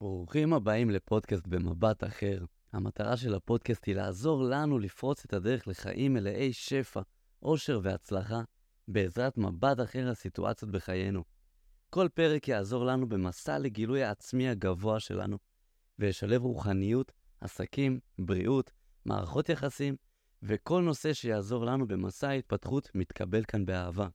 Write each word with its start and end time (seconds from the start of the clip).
ברוכים 0.00 0.52
הבאים 0.52 0.90
לפודקאסט 0.90 1.46
במבט 1.46 2.04
אחר. 2.04 2.44
המטרה 2.72 3.16
של 3.16 3.34
הפודקאסט 3.34 3.86
היא 3.86 3.94
לעזור 3.94 4.42
לנו 4.42 4.78
לפרוץ 4.78 5.24
את 5.24 5.32
הדרך 5.32 5.68
לחיים 5.68 6.14
מלאי 6.14 6.52
שפע, 6.52 7.00
אושר 7.42 7.80
והצלחה, 7.82 8.42
בעזרת 8.88 9.38
מבט 9.38 9.80
אחר 9.80 10.10
לסיטואציות 10.10 10.70
בחיינו. 10.70 11.24
כל 11.90 12.08
פרק 12.14 12.48
יעזור 12.48 12.84
לנו 12.84 13.08
במסע 13.08 13.58
לגילוי 13.58 14.02
העצמי 14.02 14.48
הגבוה 14.48 15.00
שלנו, 15.00 15.38
וישלב 15.98 16.42
רוחניות, 16.42 17.12
עסקים, 17.40 18.00
בריאות, 18.18 18.72
מערכות 19.04 19.48
יחסים, 19.48 19.96
וכל 20.42 20.82
נושא 20.82 21.12
שיעזור 21.12 21.64
לנו 21.64 21.88
במסע 21.88 22.28
ההתפתחות 22.28 22.90
מתקבל 22.94 23.44
כאן 23.44 23.66
באהבה. 23.66 24.08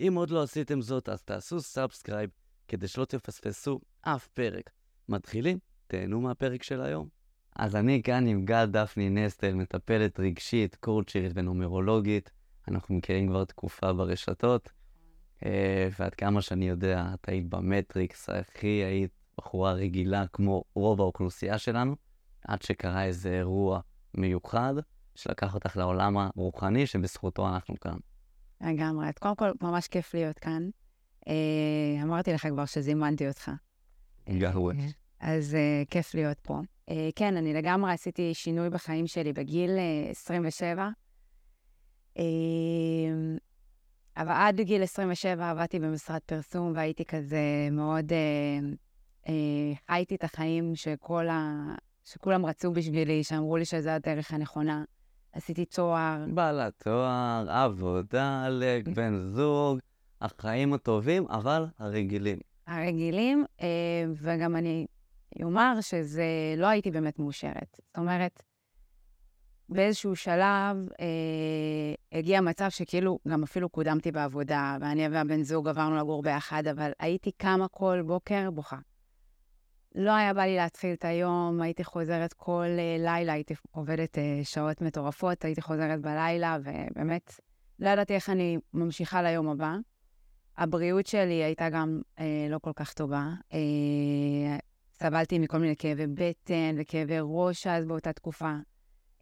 אם 0.00 0.14
עוד 0.16 0.30
לא 0.30 0.42
עשיתם 0.42 0.82
זאת, 0.82 1.08
אז 1.08 1.22
תעשו 1.22 1.60
subscribe 1.60 2.30
כדי 2.68 2.88
שלא 2.88 3.04
תפספסו 3.04 3.80
אף 4.02 4.28
פרק. 4.28 4.70
מתחילים? 5.08 5.58
תהנו 5.86 6.20
מהפרק 6.20 6.62
של 6.62 6.82
היום. 6.82 7.08
אז 7.56 7.76
אני 7.76 8.02
כאן 8.02 8.26
עם 8.26 8.44
גל 8.44 8.66
דפני 8.66 9.10
נסטל, 9.10 9.54
מטפלת 9.54 10.20
רגשית, 10.20 10.74
קורצ'רית 10.74 11.32
ונומרולוגית. 11.34 12.30
אנחנו 12.68 12.94
מכירים 12.94 13.28
כבר 13.28 13.44
תקופה 13.44 13.92
ברשתות, 13.92 14.68
אה, 15.44 15.88
ועד 15.98 16.14
כמה 16.14 16.42
שאני 16.42 16.68
יודע, 16.68 17.06
את 17.14 17.28
היית 17.28 17.48
במטריקס, 17.48 18.28
הכי 18.28 18.66
היית 18.66 19.10
בחורה 19.38 19.72
רגילה 19.72 20.26
כמו 20.26 20.64
רוב 20.74 21.00
האוכלוסייה 21.00 21.58
שלנו, 21.58 21.96
עד 22.44 22.62
שקרה 22.62 23.04
איזה 23.04 23.32
אירוע 23.32 23.80
מיוחד, 24.14 24.74
שלקח 25.14 25.54
אותך 25.54 25.76
לעולם 25.76 26.16
הרוחני, 26.16 26.86
שבזכותו 26.86 27.48
אנחנו 27.48 27.80
כאן. 27.80 27.96
לגמרי. 28.60 29.08
אז 29.08 29.14
קודם 29.18 29.36
כל, 29.36 29.50
ממש 29.62 29.88
כיף 29.88 30.14
להיות 30.14 30.38
כאן. 30.38 30.68
אה, 31.28 32.02
אמרתי 32.02 32.32
לך 32.32 32.46
כבר 32.46 32.64
שזימנתי 32.64 33.28
אותך. 33.28 33.50
גרווה. 34.28 34.74
אה, 34.74 34.86
אז 35.20 35.54
אה, 35.54 35.82
כיף 35.90 36.14
להיות 36.14 36.38
פה. 36.42 36.60
אה, 36.90 37.08
כן, 37.16 37.36
אני 37.36 37.54
לגמרי 37.54 37.92
עשיתי 37.92 38.34
שינוי 38.34 38.70
בחיים 38.70 39.06
שלי 39.06 39.32
בגיל 39.32 39.70
אה, 39.70 40.10
27. 40.10 40.88
אה, 42.18 42.24
אבל 44.16 44.32
עד 44.32 44.60
גיל 44.60 44.82
27 44.82 45.50
עבדתי 45.50 45.78
במשרד 45.78 46.20
פרסום 46.26 46.72
והייתי 46.76 47.04
כזה 47.04 47.68
מאוד... 47.72 48.12
חייתי 49.86 50.14
את 50.14 50.24
החיים 50.24 50.76
שכל 50.76 51.28
ה... 51.28 51.54
שכולם 52.04 52.46
רצו 52.46 52.72
בשבילי, 52.72 53.24
שאמרו 53.24 53.56
לי 53.56 53.64
שזו 53.64 53.90
הדרך 53.90 54.32
הנכונה. 54.32 54.84
עשיתי 55.32 55.64
תואר, 55.64 56.24
בעלת 56.34 56.82
תואר, 56.82 57.50
עבודה, 57.50 58.44
עלק, 58.44 58.88
בן 58.96 59.16
זוג, 59.16 59.78
החיים 60.20 60.72
הטובים, 60.72 61.26
אבל 61.28 61.66
הרגילים. 61.78 62.38
הרגילים, 62.66 63.44
אה, 63.60 63.66
וגם 64.16 64.56
אני 64.56 64.86
אומר 65.42 65.80
שזה 65.80 66.24
לא 66.56 66.66
הייתי 66.66 66.90
באמת 66.90 67.18
מאושרת. 67.18 67.80
זאת 67.86 67.98
אומרת, 67.98 68.42
באיזשהו 69.68 70.16
שלב 70.16 70.76
אה, 71.00 72.18
הגיע 72.18 72.40
מצב 72.40 72.68
שכאילו 72.68 73.18
גם 73.28 73.42
אפילו 73.42 73.68
קודמתי 73.68 74.12
בעבודה, 74.12 74.76
ואני 74.80 75.08
והבן 75.08 75.42
זוג 75.42 75.68
עברנו 75.68 75.96
לגור 75.96 76.22
ביחד, 76.22 76.66
אבל 76.66 76.90
הייתי 76.98 77.32
קמה 77.32 77.68
כל 77.68 78.02
בוקר 78.06 78.50
בוכה. 78.50 78.78
לא 79.94 80.10
היה 80.10 80.34
בא 80.34 80.42
לי 80.42 80.56
להתחיל 80.56 80.92
את 80.92 81.04
היום, 81.04 81.60
הייתי 81.60 81.84
חוזרת 81.84 82.32
כל 82.32 82.66
אה, 82.78 82.96
לילה, 82.98 83.32
הייתי 83.32 83.54
עובדת 83.70 84.18
אה, 84.18 84.40
שעות 84.44 84.80
מטורפות, 84.80 85.44
הייתי 85.44 85.62
חוזרת 85.62 86.00
בלילה, 86.00 86.58
ובאמת, 86.60 87.40
לא 87.78 87.88
ידעתי 87.88 88.14
איך 88.14 88.30
אני 88.30 88.58
ממשיכה 88.74 89.22
ליום 89.22 89.48
הבא. 89.48 89.76
הבריאות 90.56 91.06
שלי 91.06 91.44
הייתה 91.44 91.68
גם 91.70 92.00
אה, 92.18 92.46
לא 92.50 92.58
כל 92.58 92.72
כך 92.76 92.92
טובה. 92.92 93.24
אה, 93.52 94.58
סבלתי 94.94 95.38
מכל 95.38 95.58
מיני 95.58 95.76
כאבי 95.76 96.06
בטן 96.06 96.74
וכאבי 96.78 97.16
ראש 97.20 97.66
אז 97.66 97.84
באותה 97.84 98.12
תקופה. 98.12 98.54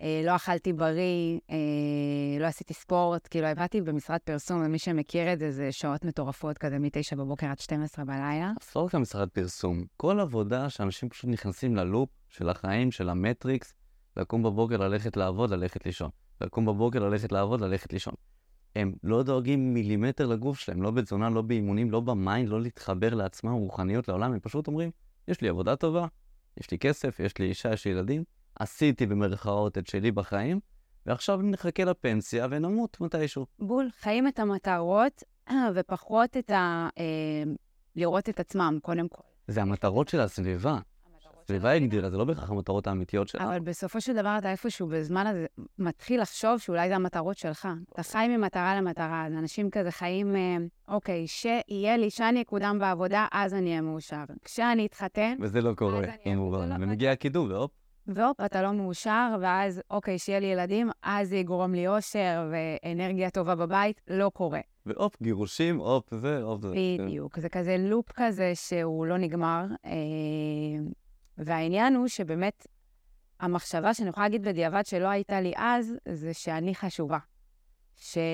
אה, 0.02 0.22
לא 0.24 0.36
אכלתי 0.36 0.72
בריא, 0.72 1.38
אה, 1.50 2.40
לא 2.40 2.46
עשיתי 2.46 2.74
ספורט, 2.74 3.28
כאילו 3.30 3.46
עבדתי 3.46 3.80
במשרד 3.80 4.18
פרסום, 4.24 4.62
ומי 4.66 4.78
שמכיר 4.78 5.32
את 5.32 5.38
זה, 5.38 5.50
זה 5.50 5.72
שעות 5.72 6.04
מטורפות 6.04 6.58
כזה 6.58 6.78
מ-9 6.78 7.16
בבוקר 7.16 7.46
עד 7.46 7.58
12 7.58 8.04
בלילה. 8.04 8.52
לא 8.76 8.80
רק 8.80 8.94
המשרד 8.94 9.28
פרסום, 9.28 9.84
כל 9.96 10.20
עבודה 10.20 10.70
שאנשים 10.70 11.08
פשוט 11.08 11.30
נכנסים 11.30 11.76
ללופ 11.76 12.08
של 12.28 12.48
החיים, 12.48 12.90
של 12.90 13.08
המטריקס, 13.08 13.74
לקום 14.16 14.42
בבוקר, 14.42 14.76
ללכת 14.76 15.16
לעבוד, 15.16 15.50
ללכת 15.50 15.86
לישון. 15.86 16.10
לקום 16.40 16.66
בבוקר, 16.66 16.98
ללכת 16.98 17.32
לעבוד, 17.32 17.60
ללכת 17.60 17.92
לישון. 17.92 18.14
הם 18.76 18.92
לא 19.02 19.22
דואגים 19.22 19.74
מילימטר 19.74 20.26
לגוף 20.26 20.58
שלהם, 20.58 20.82
לא 20.82 20.90
בתזונה, 20.90 21.30
לא 21.30 21.42
באימונים, 21.42 21.90
לא 21.90 22.00
ב 22.00 22.08
mind, 22.08 22.48
לא 22.48 22.60
להתחבר 22.60 23.14
לעצמם, 23.14 23.52
רוחניות 23.52 24.08
לעולם, 24.08 24.32
הם 24.32 24.40
פשוט 24.40 24.66
אומרים, 24.66 24.90
יש 25.28 25.40
לי 25.40 25.48
עבודה 25.48 25.76
טובה, 25.76 26.06
יש 26.60 26.70
לי 26.70 26.78
כסף, 26.78 27.20
יש 27.20 27.38
לי 27.38 27.46
אישה, 27.46 27.72
יש 27.72 27.84
לי 27.84 27.90
ילדים, 27.92 28.24
עשיתי 28.58 29.06
במרכאות 29.06 29.78
את 29.78 29.86
שלי 29.86 30.10
בחיים, 30.10 30.60
ועכשיו 31.06 31.42
נחכה 31.42 31.84
לפנסיה 31.84 32.46
ונמות 32.50 33.00
מתישהו. 33.00 33.46
בול, 33.58 33.88
חיים 34.00 34.28
את 34.28 34.38
המטרות 34.38 35.22
ופחות 35.74 36.36
את 36.36 36.50
ה... 36.50 36.88
אה, 36.98 37.04
לראות 37.96 38.28
את 38.28 38.40
עצמם, 38.40 38.78
קודם 38.82 39.08
כל. 39.08 39.22
זה 39.48 39.62
המטרות 39.62 40.08
של 40.08 40.20
הסביבה. 40.20 40.78
הסביבה 41.42 41.72
הגדירה, 41.72 42.10
זה 42.10 42.16
לא 42.16 42.24
בהכרח 42.24 42.50
המטרות 42.50 42.86
האמיתיות 42.86 43.28
שלה. 43.28 43.44
אבל 43.44 43.60
בסופו 43.60 44.00
של 44.00 44.14
דבר 44.14 44.36
אתה 44.38 44.50
איפשהו 44.50 44.86
בזמן 44.86 45.26
הזה 45.26 45.46
מתחיל 45.78 46.20
לחשוב 46.20 46.58
שאולי 46.58 46.88
זה 46.88 46.96
המטרות 46.96 47.38
שלך. 47.38 47.68
אתה 47.92 48.02
חי 48.02 48.28
ממטרה 48.36 48.76
למטרה, 48.76 49.26
אז 49.26 49.32
אנשים 49.32 49.70
כזה 49.70 49.90
חיים, 49.90 50.36
אה, 50.36 50.56
אוקיי, 50.88 51.26
שיהיה 51.26 51.96
לי, 51.96 52.10
שאני 52.10 52.42
אקודם 52.42 52.78
בעבודה, 52.80 53.26
אז 53.32 53.54
אני 53.54 53.70
אהיה 53.70 53.80
מאושר. 53.80 54.24
כשאני 54.44 54.86
אתחתן, 54.86 55.36
וזה 55.40 55.60
לא 55.60 55.74
קורה, 55.74 55.98
אני 55.98 56.06
כמובן. 56.24 56.72
אעבור. 56.72 56.86
ומגיע 56.86 57.10
הקידום, 57.10 57.50
והופ, 57.50 57.70
והופ, 58.14 58.40
אתה 58.40 58.62
לא 58.62 58.72
מאושר, 58.72 59.36
ואז, 59.40 59.82
אוקיי, 59.90 60.18
שיהיה 60.18 60.40
לי 60.40 60.46
ילדים, 60.46 60.90
אז 61.02 61.28
זה 61.28 61.36
יגרום 61.36 61.74
לי 61.74 61.88
אושר 61.88 62.50
ואנרגיה 62.50 63.30
טובה 63.30 63.54
בבית, 63.54 64.00
לא 64.08 64.30
קורה. 64.34 64.60
והופ, 64.86 65.22
גירושים, 65.22 65.78
הופ, 65.78 66.14
זה, 66.14 66.42
הופ, 66.42 66.62
זה. 66.62 66.74
בדיוק. 66.98 67.38
זה 67.38 67.48
כזה 67.48 67.76
לופ 67.78 68.12
כזה 68.14 68.52
שהוא 68.54 69.06
לא 69.06 69.18
נגמר. 69.18 69.64
אה, 69.84 69.90
והעניין 71.38 71.94
הוא 71.94 72.08
שבאמת, 72.08 72.66
המחשבה 73.40 73.94
שאני 73.94 74.08
יכולה 74.08 74.26
להגיד 74.26 74.42
בדיעבד 74.42 74.86
שלא 74.86 75.06
הייתה 75.06 75.40
לי 75.40 75.52
אז, 75.56 75.94
זה 76.08 76.34
שאני 76.34 76.74
חשובה. 76.74 77.18
שצריך 77.96 78.32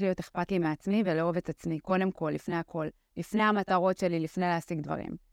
להיות 0.00 0.20
אכפת 0.20 0.50
לי 0.50 0.58
מעצמי 0.58 1.02
ולאהוב 1.06 1.36
את 1.36 1.48
עצמי, 1.48 1.80
קודם 1.80 2.10
כל, 2.10 2.30
לפני 2.30 2.56
הכל. 2.56 2.86
לפני 3.16 3.42
המטרות 3.42 3.98
שלי, 3.98 4.20
לפני 4.20 4.44
להשיג 4.44 4.80
דברים. 4.80 5.25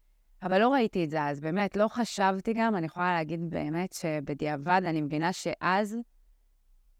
אבל 0.44 0.60
לא 0.60 0.68
ראיתי 0.68 1.04
את 1.04 1.10
זה 1.10 1.22
אז, 1.22 1.40
באמת, 1.40 1.76
לא 1.76 1.88
חשבתי 1.88 2.52
גם, 2.52 2.76
אני 2.76 2.86
יכולה 2.86 3.14
להגיד 3.14 3.50
באמת 3.50 3.92
שבדיעבד 3.92 4.80
אני 4.84 5.00
מבינה 5.00 5.32
שאז 5.32 5.98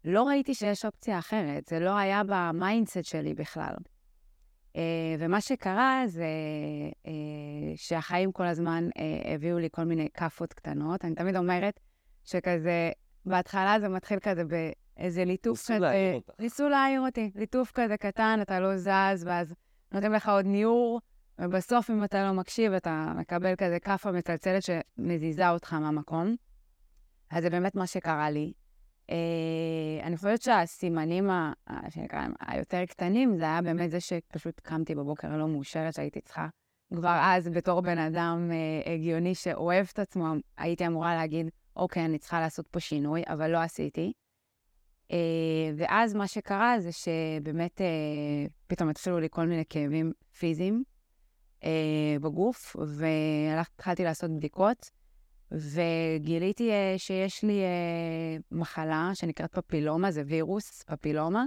לא 0.05 0.23
ראיתי 0.23 0.53
שיש 0.53 0.85
אופציה 0.85 1.19
אחרת, 1.19 1.65
זה 1.65 1.79
לא 1.79 1.97
היה 1.97 2.21
ב 2.27 2.37
mindset 2.37 3.03
שלי 3.03 3.33
בכלל. 3.33 3.75
אה, 4.73 4.77
ומה 5.19 5.41
שקרה 5.41 6.03
זה 6.05 6.25
אה, 7.03 7.09
שהחיים 7.75 8.31
כל 8.31 8.45
הזמן 8.45 8.87
אה, 8.87 9.01
הביאו 9.33 9.59
לי 9.59 9.67
כל 9.71 9.83
מיני 9.83 10.07
כאפות 10.13 10.53
קטנות. 10.53 11.05
אני 11.05 11.15
תמיד 11.15 11.35
אומרת 11.35 11.79
שכזה, 12.23 12.91
בהתחלה 13.25 13.79
זה 13.79 13.89
מתחיל 13.89 14.19
כזה 14.19 14.43
באיזה 14.45 15.25
ליטוף 15.25 15.69
ניסו 15.69 15.81
להעיר 15.81 16.15
אותך. 16.15 16.33
ניסו 16.39 16.69
להעיר 16.69 17.01
אותי. 17.01 17.31
ליטוף 17.35 17.71
כזה 17.71 17.97
קטן, 17.97 18.39
אתה 18.41 18.59
לא 18.59 18.77
זז, 18.77 19.23
ואז 19.25 19.53
נותנים 19.91 20.13
לך 20.13 20.29
עוד 20.29 20.45
ניעור, 20.45 21.01
ובסוף 21.39 21.89
אם 21.89 22.03
אתה 22.03 22.23
לא 22.23 22.33
מקשיב, 22.33 22.73
אתה 22.73 23.13
מקבל 23.17 23.55
כזה 23.55 23.79
כאפה 23.79 24.11
מצלצלת 24.11 24.63
שמזיזה 24.63 25.49
אותך 25.49 25.73
מהמקום. 25.73 26.35
אז 27.29 27.43
זה 27.43 27.49
באמת 27.49 27.75
מה 27.75 27.87
שקרה 27.87 28.29
לי. 28.29 28.53
Uh, 29.05 30.03
אני 30.03 30.17
חושבת 30.17 30.41
שהסימנים 30.41 31.29
ה- 31.29 31.53
ה- 31.67 31.91
שנקרא 31.91 32.27
היותר 32.39 32.85
קטנים, 32.85 33.37
זה 33.37 33.43
היה 33.43 33.61
באמת 33.61 33.91
זה 33.91 33.99
שפשוט 33.99 34.59
קמתי 34.59 34.95
בבוקר 34.95 35.37
לא 35.37 35.47
מאושרת, 35.47 35.93
שהייתי 35.93 36.21
צריכה 36.21 36.47
כבר 36.95 37.19
אז, 37.21 37.49
בתור 37.49 37.81
בן 37.81 37.97
אדם 37.97 38.51
uh, 38.51 38.89
הגיוני 38.89 39.35
שאוהב 39.35 39.87
את 39.93 39.99
עצמו, 39.99 40.33
הייתי 40.57 40.87
אמורה 40.87 41.15
להגיד, 41.15 41.49
אוקיי, 41.75 42.05
אני 42.05 42.17
צריכה 42.17 42.39
לעשות 42.39 42.67
פה 42.67 42.79
שינוי, 42.79 43.23
אבל 43.27 43.51
לא 43.51 43.57
עשיתי. 43.57 44.13
Uh, 45.07 45.13
ואז 45.77 46.13
מה 46.13 46.27
שקרה 46.27 46.75
זה 46.79 46.91
שבאמת 46.91 47.81
uh, 47.81 48.51
פתאום 48.67 48.89
התחילו 48.89 49.19
לי 49.19 49.27
כל 49.31 49.47
מיני 49.47 49.63
כאבים 49.69 50.11
פיזיים 50.39 50.83
בגוף, 52.21 52.75
והתחלתי 52.87 54.03
לעשות 54.03 54.31
בדיקות. 54.31 54.91
וגיליתי 55.51 56.69
uh, 56.69 56.99
שיש 56.99 57.43
לי 57.43 57.61
uh, 57.61 58.43
מחלה 58.51 59.11
שנקראת 59.13 59.51
פפילומה, 59.53 60.11
זה 60.11 60.23
וירוס 60.25 60.83
פפילומה, 60.83 61.45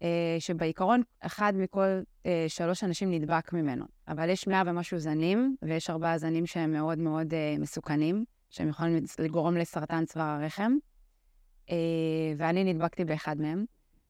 uh, 0.00 0.04
שבעיקרון 0.38 1.02
אחד 1.20 1.52
מכל 1.56 2.00
uh, 2.22 2.26
שלוש 2.48 2.84
אנשים 2.84 3.10
נדבק 3.10 3.52
ממנו. 3.52 3.84
אבל 4.08 4.30
יש 4.30 4.46
מאה 4.46 4.62
ומשהו 4.66 4.98
זנים, 4.98 5.56
ויש 5.62 5.90
ארבעה 5.90 6.18
זנים 6.18 6.46
שהם 6.46 6.72
מאוד 6.72 6.98
מאוד 6.98 7.32
uh, 7.32 7.60
מסוכנים, 7.60 8.24
שהם 8.50 8.68
יכולים 8.68 9.04
לגרום 9.18 9.56
לסרטן 9.56 10.04
צוואר 10.04 10.26
הרחם, 10.26 10.72
uh, 11.66 11.72
ואני 12.36 12.64
נדבקתי 12.64 13.04
באחד 13.04 13.40
מהם. 13.40 13.64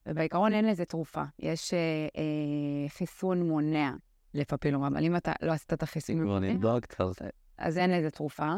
ובעיקרון 0.05 0.53
אין 0.53 0.65
לזה 0.65 0.85
תרופה. 0.85 1.23
יש 1.39 1.73
אה, 1.73 1.79
אה, 2.17 2.89
חיסון 2.89 3.47
מונע 3.47 3.91
לפפילומה, 4.35 4.87
אבל 4.87 5.05
אם 5.05 5.15
אתה 5.15 5.31
לא 5.41 5.51
עשית 5.51 5.73
את 5.73 5.83
החיסון 5.83 6.15
כבר. 6.15 6.39
אז 7.57 7.77
אין 7.77 7.91
לזה 7.91 8.11
תרופה. 8.11 8.53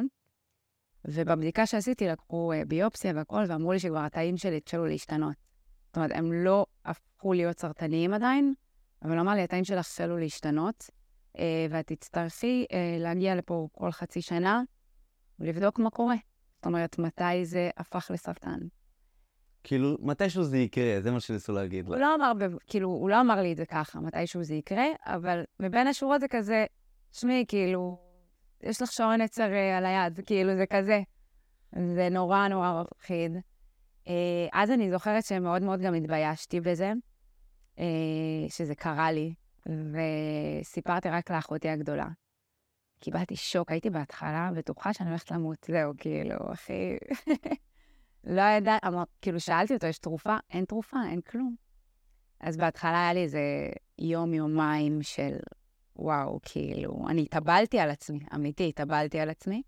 ובבדיקה 1.05 1.65
שעשיתי 1.65 2.07
לקחו 2.07 2.51
אה, 2.53 2.65
ביופסיה 2.65 3.11
והכל, 3.15 3.43
ואמרו 3.47 3.71
לי 3.71 3.79
שכבר 3.79 3.99
התאים 3.99 4.37
שלי 4.37 4.57
התחילו 4.57 4.85
להשתנות. 4.85 5.35
זאת 5.87 5.97
אומרת, 5.97 6.11
הם 6.13 6.33
לא 6.33 6.65
הפכו 6.85 7.33
להיות 7.33 7.59
סרטניים 7.59 8.13
עדיין, 8.13 8.53
אבל 9.01 9.19
אמר 9.19 9.33
לי, 9.33 9.41
התאים 9.41 9.63
שלך 9.63 9.85
החלו 9.85 10.17
להשתנות, 10.17 10.89
אה, 11.37 11.65
ואת 11.69 11.87
תצטרכי 11.87 12.65
אה, 12.71 12.97
להגיע 12.99 13.35
לפה 13.35 13.67
כל 13.71 13.91
חצי 13.91 14.21
שנה 14.21 14.61
ולבדוק 15.39 15.79
מה 15.79 15.89
קורה. 15.89 16.15
זאת 16.55 16.65
אומרת, 16.65 16.99
מתי 16.99 17.45
זה 17.45 17.69
הפך 17.77 18.11
לסרטן. 18.13 18.59
כאילו, 19.67 19.97
מתישהו 19.99 20.43
זה 20.43 20.57
יקרה, 20.57 21.01
זה 21.01 21.11
מה 21.11 21.19
שניסו 21.19 21.53
להגיד 21.53 21.87
הוא 21.87 21.95
לה. 21.95 22.01
לא 22.01 22.15
אמר, 22.15 22.47
כאילו, 22.67 22.89
הוא 22.89 23.09
לא 23.09 23.21
אמר 23.21 23.41
לי 23.41 23.51
את 23.51 23.57
זה 23.57 23.65
ככה, 23.65 23.99
מתישהו 23.99 24.43
זה 24.43 24.55
יקרה, 24.55 24.85
אבל 25.05 25.43
מבין 25.59 25.87
השורות 25.87 26.21
זה 26.21 26.27
כזה, 26.27 26.65
שמי, 27.11 27.45
כאילו, 27.47 27.99
יש 28.63 28.81
לך 28.81 28.91
שעון 28.91 29.21
עצר 29.21 29.53
אה, 29.53 29.77
על 29.77 29.85
היד, 29.85 30.19
כאילו, 30.25 30.55
זה 30.55 30.65
כזה. 30.65 31.01
זה 31.95 32.09
נורא 32.11 32.47
נורא 32.47 32.83
מפחיד. 32.91 33.31
אה, 34.07 34.47
אז 34.53 34.71
אני 34.71 34.91
זוכרת 34.91 35.23
שמאוד 35.23 35.61
מאוד 35.61 35.81
גם 35.81 35.93
התביישתי 35.93 36.61
בזה, 36.61 36.93
אה, 37.79 37.85
שזה 38.49 38.75
קרה 38.75 39.11
לי, 39.11 39.33
וסיפרתי 39.65 41.09
רק 41.09 41.31
לאחותי 41.31 41.69
הגדולה. 41.69 42.07
קיבלתי 42.99 43.35
שוק, 43.35 43.71
הייתי 43.71 43.89
בהתחלה 43.89 44.49
בטוחה 44.55 44.93
שאני 44.93 45.09
הולכת 45.09 45.31
למות, 45.31 45.67
זהו, 45.67 45.93
כאילו, 45.97 46.35
אחי... 46.53 46.97
לא 48.23 48.41
ידע, 48.41 48.77
אמר, 48.87 49.03
כאילו, 49.21 49.39
שאלתי 49.39 49.73
אותו, 49.73 49.87
יש 49.87 49.99
תרופה? 49.99 50.37
אין 50.49 50.65
תרופה, 50.65 50.97
אין 51.09 51.21
כלום. 51.21 51.55
אז 52.39 52.57
בהתחלה 52.57 53.03
היה 53.03 53.13
לי 53.13 53.23
איזה 53.23 53.41
יום, 53.99 54.33
יומיים 54.33 55.01
של 55.01 55.37
וואו, 55.95 56.39
כאילו, 56.43 57.05
אני 57.09 57.21
התאבלתי 57.21 57.79
על 57.79 57.89
עצמי, 57.89 58.19
אמיתי, 58.35 58.69
התאבלתי 58.69 59.19
על 59.19 59.29
עצמי. 59.29 59.61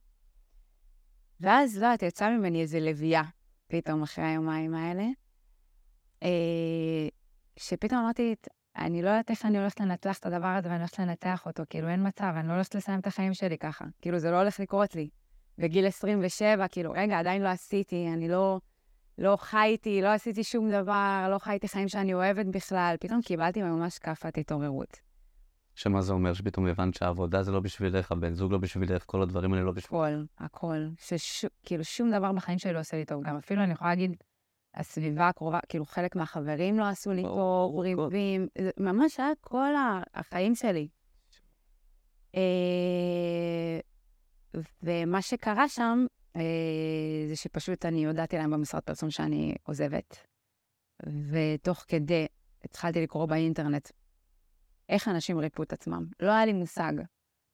ואז, 1.39 1.77
לא 1.77 1.85
יודעת, 1.85 2.03
יצא 2.03 2.29
ממני 2.29 2.61
איזה 2.61 2.79
לביאה, 2.79 3.23
פתאום 3.67 4.03
אחרי 4.03 4.25
היומיים 4.25 4.75
האלה, 4.75 5.07
אה, 6.23 7.07
שפתאום 7.59 8.01
אמרתי, 8.01 8.35
אני 8.77 9.01
לא 9.01 9.09
יודעת 9.09 9.29
איך 9.31 9.45
אני 9.45 9.59
הולכת 9.59 9.79
לנצח 9.79 10.17
את 10.17 10.25
הדבר 10.25 10.47
הזה 10.47 10.67
ואני 10.67 10.79
הולכת 10.79 10.99
לנתח 10.99 11.45
אותו, 11.45 11.63
כאילו, 11.69 11.87
אין 11.87 12.07
מצב, 12.07 12.33
אני 12.35 12.47
לא 12.47 12.53
הולכת 12.53 12.75
לסיים 12.75 12.99
את 12.99 13.07
החיים 13.07 13.33
שלי 13.33 13.57
ככה. 13.57 13.85
כאילו, 14.01 14.19
זה 14.19 14.31
לא 14.31 14.37
הולך 14.37 14.59
לקרות 14.59 14.95
לי. 14.95 15.09
בגיל 15.59 15.85
27, 15.87 16.67
כאילו, 16.67 16.91
רגע, 16.91 17.19
עדיין 17.19 17.41
לא 17.41 17.47
עשיתי, 17.47 18.07
אני 18.13 18.27
לא, 18.29 18.59
לא 19.17 19.35
חייתי, 19.35 20.01
לא 20.01 20.07
עשיתי 20.07 20.43
שום 20.43 20.71
דבר, 20.71 21.27
לא 21.31 21.37
חייתי 21.39 21.67
חיים 21.67 21.87
שאני 21.87 22.13
אוהבת 22.13 22.45
בכלל. 22.45 22.95
פתאום 22.99 23.21
קיבלתי 23.21 23.61
ממש 23.61 23.97
כאפת 23.99 24.37
התעוררות. 24.37 24.97
שמה 25.75 26.01
זה 26.01 26.13
אומר? 26.13 26.33
שפתאום 26.33 26.65
הבנת 26.67 26.93
שהעבודה 26.93 27.43
זה 27.43 27.51
לא 27.51 27.59
בשבילך, 27.59 28.11
הבן 28.11 28.33
זוג 28.33 28.51
לא 28.51 28.57
בשבילך, 28.57 29.03
כל 29.05 29.21
הדברים 29.21 29.53
האלה 29.53 29.65
לא 29.65 29.71
בשבילך. 29.71 29.93
הכל, 29.93 30.23
הכל. 30.37 30.77
שכאילו, 30.97 31.83
שום 31.83 32.11
דבר 32.11 32.31
בחיים 32.31 32.59
שלי 32.59 32.73
לא 32.73 32.79
עושה 32.79 32.97
לי 32.97 33.05
טוב. 33.05 33.23
גם 33.27 33.37
אפילו 33.37 33.63
אני 33.63 33.73
יכולה 33.73 33.89
להגיד, 33.89 34.15
הסביבה 34.75 35.27
הקרובה, 35.27 35.59
כאילו, 35.69 35.85
חלק 35.85 36.15
מהחברים 36.15 36.79
לא 36.79 36.83
עשו 36.87 37.11
לי 37.11 37.23
טוב, 37.23 37.75
כל- 37.75 37.81
ריבים, 37.81 38.47
זה 38.57 38.69
ממש 38.77 39.19
היה 39.19 39.31
כל 39.41 39.73
החיים 40.13 40.55
שלי. 40.55 40.87
אה, 44.55 44.61
ומה 44.83 45.21
שקרה 45.21 45.69
שם, 45.69 46.05
אה, 46.35 46.41
זה 47.27 47.35
שפשוט 47.35 47.85
אני 47.85 48.05
הודעתי 48.05 48.37
להם 48.37 48.51
במשרד 48.51 48.81
פרסום 48.81 49.11
שאני 49.11 49.55
עוזבת. 49.63 50.17
ותוך 51.31 51.85
כדי 51.87 52.25
התחלתי 52.63 53.01
לקרוא 53.01 53.25
באינטרנט 53.25 53.89
איך 54.89 55.07
אנשים 55.07 55.39
ריפו 55.39 55.63
את 55.63 55.73
עצמם. 55.73 56.05
לא 56.19 56.31
היה 56.31 56.45
לי 56.45 56.53
מושג. 56.53 56.93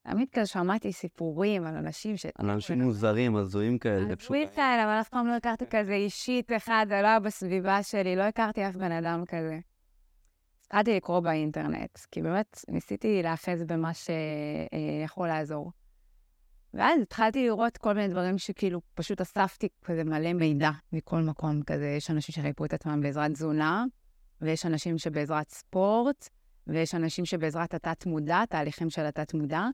תמיד 0.08 0.30
כזה 0.30 0.46
שמעתי 0.46 0.94
סיפורים 0.94 1.66
על 1.66 1.76
אנשים 1.76 2.18
ש... 2.18 2.26
על 2.36 2.50
אנשים 2.50 2.82
מוזרים, 2.82 3.36
הזויים 3.36 3.78
כאלה. 3.78 4.14
הזויים 4.20 4.48
כאלה, 4.56 4.84
אבל 4.84 5.02
אף 5.02 5.10
פעם 5.10 5.28
לא 5.28 5.34
הכרתי 5.34 5.66
כזה 5.70 5.94
אישית 5.94 6.52
אחד, 6.52 6.86
זה 6.90 7.02
לא 7.02 7.08
היה 7.08 7.20
בסביבה 7.20 7.84
שלי, 7.84 8.16
לא 8.16 8.24
הכרתי 8.24 8.70
אף 8.70 8.76
בן 8.76 8.92
אדם 8.92 9.24
כזה. 9.26 9.60
התחלתי 10.66 10.96
לקרוא 10.96 11.20
באינטרנט, 11.20 12.00
כי 12.12 12.22
באמת 12.22 12.66
ניסיתי 12.68 13.24
להאחז 13.24 13.64
במה 13.64 13.92
שיכול 13.94 15.28
לעזור. 15.28 15.72
ואז 16.76 17.02
התחלתי 17.02 17.46
לראות 17.46 17.78
כל 17.78 17.94
מיני 17.94 18.08
דברים 18.08 18.38
שכאילו 18.38 18.82
פשוט 18.96 19.22
אספתי 19.22 19.68
כזה 19.84 20.04
מלא 20.04 20.34
מידע 20.34 20.70
מכל 20.92 21.22
מקום 21.22 21.64
כזה. 21.64 21.88
יש 21.88 22.12
אנשים 22.12 22.36
שריפו 22.36 22.66
את 22.66 22.74
עצמם 22.74 23.02
בעזרת 23.02 23.32
תזונה, 23.32 23.86
ויש 24.42 24.66
אנשים 24.66 24.98
שבעזרת 24.98 25.50
ספורט, 25.50 26.30
ויש 26.68 26.96
אנשים 26.96 27.26
שבעזרת 27.26 27.74
התת-מודע, 27.74 28.46
תהליכים 28.46 28.90
של 28.90 29.06
התת-מודע. 29.06 29.68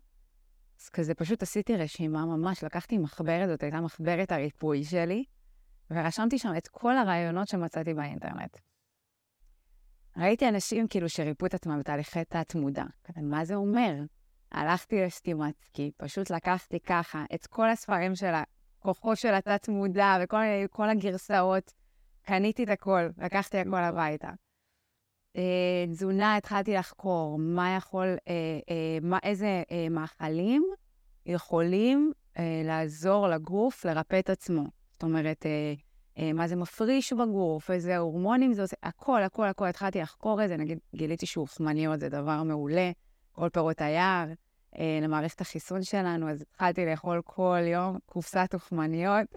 אז 0.82 0.90
כזה 0.90 1.14
פשוט 1.14 1.44
עשיתי 1.44 1.78
רשימה 1.78 2.26
ממש, 2.26 2.64
לקחתי 2.64 2.98
מחברת, 2.98 3.50
זאת 3.50 3.64
הייתה 3.64 3.82
מחברת 3.82 4.32
הריפוי 4.32 4.84
שלי, 4.84 5.24
ורשמתי 5.92 6.38
שם 6.38 6.54
את 6.58 6.68
כל 6.68 6.98
הרעיונות 6.98 7.48
שמצאתי 7.48 7.94
באינטרנט. 7.94 8.58
ראיתי 10.18 10.50
אנשים 10.50 10.88
כאילו 10.88 11.10
שריפו 11.10 11.46
את 11.46 11.54
עצמם 11.54 11.80
בתהליכי 11.80 12.26
תת-מודע. 12.26 12.86
מה 13.22 13.46
זה 13.46 13.56
אומר? 13.56 13.94
הלכתי 14.52 15.02
לסטימצקי, 15.02 15.92
פשוט 15.98 16.30
לקחתי 16.30 16.80
ככה 16.80 17.26
את 17.36 17.48
כל 17.48 17.70
הספרים 17.70 18.16
של 18.16 18.34
הכוחו 18.80 19.16
של 19.16 19.34
התת-מודע 19.34 20.18
וכל 20.24 20.38
כל 20.72 20.90
הגרסאות, 20.90 21.74
קניתי 22.22 22.64
את 22.64 22.70
הכל, 22.70 23.02
לקחתי 23.18 23.58
הכל 23.58 23.76
הביתה. 23.76 24.30
אה, 25.38 25.86
תזונה, 25.92 26.36
התחלתי 26.36 26.74
לחקור 26.74 27.38
מה 27.40 27.76
יכול, 27.78 28.08
אה, 28.08 28.34
אה, 28.70 28.98
מה, 29.02 29.20
איזה 29.24 29.64
מאכלים 29.92 30.66
יכולים 31.26 32.12
לעזור 32.66 33.28
לגוף 33.28 33.86
לרפא 33.86 34.20
את 34.20 34.30
עצמו. 34.30 34.64
זאת 34.94 35.04
אומרת, 35.04 35.46
מה 36.34 36.48
זה 36.48 36.56
מפריש 36.56 37.14
בגוף, 37.14 37.72
איזה 37.72 37.98
הורמונים 37.98 38.54
זה 38.54 38.62
עושה, 38.62 38.76
הכל, 38.84 39.24
הכל, 39.24 39.48
הכל. 39.48 39.66
התחלתי 39.66 40.00
לחקור 40.00 40.44
את 40.44 40.48
זה, 40.50 40.58
נגיד, 40.58 40.80
גיליתי 40.96 41.26
שאופמניות 41.26 42.00
זה 42.00 42.10
דבר 42.10 42.44
מעולה, 42.44 42.92
כל 43.32 43.50
פירות 43.50 43.82
היער, 43.82 44.28
אה, 44.78 45.00
למערכת 45.02 45.42
החיסון 45.42 45.84
שלנו, 45.84 46.30
אז 46.30 46.42
התחלתי 46.42 46.86
לאכול 46.86 47.22
כל 47.26 47.60
יום 47.66 47.98
קופסת 48.06 48.50
אופמניות. 48.54 49.28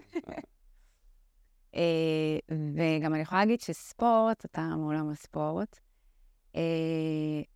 אה, 1.75 2.37
וגם 2.49 3.13
אני 3.13 3.21
יכולה 3.21 3.41
להגיד 3.41 3.61
שספורט, 3.61 4.45
אתה 4.45 4.61
מעולם 4.61 5.09
הספורט, 5.09 5.79
אה, 6.55 6.61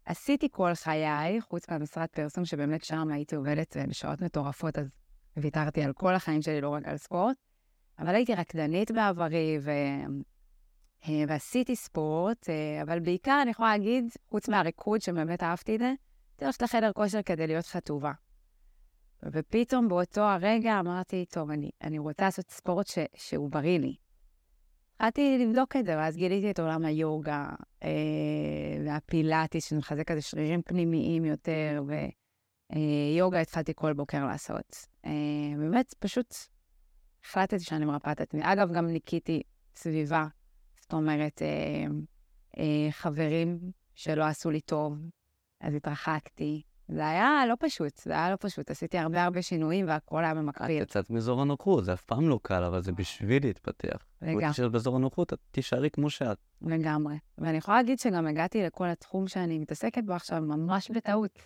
עשיתי 0.05 0.47
כל 0.51 0.75
חיי, 0.75 1.41
חוץ 1.41 1.69
מהמשרד 1.69 2.07
פרסום, 2.07 2.45
שבאמת 2.45 2.83
שם 2.83 3.07
הייתי 3.11 3.35
עובדת 3.35 3.77
אה, 3.77 3.87
בשעות 3.87 4.21
מטורפות, 4.21 4.77
אז 4.77 4.87
ויתרתי 5.37 5.83
על 5.83 5.93
כל 5.93 6.15
החיים 6.15 6.41
שלי, 6.41 6.61
לא 6.61 6.69
רק 6.69 6.85
על 6.85 6.97
ספורט. 6.97 7.37
אבל 7.99 8.15
הייתי 8.15 8.35
רקדנית 8.35 8.91
בעברי, 8.91 9.57
ו... 9.61 9.71
אה, 11.07 11.23
ועשיתי 11.27 11.75
ספורט, 11.75 12.49
אה, 12.49 12.81
אבל 12.81 12.99
בעיקר 12.99 13.39
אני 13.41 13.51
יכולה 13.51 13.77
להגיד, 13.77 14.05
חוץ 14.29 14.49
מהריקוד, 14.49 15.01
שבאמת 15.01 15.43
אהבתי 15.43 15.75
את 15.75 15.79
זה, 15.79 15.93
הולכת 16.45 16.61
לחדר 16.61 16.91
כושר 16.93 17.21
כדי 17.21 17.47
להיות 17.47 17.65
חטובה. 17.65 18.11
ופתאום 19.23 19.87
באותו 19.87 20.21
הרגע 20.21 20.79
אמרתי, 20.79 21.25
טוב, 21.25 21.51
אני, 21.51 21.69
אני 21.81 21.99
רוצה 21.99 22.23
לעשות 22.23 22.49
ספורט 22.49 22.87
ש, 22.87 22.97
שהוא 23.15 23.51
בריא 23.51 23.79
לי. 23.79 23.95
התחלתי 24.95 25.37
לבדוק 25.45 25.75
את 25.75 25.85
זה, 25.85 25.97
ואז 25.97 26.17
גיליתי 26.17 26.51
את 26.51 26.59
עולם 26.59 26.85
היוגה 26.85 27.49
אה, 27.83 27.89
והפילאטיס, 28.85 29.69
שמחזק 29.69 30.11
איזה 30.11 30.21
שרירים 30.21 30.61
פנימיים 30.61 31.25
יותר, 31.25 31.83
ויוגה 31.87 33.37
אה, 33.37 33.41
התחלתי 33.41 33.73
כל 33.75 33.93
בוקר 33.93 34.25
לעשות. 34.25 34.87
אה, 35.05 35.11
באמת, 35.57 35.93
פשוט 35.99 36.35
החלטתי 37.23 37.59
שאני 37.59 37.85
מרפאה 37.85 38.11
את 38.11 38.21
עצמי. 38.21 38.41
אגב, 38.43 38.71
גם 38.73 38.87
ניקיתי 38.87 39.41
סביבה, 39.75 40.27
זאת 40.81 40.93
אומרת, 40.93 41.41
אה, 41.41 41.85
אה, 42.57 42.91
חברים 42.91 43.59
שלא 43.95 44.23
עשו 44.23 44.51
לי 44.51 44.61
טוב, 44.61 44.97
אז 45.61 45.75
התרחקתי. 45.75 46.61
זה 46.87 47.07
היה 47.07 47.45
לא 47.47 47.55
פשוט, 47.59 47.97
זה 47.97 48.13
היה 48.13 48.31
לא 48.31 48.35
פשוט. 48.39 48.71
עשיתי 48.71 48.97
הרבה 48.97 49.23
הרבה 49.23 49.41
שינויים 49.41 49.87
והכל 49.87 50.23
היה 50.23 50.33
במקביל. 50.33 50.81
את 50.81 50.87
יצאת 50.87 51.09
מאזור 51.09 51.41
הנוחות, 51.41 51.85
זה 51.85 51.93
אף 51.93 52.05
פעם 52.05 52.29
לא 52.29 52.39
קל, 52.43 52.63
אבל 52.63 52.81
זה 52.81 52.91
בשביל 52.91 53.43
להתפתח. 53.43 54.05
לגמרי. 54.21 54.45
אם 54.45 54.49
תישאר 54.49 54.69
באזור 54.69 54.95
הנוחות, 54.95 55.33
את 55.33 55.39
תישארי 55.51 55.89
כמו 55.89 56.09
שאת. 56.09 56.37
לגמרי. 56.61 57.15
ואני 57.37 57.57
יכולה 57.57 57.77
להגיד 57.77 57.99
שגם 57.99 58.27
הגעתי 58.27 58.63
לכל 58.63 58.87
התחום 58.87 59.27
שאני 59.27 59.59
מתעסקת 59.59 60.03
בו 60.03 60.13
עכשיו 60.13 60.41
ממש 60.41 60.91
בטעות. 60.91 61.39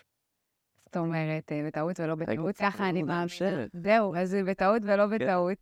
זאת 0.85 0.97
אומרת, 0.97 1.51
אה, 1.51 1.63
בטעות 1.67 1.99
ולא 1.99 2.15
בטעות, 2.15 2.57
ככה 2.57 2.89
אני 2.89 3.03
מאמינה. 3.03 3.65
זהו, 3.73 4.15
אז 4.15 4.37
בטעות 4.47 4.81
ולא 4.85 5.03
כן. 5.09 5.17
בטעות. 5.17 5.57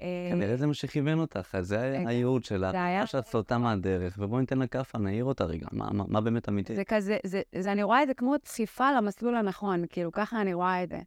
אה, 0.00 0.28
כנראה 0.30 0.56
זה 0.56 0.66
מה 0.66 0.74
שכיוון 0.74 1.18
אותך, 1.18 1.54
אז 1.54 1.66
זה 1.66 1.80
רגע, 1.80 2.08
הייעוד 2.08 2.44
שלך. 2.44 2.70
זה 2.72 2.84
היה- 2.84 3.06
שאת 3.06 3.26
סוטה 3.26 3.58
מהדרך, 3.58 4.16
ובואי 4.20 4.40
ניתן 4.40 4.58
לה 4.58 4.66
כאפה, 4.66 4.98
נעיר 4.98 5.24
אותה 5.24 5.44
רגע. 5.44 5.66
מה- 5.72 6.20
באמת 6.20 6.48
אמיתי? 6.48 6.74
זה 6.76 6.84
כזה, 6.84 7.16
זה, 7.26 7.42
זה, 7.58 7.72
אני 7.72 7.82
רואה 7.82 8.02
את 8.02 8.08
זה 8.08 8.14
כמו 8.14 8.34
דחיפה 8.44 8.92
למסלול 8.92 9.36
הנכון, 9.36 9.84
כאילו, 9.90 10.12
ככה 10.12 10.40
אני 10.40 10.54
רואה 10.54 10.82
את 10.82 10.88
זה. 10.88 11.00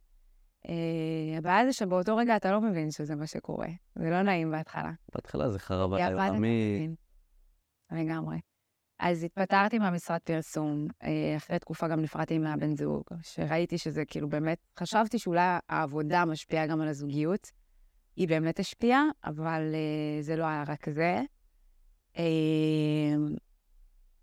אה, 0.68 1.38
הבעיה 1.38 1.66
זה 1.66 1.72
שבאותו 1.72 2.16
רגע 2.16 2.36
אתה 2.36 2.52
לא 2.52 2.60
מבין 2.60 2.90
שזה 2.90 3.14
מה 3.16 3.26
שקורה. 3.26 3.68
זה 3.96 4.10
לא 4.10 4.22
נעים 4.22 4.50
בהתחלה. 4.50 4.90
בהתחלה 5.14 5.50
זה 5.50 5.58
חרב. 5.58 5.90
מבין. 6.36 6.94
לגמרי. 7.92 8.38
אז 8.98 9.24
התפטרתי 9.24 9.78
מהמשרד 9.78 10.18
פרסום, 10.24 10.86
אה, 11.02 11.34
אחרי 11.36 11.58
תקופה 11.58 11.88
גם 11.88 12.00
נפרדתי 12.00 12.38
מהבן 12.38 12.76
זוג, 12.76 13.02
שראיתי 13.22 13.78
שזה 13.78 14.04
כאילו 14.04 14.28
באמת, 14.28 14.58
חשבתי 14.78 15.18
שאולי 15.18 15.40
העבודה 15.68 16.24
משפיעה 16.24 16.66
גם 16.66 16.80
על 16.80 16.88
הזוגיות. 16.88 17.50
היא 18.16 18.28
באמת 18.28 18.60
השפיעה, 18.60 19.04
אבל 19.24 19.62
uh, 19.72 20.22
זה 20.22 20.36
לא 20.36 20.44
היה 20.44 20.64
רק 20.66 20.90
זה. 20.90 21.20
Uh, 22.14 22.18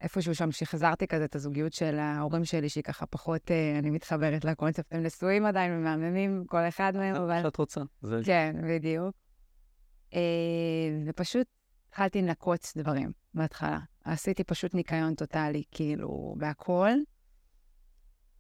איפשהו 0.02 0.36
שם 0.36 0.52
שחזרתי 0.52 1.08
כזה 1.08 1.26
את 1.26 1.36
הזוגיות 1.36 1.74
של 1.74 2.00
ההורים 2.00 2.46
שלי, 2.46 2.70
שהיא 2.70 2.84
ככה 2.84 3.06
פחות, 3.06 3.42
uh, 3.42 3.80
אני 3.80 3.90
מתחברת 3.90 4.46
לקונספט, 4.46 4.94
הם 4.94 5.04
נשואים 5.04 5.46
עדיין 5.46 5.72
ומהממים, 5.72 6.44
כל 6.48 6.68
אחד 6.68 6.94
מהם, 6.96 7.16
אבל... 7.16 7.42
שאת 7.44 7.58
רוצה. 7.58 7.82
זה... 8.02 8.22
כן, 8.26 8.56
בדיוק. 8.68 9.16
Uh, 10.12 10.16
ופשוט 11.06 11.48
התחלתי 11.90 12.22
לנקות 12.22 12.74
דברים 12.78 13.12
בהתחלה. 13.34 13.80
עשיתי 14.04 14.44
פשוט 14.44 14.74
ניקיון 14.74 15.16
טוטאלי, 15.16 15.64
כאילו, 15.72 16.36
בהכל. 16.38 16.92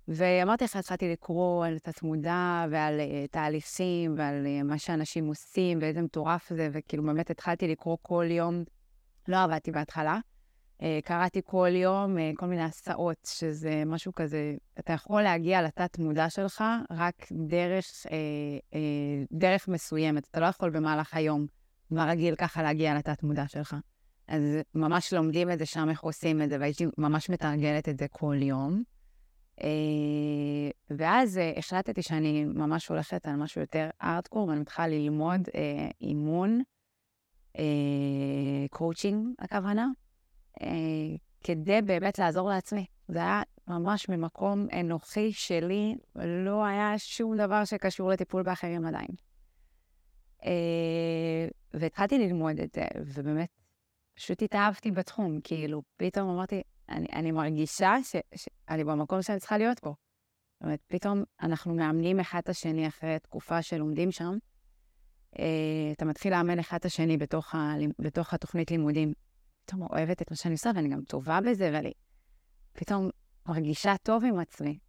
ואמרתי 0.07 0.63
לך, 0.63 0.75
התחלתי 0.75 1.11
לקרוא 1.11 1.65
על 1.65 1.79
תת-מודע 1.79 2.65
ועל 2.71 2.99
uh, 2.99 3.31
תהליכים 3.31 4.15
ועל 4.17 4.45
uh, 4.45 4.63
מה 4.63 4.77
שאנשים 4.77 5.27
עושים 5.27 5.77
ואיזה 5.81 6.01
מטורף 6.01 6.49
זה, 6.53 6.69
וכאילו 6.71 7.03
באמת 7.03 7.29
התחלתי 7.29 7.67
לקרוא 7.67 7.97
כל 8.01 8.25
יום. 8.29 8.63
לא 9.27 9.43
עבדתי 9.43 9.71
בהתחלה. 9.71 10.19
Uh, 10.77 10.83
קראתי 11.03 11.41
כל 11.45 11.69
יום 11.71 12.17
uh, 12.17 12.19
כל 12.35 12.45
מיני 12.45 12.63
הסעות, 12.63 13.17
שזה 13.25 13.83
משהו 13.85 14.13
כזה, 14.13 14.55
אתה 14.79 14.93
יכול 14.93 15.21
להגיע 15.21 15.61
לתת-מודע 15.61 16.29
שלך 16.29 16.63
רק 16.91 17.27
דרך, 17.31 17.85
uh, 18.05 18.09
uh, 18.71 18.77
דרך 19.31 19.67
מסוימת. 19.67 20.27
אתה 20.31 20.39
לא 20.39 20.45
יכול 20.45 20.69
במהלך 20.69 21.13
היום, 21.13 21.45
מה 21.91 22.05
רגיל 22.05 22.35
ככה 22.35 22.63
להגיע 22.63 22.95
לתת-מודע 22.95 23.47
שלך. 23.47 23.75
אז 24.27 24.41
ממש 24.75 25.13
לומדים 25.13 25.51
את 25.51 25.59
זה 25.59 25.65
שם, 25.65 25.89
איך 25.89 26.01
עושים 26.01 26.41
את 26.41 26.49
זה, 26.49 26.57
והייתי 26.59 26.85
ממש 26.97 27.29
מתרגלת 27.29 27.89
את 27.89 27.97
זה 27.97 28.05
כל 28.11 28.35
יום. 28.41 28.83
אה, 29.59 29.63
ואז 30.89 31.37
אה, 31.37 31.59
החלטתי 31.59 32.01
שאני 32.01 32.45
ממש 32.45 32.87
הולכת 32.87 33.27
על 33.27 33.35
משהו 33.35 33.61
יותר 33.61 33.89
ארטקור, 34.03 34.47
ואני 34.47 34.59
מתחילה 34.59 34.87
ללמוד 34.87 35.41
אה, 35.47 35.51
אימון, 36.01 36.61
קואוצ'ינג 38.69 39.27
הכוונה, 39.39 39.87
כדי 41.43 41.81
באמת 41.81 42.19
לעזור 42.19 42.49
לעצמי. 42.49 42.85
זה 43.07 43.19
היה 43.19 43.41
ממש 43.67 44.09
ממקום 44.09 44.67
אנוכי 44.79 45.31
שלי, 45.31 45.95
לא 46.15 46.65
היה 46.65 46.93
שום 46.97 47.37
דבר 47.37 47.65
שקשור 47.65 48.09
לטיפול 48.09 48.43
באחרים 48.43 48.85
עדיין. 48.85 49.09
והתחלתי 51.73 52.17
ללמוד 52.17 52.59
את 52.59 52.73
זה, 52.73 52.83
ובאמת, 53.05 53.49
פשוט 54.15 54.41
התאהבתי 54.41 54.91
בתחום, 54.91 55.39
כאילו, 55.43 55.81
פתאום 55.97 56.29
אמרתי, 56.29 56.61
אני, 56.89 57.07
אני 57.13 57.31
מרגישה 57.31 57.95
שאני 58.03 58.83
במקום 58.83 59.21
שאני 59.21 59.39
צריכה 59.39 59.57
להיות 59.57 59.79
פה. 59.79 59.93
זאת 60.53 60.63
אומרת, 60.63 60.79
פתאום 60.87 61.23
אנחנו 61.41 61.75
מאמנים 61.75 62.19
אחד 62.19 62.39
את 62.39 62.49
השני 62.49 62.87
אחרי 62.87 63.19
תקופה 63.19 63.61
שלומדים 63.61 64.11
שם. 64.11 64.37
Uh, 65.35 65.39
אתה 65.91 66.05
מתחיל 66.05 66.33
לאמן 66.33 66.59
אחד 66.59 66.77
את 66.77 66.85
השני 66.85 67.17
בתוך, 67.17 67.55
ה, 67.55 67.73
בתוך 67.99 68.33
התוכנית 68.33 68.71
לימודים. 68.71 69.13
פתאום 69.65 69.81
אוהבת 69.81 70.21
את 70.21 70.31
מה 70.31 70.37
שאני 70.37 70.53
עושה, 70.53 70.71
ואני 70.75 70.89
גם 70.89 71.01
טובה 71.01 71.39
בזה, 71.41 71.69
ואני 71.73 71.91
פתאום 72.73 73.09
מרגישה 73.47 73.95
טוב 74.03 74.25
עם 74.25 74.39
עצמי. 74.39 74.79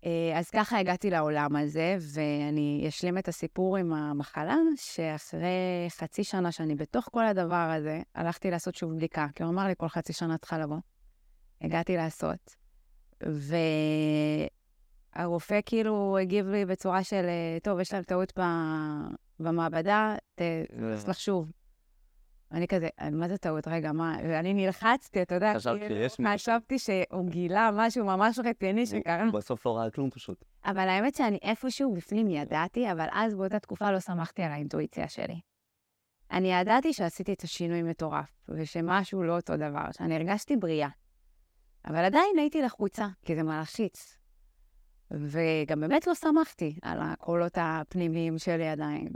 Uh, 0.00 0.06
אז 0.34 0.50
ככה 0.50 0.78
הגעתי 0.78 1.10
לעולם 1.10 1.56
הזה, 1.56 1.96
ואני 2.14 2.84
אשלים 2.88 3.18
את 3.18 3.28
הסיפור 3.28 3.76
עם 3.76 3.92
המחלה, 3.92 4.56
שאחרי 4.76 5.86
חצי 5.88 6.24
שנה 6.24 6.52
שאני 6.52 6.74
בתוך 6.74 7.08
כל 7.12 7.26
הדבר 7.26 7.70
הזה, 7.76 8.00
הלכתי 8.14 8.50
לעשות 8.50 8.74
שוב 8.74 8.96
בדיקה, 8.96 9.26
כי 9.34 9.42
הוא 9.42 9.52
אמר 9.52 9.66
לי, 9.66 9.74
כל 9.78 9.88
חצי 9.88 10.12
שנה 10.12 10.38
צריכה 10.38 10.58
לבוא. 10.58 10.76
הגעתי 11.60 11.96
לעשות, 11.96 12.56
והרופא 15.16 15.60
כאילו 15.66 16.18
הגיב 16.18 16.46
לי 16.46 16.64
בצורה 16.64 17.04
של, 17.04 17.26
טוב, 17.62 17.80
יש 17.80 17.92
להם 17.92 18.02
טעות 18.02 18.38
במעבדה, 19.40 20.16
תצלח 20.34 21.18
שוב. 21.18 21.52
אני 22.52 22.68
כזה, 22.68 22.88
מה 23.12 23.28
זה 23.28 23.38
טעות? 23.38 23.68
רגע, 23.68 23.92
מה? 23.92 24.16
ואני 24.22 24.54
נלחצתי, 24.54 25.22
אתה 25.22 25.34
יודע, 25.34 25.54
חשבתי 25.54 26.78
כאילו, 26.78 27.08
שהוא 27.10 27.30
גילה 27.30 27.70
משהו 27.74 28.04
ממש 28.04 28.38
רציני 28.44 28.86
שקרה. 28.86 29.30
בסוף 29.32 29.66
לא 29.66 29.76
ראה 29.76 29.90
כלום 29.90 30.10
פשוט. 30.10 30.44
אבל 30.64 30.88
האמת 30.88 31.14
שאני 31.14 31.38
איפשהו 31.42 31.94
בפנים 31.94 32.30
ידעתי, 32.30 32.92
אבל 32.92 33.06
אז 33.12 33.34
באותה 33.34 33.58
תקופה 33.58 33.90
לא 33.90 34.00
שמחתי 34.00 34.42
על 34.42 34.52
האינטואיציה 34.52 35.08
שלי. 35.08 35.40
אני 36.30 36.52
ידעתי 36.52 36.92
שעשיתי 36.92 37.32
את 37.32 37.42
השינוי 37.42 37.82
מטורף, 37.82 38.30
ושמשהו 38.48 39.22
לא 39.22 39.36
אותו 39.36 39.56
דבר, 39.56 39.84
שאני 39.92 40.14
הרגשתי 40.16 40.56
בריאה. 40.56 40.88
אבל 41.84 42.04
עדיין 42.04 42.38
הייתי 42.38 42.62
לחוצה, 42.62 43.06
כי 43.22 43.36
זה 43.36 43.42
מלחיץ. 43.42 44.16
וגם 45.10 45.80
באמת 45.80 46.06
לא 46.06 46.14
שמחתי 46.14 46.78
על 46.82 46.98
הקולות 47.02 47.58
הפנימיים 47.60 48.38
שלי 48.38 48.68
עדיין. 48.68 49.08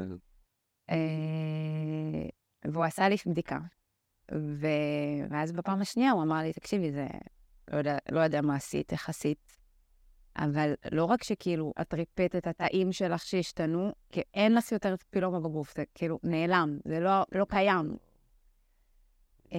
והוא 2.65 2.85
עשה 2.85 3.09
לי 3.09 3.17
בדיקה. 3.27 3.59
ו... 4.33 4.67
ואז 5.31 5.53
בפעם 5.53 5.81
השנייה 5.81 6.13
הוא 6.13 6.23
אמר 6.23 6.37
לי, 6.37 6.53
תקשיבי, 6.53 6.93
זה... 6.93 7.07
לא 7.73 7.79
יודע, 7.79 7.99
לא 8.11 8.21
יודע 8.21 8.41
מה 8.41 8.57
עשית, 8.57 8.93
איך 8.93 9.09
עשית, 9.09 9.59
אבל 10.37 10.75
לא 10.93 11.05
רק 11.05 11.23
שכאילו 11.23 11.73
את 11.81 11.95
ריפאת 11.95 12.37
את 12.37 12.47
התאים 12.47 12.93
שלך 12.93 13.25
שהשתנו, 13.25 13.93
כי 14.11 14.23
אין 14.35 14.55
לך 14.55 14.73
יותר 14.73 14.95
פילומה 15.11 15.41
בגוף, 15.41 15.77
זה 15.77 15.85
כאילו 15.95 16.19
נעלם, 16.23 16.79
זה 16.85 17.01
לא, 17.01 17.23
לא 17.33 17.47
קיים. 17.49 17.97
אה, 19.53 19.59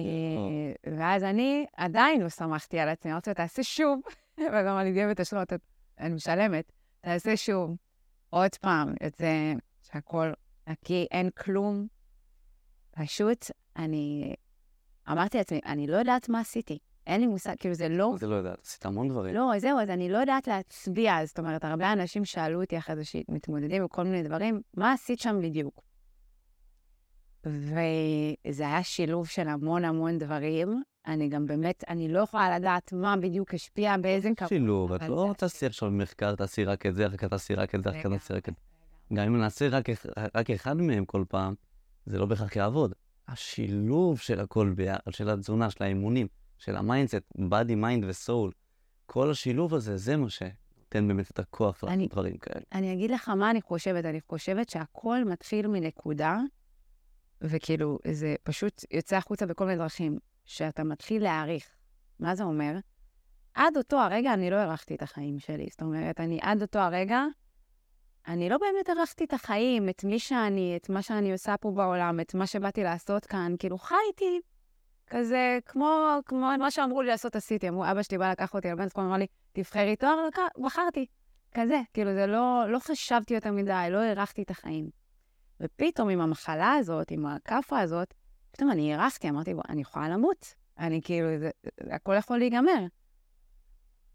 ואז 0.98 1.24
אני 1.24 1.66
עדיין 1.76 2.20
לא 2.20 2.28
שמחתי 2.28 2.78
על 2.78 2.88
עצמי, 2.88 3.12
אמרתי 3.12 3.30
לו, 3.30 3.34
תעשה 3.34 3.62
שוב, 3.62 4.00
וגם 4.38 4.76
על 4.76 4.86
ידי 4.86 5.06
בתשלומת, 5.06 5.52
אני 5.98 6.14
משלמת, 6.14 6.72
תעשה 7.00 7.36
שוב, 7.36 7.76
עוד 8.30 8.54
פעם, 8.60 8.94
יוצא 9.02 9.52
שהכל 9.82 10.32
נקי, 10.66 11.06
אין 11.10 11.30
כלום. 11.30 11.86
פשוט, 12.96 13.50
אני 13.76 14.34
אמרתי 15.10 15.38
לעצמי, 15.38 15.60
אני 15.66 15.86
לא 15.86 15.96
יודעת 15.96 16.28
מה 16.28 16.40
עשיתי. 16.40 16.78
אין 17.06 17.20
לי 17.20 17.26
מושג, 17.26 17.54
כאילו 17.58 17.74
זה 17.74 17.88
לא... 17.88 18.14
זה 18.18 18.26
לא 18.26 18.34
יודעת, 18.34 18.58
עשית 18.64 18.86
המון 18.86 19.08
דברים. 19.08 19.34
לא, 19.34 19.52
זהו, 19.58 19.80
אז 19.80 19.90
אני 19.90 20.08
לא 20.08 20.18
יודעת 20.18 20.48
להצביע. 20.48 21.26
זאת 21.26 21.38
אומרת, 21.38 21.64
הרבה 21.64 21.92
אנשים 21.92 22.24
שאלו 22.24 22.60
אותי 22.62 22.78
אחרי 22.78 22.96
זה 22.96 23.04
שמתמודדים 23.04 23.82
עם 23.82 23.88
כל 23.88 24.04
מיני 24.04 24.22
דברים, 24.22 24.60
מה 24.76 24.92
עשית 24.92 25.20
שם 25.20 25.40
בדיוק? 25.42 25.82
וזה 27.46 28.66
היה 28.66 28.82
שילוב 28.82 29.26
של 29.28 29.48
המון 29.48 29.84
המון 29.84 30.18
דברים. 30.18 30.82
אני 31.06 31.28
גם 31.28 31.46
באמת, 31.46 31.84
אני 31.88 32.08
לא 32.08 32.18
יכולה 32.18 32.58
לדעת 32.58 32.92
מה 32.92 33.16
בדיוק 33.16 33.54
השפיע, 33.54 33.96
באיזה 33.96 34.28
כמות. 34.36 34.48
שילוב, 34.48 34.92
את 34.92 35.02
לא 35.02 35.34
תעשי 35.38 35.66
עכשיו 35.66 35.90
מחקר, 35.90 36.34
תעשי 36.34 36.64
רק 36.64 36.86
את 36.86 36.94
זה, 36.94 37.06
אחר 37.06 37.16
כך 37.16 37.28
תעשי 37.28 37.54
רק 37.54 37.74
את 37.74 37.82
זה, 37.82 37.90
אחר 37.90 37.98
כך 38.02 38.06
תעשי 38.06 38.32
רק 38.32 38.48
את 38.48 38.54
זה. 38.54 39.14
גם 39.16 39.26
אם 39.26 39.36
נעשה 39.36 39.68
רק 40.34 40.50
אחד 40.50 40.76
מהם 40.76 41.04
כל 41.04 41.24
פעם, 41.28 41.54
זה 42.06 42.18
לא 42.18 42.26
בהכרח 42.26 42.56
יעבוד. 42.56 42.92
השילוב 43.28 44.20
של 44.20 44.40
הכל 44.40 44.72
ביחד, 44.76 45.00
של 45.10 45.30
התזונה, 45.30 45.70
של 45.70 45.84
האימונים, 45.84 46.26
של 46.58 46.76
ה 46.76 46.81
mindset, 46.81 47.22
body, 47.38 47.72
mind 47.82 48.04
ו 48.04 48.12
soul, 48.12 48.52
כל 49.06 49.30
השילוב 49.30 49.74
הזה, 49.74 49.96
זה 49.96 50.16
מה 50.16 50.30
שנותן 50.30 51.08
באמת 51.08 51.30
את 51.30 51.38
הכוח 51.38 51.84
לעשות 51.84 52.10
דברים 52.10 52.36
כאלה. 52.38 52.64
אני 52.72 52.92
אגיד 52.92 53.10
לך 53.10 53.28
מה 53.28 53.50
אני 53.50 53.62
חושבת, 53.62 54.04
אני 54.04 54.20
חושבת 54.20 54.68
שהכל 54.68 55.24
מתחיל 55.24 55.66
מנקודה, 55.66 56.38
וכאילו, 57.40 57.98
זה 58.12 58.34
פשוט 58.42 58.84
יוצא 58.90 59.16
החוצה 59.16 59.46
בכל 59.46 59.64
מיני 59.64 59.78
דרכים, 59.78 60.18
שאתה 60.44 60.84
מתחיל 60.84 61.22
להעריך. 61.22 61.68
מה 62.20 62.34
זה 62.34 62.44
אומר? 62.44 62.78
עד 63.54 63.76
אותו 63.76 63.96
הרגע 63.96 64.34
אני 64.34 64.50
לא 64.50 64.56
הערכתי 64.56 64.94
את 64.94 65.02
החיים 65.02 65.38
שלי. 65.38 65.66
זאת 65.70 65.82
אומרת, 65.82 66.20
אני 66.20 66.38
עד 66.42 66.62
אותו 66.62 66.78
הרגע, 66.78 67.24
אני 68.26 68.48
לא 68.48 68.58
באמת 68.58 68.88
הערכתי 68.88 69.24
את 69.24 69.32
החיים, 69.32 69.88
את 69.88 70.04
מי 70.04 70.18
שאני, 70.18 70.76
את 70.76 70.90
מה 70.90 71.02
שאני 71.02 71.32
עושה 71.32 71.56
פה 71.56 71.70
בעולם, 71.70 72.20
את 72.20 72.34
מה 72.34 72.46
שבאתי 72.46 72.82
לעשות 72.82 73.26
כאן. 73.26 73.54
כאילו, 73.58 73.78
חייתי 73.78 74.40
כזה, 75.06 75.58
כמו, 75.66 76.18
כמו 76.26 76.50
מה 76.58 76.70
שאמרו 76.70 77.02
לי 77.02 77.08
לעשות 77.08 77.36
עשיתי. 77.36 77.68
אמרו, 77.68 77.84
אבא 77.90 78.02
שלי 78.02 78.18
בא 78.18 78.30
לקח 78.30 78.54
אותי 78.54 78.70
לבן 78.70 78.88
זכות, 78.88 79.04
אמר 79.04 79.16
לי, 79.16 79.26
תבחרי 79.52 79.96
תואר, 79.96 80.28
בחרתי. 80.64 81.06
כזה, 81.54 81.80
כאילו, 81.94 82.14
זה 82.14 82.26
לא, 82.26 82.64
לא 82.68 82.78
חשבתי 82.78 83.34
יותר 83.34 83.52
מדי, 83.52 83.86
לא 83.90 83.98
הערכתי 83.98 84.42
את 84.42 84.50
החיים. 84.50 84.90
ופתאום 85.60 86.08
עם 86.08 86.20
המחלה 86.20 86.72
הזאת, 86.72 87.10
עם 87.10 87.26
הכאפה 87.26 87.80
הזאת, 87.80 88.14
פתאום 88.50 88.70
אני 88.70 88.94
הערכתי, 88.94 89.28
אמרתי, 89.28 89.54
אני 89.68 89.80
יכולה 89.80 90.08
למות. 90.08 90.54
אני 90.78 91.00
כאילו, 91.02 91.38
זה, 91.38 91.50
הכל 91.90 92.14
יכול 92.18 92.38
להיגמר. 92.38 92.86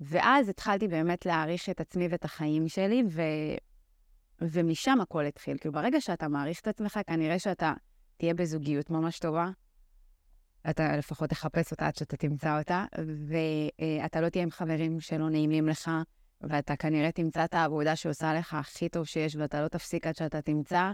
ואז 0.01 0.49
התחלתי 0.49 0.87
באמת 0.87 1.25
להעריך 1.25 1.69
את 1.69 1.81
עצמי 1.81 2.07
ואת 2.07 2.25
החיים 2.25 2.67
שלי, 2.67 3.03
ו... 3.09 3.21
ומשם 4.41 5.01
הכל 5.01 5.25
התחיל. 5.25 5.57
כאילו, 5.57 5.73
ברגע 5.73 6.01
שאתה 6.01 6.27
מעריך 6.27 6.59
את 6.59 6.67
עצמך, 6.67 6.99
כנראה 7.07 7.39
שאתה 7.39 7.73
תהיה 8.17 8.33
בזוגיות 8.33 8.89
ממש 8.89 9.19
טובה. 9.19 9.49
אתה 10.69 10.97
לפחות 10.97 11.29
תחפש 11.29 11.71
אותה 11.71 11.87
עד 11.87 11.95
שאתה 11.95 12.17
תמצא 12.17 12.59
אותה, 12.59 12.85
ואתה 13.27 14.21
לא 14.21 14.29
תהיה 14.29 14.43
עם 14.43 14.51
חברים 14.51 14.99
שלא 14.99 15.29
נעימים 15.29 15.67
לך, 15.67 15.91
ואתה 16.41 16.75
כנראה 16.75 17.11
תמצא 17.11 17.45
את 17.45 17.53
העבודה 17.53 17.95
שעושה 17.95 18.33
לך 18.33 18.53
הכי 18.53 18.89
טוב 18.89 19.05
שיש, 19.05 19.35
ואתה 19.35 19.61
לא 19.61 19.67
תפסיק 19.67 20.07
עד 20.07 20.15
שאתה 20.15 20.41
תמצא. 20.41 20.91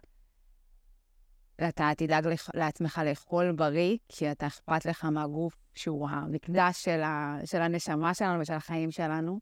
אתה 1.69 1.91
תדאג. 1.97 2.27
לעצמך 2.53 3.01
לאכול 3.05 3.51
בריא, 3.51 3.97
כי 4.09 4.31
אתה 4.31 4.47
אכפת 4.47 4.85
לך 4.85 5.05
מהגוף 5.05 5.53
שהוא 5.75 6.09
המקדש 6.09 6.83
של, 6.83 7.01
ה... 7.01 7.37
של 7.45 7.61
הנשמה 7.61 8.13
שלנו 8.13 8.41
ושל 8.41 8.53
החיים 8.53 8.91
שלנו. 8.91 9.39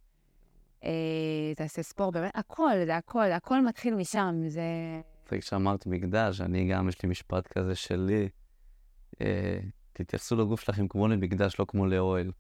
אה, 0.85 1.55
תעשה 1.55 1.83
ספורט, 1.83 2.13
באמת, 2.13 2.31
הכל, 2.35 2.71
זה 2.85 2.95
הכל, 2.95 3.31
הכל 3.31 3.65
מתחיל 3.65 3.95
משם, 3.95 4.35
זה... 4.47 4.61
כשאמרת 5.29 5.85
מקדש, 5.85 6.41
אני 6.41 6.67
גם, 6.67 6.89
יש 6.89 7.03
לי 7.03 7.09
משפט 7.09 7.47
כזה 7.47 7.75
שלי, 7.75 8.29
אה, 9.21 9.59
תתייחסו 9.93 10.35
לגוף 10.35 10.61
שלכם 10.61 10.87
כמו 10.87 11.07
למקדש, 11.07 11.59
לא 11.59 11.65
כמו 11.67 11.85
לאוהל. 11.85 12.31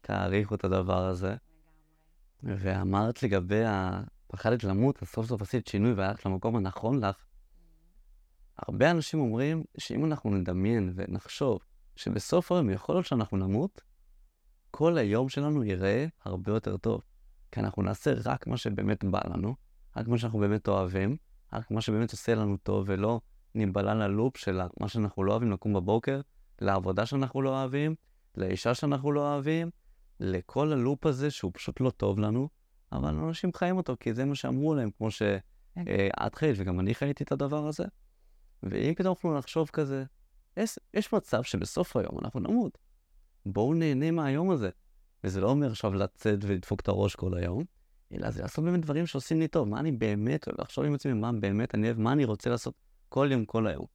תעריכו 0.00 0.54
את 0.54 0.64
הדבר 0.64 1.04
הזה. 1.04 1.34
ואמרת 2.42 3.22
לגבי 3.22 3.64
ה... 3.64 4.02
פחדת 4.32 4.64
למות, 4.64 5.02
אז 5.02 5.08
סוף 5.08 5.26
סוף 5.26 5.42
עשית 5.42 5.66
שינוי 5.66 5.92
והלכת 5.92 6.26
למקום 6.26 6.56
הנכון 6.56 7.04
לך. 7.04 7.16
הרבה 8.58 8.90
אנשים 8.90 9.20
אומרים 9.20 9.64
שאם 9.78 10.04
אנחנו 10.04 10.30
נדמיין 10.30 10.92
ונחשוב 10.96 11.58
שבסוף 11.96 12.52
היום 12.52 12.70
יכול 12.70 12.94
להיות 12.94 13.06
שאנחנו 13.06 13.36
נמות, 13.36 13.80
כל 14.70 14.98
היום 14.98 15.28
שלנו 15.28 15.64
ייראה 15.64 16.06
הרבה 16.24 16.52
יותר 16.52 16.76
טוב. 16.76 17.02
כי 17.52 17.60
אנחנו 17.60 17.82
נעשה 17.82 18.12
רק 18.24 18.46
מה 18.46 18.56
שבאמת 18.56 19.04
בא 19.04 19.20
לנו, 19.24 19.54
רק 19.96 20.08
מה 20.08 20.18
שאנחנו 20.18 20.38
באמת 20.38 20.68
אוהבים, 20.68 21.16
רק 21.52 21.70
מה 21.70 21.80
שבאמת 21.80 22.12
עושה 22.12 22.34
לנו 22.34 22.56
טוב, 22.56 22.84
ולא 22.88 23.20
ניבלה 23.54 23.94
ללופ 23.94 24.36
של 24.36 24.60
מה 24.80 24.88
שאנחנו 24.88 25.24
לא 25.24 25.32
אוהבים 25.32 25.52
לקום 25.52 25.72
בבוקר, 25.72 26.20
לעבודה 26.60 27.06
שאנחנו 27.06 27.42
לא 27.42 27.60
אוהבים, 27.60 27.94
לאישה 28.36 28.74
שאנחנו 28.74 29.12
לא 29.12 29.32
אוהבים, 29.32 29.70
לכל 30.20 30.72
הלופ 30.72 31.06
הזה 31.06 31.30
שהוא 31.30 31.50
פשוט 31.54 31.80
לא 31.80 31.90
טוב 31.90 32.18
לנו, 32.18 32.48
אבל 32.92 33.08
אנשים 33.14 33.52
חיים 33.52 33.76
אותו 33.76 33.96
כי 34.00 34.14
זה 34.14 34.24
מה 34.24 34.34
שאמרו 34.34 34.74
להם, 34.74 34.90
כמו 34.90 35.10
שאת 35.10 35.42
כן. 35.74 35.84
אה, 36.20 36.28
חיית 36.34 36.56
וגם 36.58 36.80
אני 36.80 36.94
חייתי 36.94 37.24
את 37.24 37.32
הדבר 37.32 37.66
הזה. 37.66 37.84
ואם 38.62 38.94
פתאום 38.94 39.14
אנחנו 39.14 39.38
נחשוב 39.38 39.70
כזה, 39.72 40.04
יש, 40.56 40.78
יש 40.94 41.12
מצב 41.12 41.42
שבסוף 41.42 41.96
היום 41.96 42.18
אנחנו 42.24 42.40
נמות. 42.40 42.78
בואו 43.46 43.74
נהנה 43.74 44.10
מהיום 44.10 44.50
הזה. 44.50 44.70
וזה 45.24 45.40
לא 45.40 45.50
אומר 45.50 45.70
עכשיו 45.70 45.94
לצאת 45.94 46.38
ולדפוק 46.42 46.80
את 46.80 46.88
הראש 46.88 47.16
כל 47.16 47.34
היום, 47.34 47.64
אלא 48.12 48.30
זה 48.30 48.42
לעשות 48.42 48.64
באמת 48.64 48.80
דברים 48.80 49.06
שעושים 49.06 49.40
לי 49.40 49.48
טוב. 49.48 49.68
מה 49.68 49.80
אני 49.80 49.92
באמת 49.92 50.48
לחשוב 50.58 50.84
עם 50.84 50.94
עצמי 50.94 51.12
מה 51.12 51.32
באמת 51.32 51.74
אני 51.74 51.86
אוהב, 51.86 52.00
מה 52.00 52.12
אני 52.12 52.24
רוצה 52.24 52.50
לעשות 52.50 52.74
כל 53.08 53.28
יום, 53.30 53.44
כל 53.44 53.66
היום. 53.66 53.86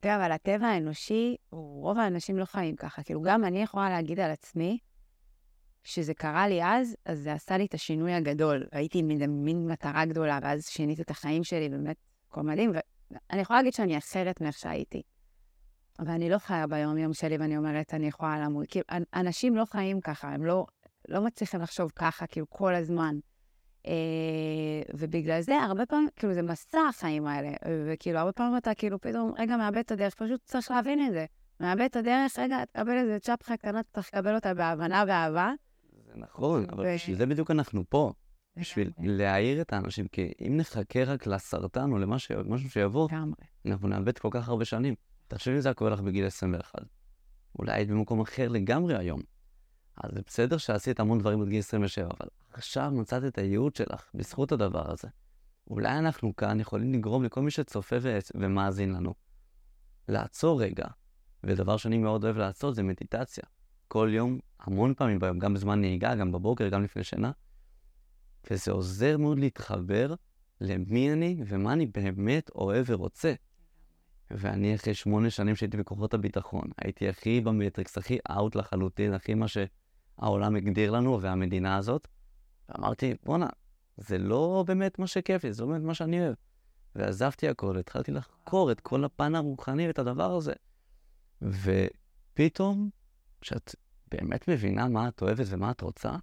תראה, 0.00 0.16
אבל 0.16 0.32
הטבע 0.32 0.66
האנושי, 0.66 1.36
רוב 1.50 1.98
האנשים 1.98 2.38
לא 2.38 2.44
חיים 2.44 2.76
ככה. 2.76 3.02
כאילו, 3.02 3.22
גם 3.22 3.44
אני 3.44 3.62
יכולה 3.62 3.90
להגיד 3.90 4.20
על 4.20 4.30
עצמי, 4.30 4.78
כשזה 5.82 6.14
קרה 6.14 6.48
לי 6.48 6.64
אז, 6.64 6.96
אז 7.04 7.18
זה 7.18 7.32
עשה 7.32 7.58
לי 7.58 7.66
את 7.66 7.74
השינוי 7.74 8.12
הגדול. 8.12 8.66
הייתי 8.72 8.98
עם 8.98 9.08
מין 9.44 9.68
מטרה 9.68 10.04
גדולה, 10.04 10.38
ואז 10.42 10.66
שיניתי 10.68 11.02
את 11.02 11.10
החיים 11.10 11.44
שלי, 11.44 11.68
באמת, 11.68 11.96
הכל 12.28 12.42
מדהים. 12.42 12.72
ואני 13.10 13.40
יכולה 13.40 13.58
להגיד 13.58 13.72
שאני 13.72 13.98
אחרת 13.98 14.40
מאיך 14.40 14.58
שהייתי. 14.58 15.02
אבל 15.98 16.10
אני 16.10 16.30
לא 16.30 16.38
חיה 16.38 16.66
ביום-יום 16.66 17.12
שלי 17.14 17.36
ואני 17.36 17.56
אומרת, 17.56 17.94
אני 17.94 18.06
יכולה 18.06 18.38
למות. 18.38 18.66
כאילו, 18.68 18.84
אנשים 19.14 19.56
לא 19.56 19.64
חיים 19.64 20.00
ככה, 20.00 20.28
הם 20.28 20.44
לא, 20.44 20.66
לא 21.08 21.20
מצליחים 21.20 21.60
לחשוב 21.60 21.92
ככה, 21.96 22.26
כאילו, 22.26 22.46
כל 22.50 22.74
הזמן. 22.74 23.18
אה, 23.86 23.92
ובגלל 24.94 25.40
זה, 25.40 25.56
הרבה 25.56 25.86
פעמים, 25.86 26.08
כאילו, 26.16 26.34
זה 26.34 26.42
מסע 26.42 26.78
החיים 26.88 27.26
האלה. 27.26 27.50
וכאילו, 27.86 28.18
הרבה 28.18 28.32
פעמים 28.32 28.56
אתה 28.56 28.74
כאילו 28.74 29.00
פתאום, 29.00 29.32
רגע, 29.38 29.56
מאבד 29.56 29.78
את 29.78 29.90
הדרך, 29.90 30.14
פשוט 30.14 30.40
צריך 30.44 30.70
להבין 30.70 31.06
את 31.06 31.12
זה. 31.12 31.26
מאבד 31.60 31.80
את 31.80 31.96
הדרך, 31.96 32.38
רגע, 32.38 32.64
תקבל 32.64 32.96
איזה 32.96 33.18
צ'פחה 33.18 33.56
קטנה, 33.56 33.80
צריך 33.82 34.10
לקבל 34.14 34.34
אותה 34.34 34.54
בהבנה 34.54 35.04
ואהבה. 35.08 35.52
זה 36.06 36.12
נכון, 36.16 36.66
אבל 36.70 36.94
בשביל 36.94 37.16
זה 37.16 37.26
בדיוק 37.26 37.50
אנחנו 37.50 37.82
פה. 37.88 38.12
בשביל 38.56 38.90
להעיר 38.98 39.60
את 39.60 39.72
האנשים, 39.72 40.08
כי 40.08 40.32
אם 40.46 40.56
נחכה 40.56 41.04
רק 41.04 41.26
לסרטן 41.26 41.92
או 41.92 41.98
למשהו 41.98 42.70
שיבוא, 42.70 43.08
אנחנו 43.66 43.88
נאבד 43.88 44.18
כל 44.18 44.28
כך 44.32 44.48
הרבה 44.48 44.64
שנים. 44.64 44.94
תחשבי 45.28 45.54
אם 45.54 45.60
זה 45.60 45.68
היה 45.68 45.74
קורה 45.74 45.90
לך 45.90 46.00
בגיל 46.00 46.26
21. 46.26 46.82
אולי 47.58 47.72
היית 47.72 47.88
במקום 47.90 48.20
אחר 48.20 48.48
לגמרי 48.48 48.96
היום. 48.96 49.20
אז 49.96 50.10
זה 50.14 50.20
בסדר 50.26 50.56
שעשית 50.56 51.00
המון 51.00 51.18
דברים 51.18 51.40
בגיל 51.40 51.58
27, 51.58 52.06
אבל 52.20 52.28
עכשיו 52.52 52.90
מצאת 52.90 53.24
את 53.24 53.38
הייעוד 53.38 53.76
שלך 53.76 54.10
בזכות 54.14 54.52
הדבר 54.52 54.92
הזה. 54.92 55.08
אולי 55.70 55.98
אנחנו 55.98 56.36
כאן 56.36 56.60
יכולים 56.60 56.92
לגרום 56.92 57.24
לכל 57.24 57.42
מי 57.42 57.50
שצופה 57.50 57.96
ו- 58.02 58.18
ומאזין 58.34 58.92
לנו 58.92 59.14
לעצור 60.08 60.62
רגע. 60.62 60.86
ודבר 61.44 61.76
שאני 61.76 61.98
מאוד 61.98 62.24
אוהב 62.24 62.36
לעשות 62.36 62.74
זה 62.74 62.82
מדיטציה. 62.82 63.44
כל 63.88 64.08
יום, 64.12 64.38
המון 64.60 64.94
פעמים 64.94 65.18
ביום, 65.18 65.38
גם 65.38 65.54
בזמן 65.54 65.80
נהיגה, 65.80 66.14
גם 66.14 66.32
בבוקר, 66.32 66.68
גם 66.68 66.82
לפני 66.82 67.04
שינה. 67.04 67.30
וזה 68.50 68.72
עוזר 68.72 69.18
מאוד 69.18 69.38
להתחבר 69.38 70.14
למי 70.60 71.12
אני 71.12 71.42
ומה 71.46 71.72
אני 71.72 71.86
באמת 71.86 72.50
אוהב 72.50 72.84
ורוצה. 72.88 73.34
ואני 74.30 74.74
אחרי 74.74 74.94
שמונה 74.94 75.30
שנים 75.30 75.56
שהייתי 75.56 75.76
בכוחות 75.76 76.14
הביטחון, 76.14 76.70
הייתי 76.84 77.08
הכי 77.08 77.40
במטריקס, 77.40 77.98
הכי 77.98 78.18
אאוט 78.30 78.54
לחלוטין, 78.54 79.12
הכי 79.12 79.34
מה 79.34 79.46
שהעולם 79.48 80.56
הגדיר 80.56 80.90
לנו 80.90 81.22
והמדינה 81.22 81.76
הזאת, 81.76 82.08
ואמרתי, 82.68 83.14
בואנה, 83.24 83.48
זה 83.96 84.18
לא 84.18 84.64
באמת 84.66 84.98
מה 84.98 85.06
שכיף 85.06 85.44
לי, 85.44 85.52
זה 85.52 85.62
לא 85.62 85.68
באמת 85.68 85.82
מה 85.82 85.94
שאני 85.94 86.20
אוהב. 86.20 86.34
ועזבתי 86.94 87.48
הכל, 87.48 87.78
התחלתי 87.78 88.12
לחקור 88.12 88.72
את 88.72 88.80
כל 88.80 89.04
הפן 89.04 89.34
הרוחני 89.34 89.86
ואת 89.86 89.98
הדבר 89.98 90.36
הזה. 90.36 90.52
ופתאום, 91.42 92.90
כשאת 93.40 93.74
באמת 94.10 94.48
מבינה 94.48 94.88
מה 94.88 95.08
את 95.08 95.22
אוהבת 95.22 95.46
ומה 95.48 95.70
את 95.70 95.80
רוצה, 95.80 96.16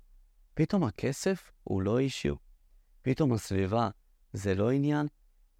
פתאום 0.53 0.83
הכסף 0.83 1.51
הוא 1.63 1.81
לא 1.81 1.99
אישיו. 1.99 2.35
פתאום 3.01 3.33
הסביבה 3.33 3.89
זה 4.33 4.55
לא 4.55 4.71
עניין, 4.71 5.07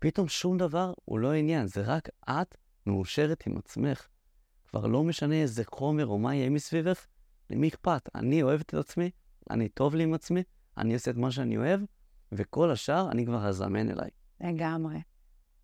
פתאום 0.05 0.27
שום 0.27 0.57
דבר 0.57 0.93
הוא 1.05 1.19
לא 1.19 1.33
עניין, 1.33 1.67
זה 1.67 1.81
רק 1.81 2.09
את 2.29 2.55
מאושרת 2.85 3.47
עם 3.47 3.57
עצמך. 3.57 4.07
כבר 4.67 4.87
לא 4.87 5.03
משנה 5.03 5.35
איזה 5.35 5.63
חומר 5.65 6.05
או 6.07 6.17
מה 6.17 6.35
יהיה 6.35 6.49
מסביבך, 6.49 7.05
למי 7.49 7.67
אכפת? 7.67 8.09
אני 8.15 8.43
אוהבת 8.43 8.69
את 8.69 8.73
עצמי, 8.73 9.09
אני 9.49 9.69
טוב 9.69 9.95
לי 9.95 10.03
עם 10.03 10.13
עצמי, 10.13 10.43
אני 10.77 10.93
עושה 10.93 11.11
את 11.11 11.17
מה 11.17 11.31
שאני 11.31 11.57
אוהב, 11.57 11.79
וכל 12.31 12.71
השאר 12.71 13.11
אני 13.11 13.25
כבר 13.25 13.47
אזמן 13.47 13.89
אליי. 13.89 14.09
לגמרי. 14.41 14.97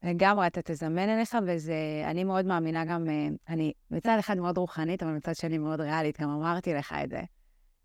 לגמרי, 0.03 0.47
אתה 0.47 0.61
תזמן 0.61 1.09
אליך, 1.09 1.37
וזה, 1.47 1.75
אני 2.05 2.23
מאוד 2.23 2.45
מאמינה 2.45 2.85
גם, 2.85 3.09
אה, 3.09 3.27
אני 3.49 3.73
מצד 3.91 4.15
אחד 4.19 4.37
מאוד 4.37 4.57
רוחנית, 4.57 5.03
אבל 5.03 5.11
מצד 5.11 5.35
שני 5.35 5.57
מאוד 5.57 5.81
ריאלית, 5.81 6.21
גם 6.21 6.29
אמרתי 6.29 6.73
לך 6.73 6.95
את 7.03 7.09
זה. 7.09 7.21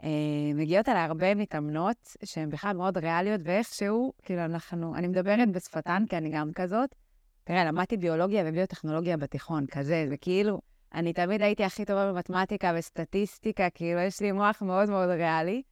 אה, 0.03 0.09
מגיעות 0.55 0.89
אליי 0.89 1.03
הרבה 1.03 1.35
מתאמנות 1.35 2.17
שהן 2.25 2.51
בכלל 2.51 2.77
מאוד 2.77 2.99
ריאליות, 2.99 3.41
ואיכשהו, 3.45 4.13
כאילו, 4.23 4.45
אנחנו, 4.45 4.95
אני 4.97 5.09
מדברת 5.09 5.53
בשפתן, 5.53 6.05
כי 6.09 6.17
אני 6.17 6.31
גם 6.31 6.53
כזאת. 6.55 6.95
תראה, 7.45 7.65
למדתי 7.65 7.97
ביולוגיה 7.97 8.45
וביוטכנולוגיה 8.47 9.17
בתיכון, 9.17 9.67
כזה, 9.67 10.07
זה 10.09 10.17
כאילו, 10.17 10.61
אני 10.95 11.13
תמיד 11.13 11.43
הייתי 11.43 11.65
הכי 11.65 11.85
טובה 11.85 12.13
במתמטיקה 12.13 12.73
וסטטיסטיקה, 12.79 13.71
כאילו, 13.71 14.01
יש 14.01 14.21
לי 14.21 14.33
מוח 14.33 14.63
מאוד 14.63 14.91
מאוד 14.91 15.09
ריאלי. 15.09 15.63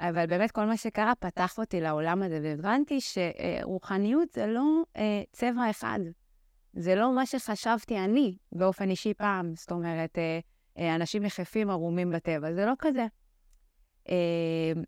אבל 0.00 0.26
באמת 0.26 0.50
כל 0.50 0.64
מה 0.64 0.76
שקרה 0.76 1.12
פתח 1.14 1.58
אותי 1.58 1.80
לעולם 1.80 2.22
הזה, 2.22 2.40
והבנתי 2.42 2.98
שרוחניות 3.00 4.32
זה 4.32 4.46
לא 4.46 4.82
אה, 4.96 5.22
צבע 5.32 5.70
אחד. 5.70 5.98
זה 6.72 6.94
לא 6.94 7.14
מה 7.14 7.26
שחשבתי 7.26 7.98
אני 7.98 8.36
באופן 8.52 8.90
אישי 8.90 9.14
פעם. 9.14 9.52
זאת 9.54 9.72
אומרת, 9.72 10.18
אה, 10.18 10.38
אה, 10.78 10.94
אנשים 10.94 11.24
יחפים 11.24 11.70
ערומים 11.70 12.10
בטבע, 12.10 12.52
זה 12.52 12.66
לא 12.66 12.72
כזה. 12.78 13.06
אה, 14.10 14.82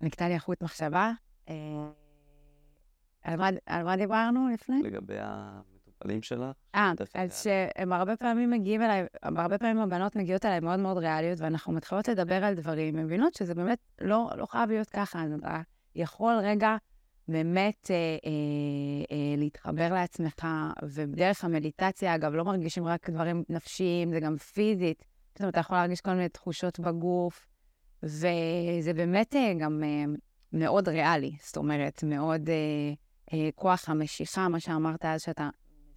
נקטע 0.00 0.28
לי 0.28 0.34
החוט 0.34 0.62
מחשבה. 0.62 1.12
אה, 1.48 1.54
על 3.24 3.84
מה, 3.84 3.96
דיברנו 3.96 4.48
לפני? 4.54 4.82
לגבי 4.82 5.16
המטופלים 5.18 6.22
שלך. 6.22 6.56
אה, 6.74 6.92
אז 7.14 7.42
שהם 7.42 7.92
הרבה 7.92 8.16
פעמים 8.16 8.50
מגיעים 8.50 8.82
אליי, 8.82 9.06
הרבה 9.22 9.58
פעמים 9.58 9.78
הבנות 9.78 10.16
מגיעות 10.16 10.44
אליי 10.44 10.60
מאוד 10.60 10.80
מאוד 10.80 10.98
ריאליות, 10.98 11.40
ואנחנו 11.40 11.72
מתחילות 11.72 12.08
לדבר 12.08 12.44
על 12.44 12.54
דברים, 12.54 12.96
מבינות 12.96 13.34
שזה 13.34 13.54
באמת 13.54 13.78
לא, 14.00 14.30
לא 14.36 14.46
חייב 14.46 14.70
להיות 14.70 14.88
ככה, 14.88 15.24
אתה 15.38 15.60
יכול 15.94 16.34
רגע 16.42 16.76
באמת 17.28 17.90
אה, 17.90 17.96
אה, 17.96 18.30
אה, 19.10 19.36
להתחבר 19.36 19.92
לעצמך, 19.92 20.46
ובדרך 20.82 21.44
המדיטציה, 21.44 22.14
אגב, 22.14 22.34
לא 22.34 22.44
מרגישים 22.44 22.86
רק 22.86 23.10
דברים 23.10 23.44
נפשיים, 23.48 24.12
זה 24.12 24.20
גם 24.20 24.36
פיזית. 24.36 25.04
פתאום 25.32 25.48
אתה 25.48 25.60
יכול 25.60 25.76
להרגיש 25.76 26.00
כל 26.00 26.10
מיני 26.10 26.28
תחושות 26.28 26.80
בגוף, 26.80 27.46
וזה 28.02 28.92
באמת 28.96 29.36
אה, 29.36 29.54
גם 29.58 29.82
אה, 29.84 30.04
מאוד 30.52 30.88
ריאלי, 30.88 31.36
זאת 31.42 31.56
אומרת, 31.56 32.04
מאוד 32.04 32.48
אה, 33.32 33.48
כוח 33.54 33.88
המשיכה, 33.88 34.48
מה 34.48 34.60
שאמרת 34.60 35.04
אז, 35.04 35.22
שאתה 35.22 35.48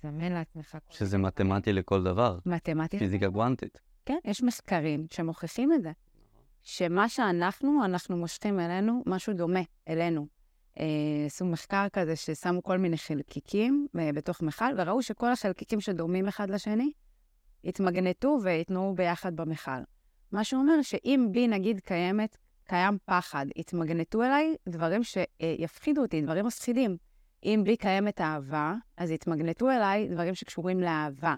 מזמן 0.03 0.31
לעצמך. 0.31 0.77
שזה 0.89 1.17
מתמטי 1.17 1.73
לכל 1.73 2.03
דבר. 2.03 2.39
מתמטי. 2.45 2.99
פיזיקה 2.99 3.27
גוונטית. 3.27 3.77
כן, 4.05 4.17
יש 4.25 4.43
מחקרים 4.43 5.05
שמוכיחים 5.11 5.73
את 5.73 5.81
זה. 5.81 5.91
שמה 6.63 7.09
שאנחנו, 7.09 7.85
אנחנו 7.85 8.17
מושכים 8.17 8.59
אלינו 8.59 9.03
משהו 9.05 9.33
דומה 9.33 9.59
אלינו. 9.87 10.27
עשו 11.25 11.45
מחקר 11.45 11.85
כזה 11.93 12.15
ששמו 12.15 12.63
כל 12.63 12.77
מיני 12.77 12.97
חלקיקים 12.97 13.87
בתוך 13.93 14.41
מכל, 14.41 14.73
וראו 14.77 15.01
שכל 15.01 15.31
החלקיקים 15.31 15.81
שדומים 15.81 16.27
אחד 16.27 16.49
לשני, 16.49 16.91
יתמגנטו 17.63 18.37
וייתנו 18.43 18.93
ביחד 18.95 19.35
במכל. 19.35 19.71
מה 20.33 20.43
שאומר 20.43 20.81
שאם 20.81 21.27
בי, 21.31 21.47
נגיד, 21.47 21.79
קיימת, 21.79 22.37
קיים 22.63 22.97
פחד, 23.05 23.45
יתמגנטו 23.55 24.23
אליי 24.23 24.55
דברים 24.69 25.01
שיפחידו 25.03 26.01
אותי, 26.01 26.21
דברים 26.21 26.45
מפחידים. 26.45 26.97
אם 27.43 27.61
בי 27.65 27.77
קיימת 27.77 28.21
אהבה, 28.21 28.75
אז 28.97 29.11
יתמגנטו 29.11 29.69
אליי 29.69 30.07
דברים 30.07 30.35
שקשורים 30.35 30.79
לאהבה. 30.79 31.35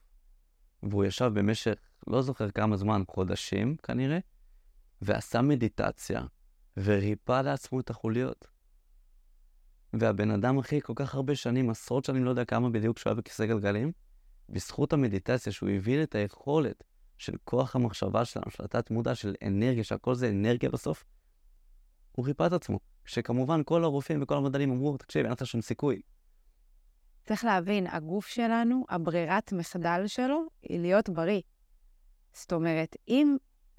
והוא 0.82 1.04
ישב 1.04 1.30
במשך, 1.34 1.74
לא 2.06 2.22
זוכר 2.22 2.50
כמה 2.50 2.76
זמן, 2.76 3.02
חודשים 3.10 3.76
כנראה, 3.76 4.18
ועשה 5.02 5.42
מדיטציה, 5.42 6.22
וריפא 6.76 7.40
לעצמו 7.40 7.80
את 7.80 7.90
החוליות. 7.90 8.46
והבן 9.92 10.30
אדם, 10.30 10.58
אחי, 10.58 10.80
כל 10.80 10.92
כך 10.96 11.14
הרבה 11.14 11.34
שנים, 11.37 11.70
עשרות 11.70 12.04
שנים, 12.04 12.24
לא 12.24 12.30
יודע 12.30 12.44
כמה 12.44 12.70
בדיוק, 12.70 12.98
שהוא 12.98 13.10
היה 13.10 13.14
בכיסא 13.14 13.46
גלגלים, 13.46 13.92
בזכות 14.48 14.92
המדיטציה, 14.92 15.52
שהוא 15.52 15.68
הבין 15.68 16.02
את 16.02 16.14
היכולת 16.14 16.84
של 17.18 17.32
כוח 17.44 17.76
המחשבה 17.76 18.24
שלנו, 18.24 18.50
של 18.50 18.64
התת 18.64 18.90
מודע, 18.90 19.14
של 19.14 19.34
אנרגיה, 19.46 19.84
שהכל 19.84 20.14
זה 20.14 20.28
אנרגיה 20.30 20.70
בסוף, 20.70 21.04
הוא 22.12 22.26
ריפא 22.26 22.46
את 22.46 22.52
עצמו. 22.52 22.78
שכמובן 23.04 23.60
כל 23.64 23.84
הרופאים 23.84 24.22
וכל 24.22 24.37
המדענים 24.37 24.70
אמרו, 24.70 24.96
תקשיב, 24.96 25.24
אין 25.24 25.32
לך 25.32 25.46
שום 25.46 25.60
סיכוי. 25.60 26.00
צריך 27.24 27.44
להבין, 27.44 27.87
הגוף 27.87 28.26
שלנו, 28.26 28.84
הברירת 28.88 29.52
מחדל 29.52 30.06
שלו 30.06 30.46
היא 30.62 30.80
להיות 30.80 31.08
בריא. 31.08 31.40
זאת 32.32 32.52
אומרת, 32.52 32.96
אם 33.08 33.37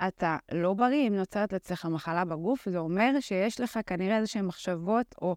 אתה 0.07 0.37
לא 0.51 0.73
בריא, 0.73 1.07
אם 1.07 1.15
נוצרת 1.15 1.53
אצלך 1.53 1.85
מחלה 1.85 2.25
בגוף, 2.25 2.69
זה 2.69 2.77
אומר 2.77 3.11
שיש 3.19 3.61
לך 3.61 3.79
כנראה 3.85 4.17
איזשהן 4.17 4.45
מחשבות 4.45 5.15
או, 5.21 5.35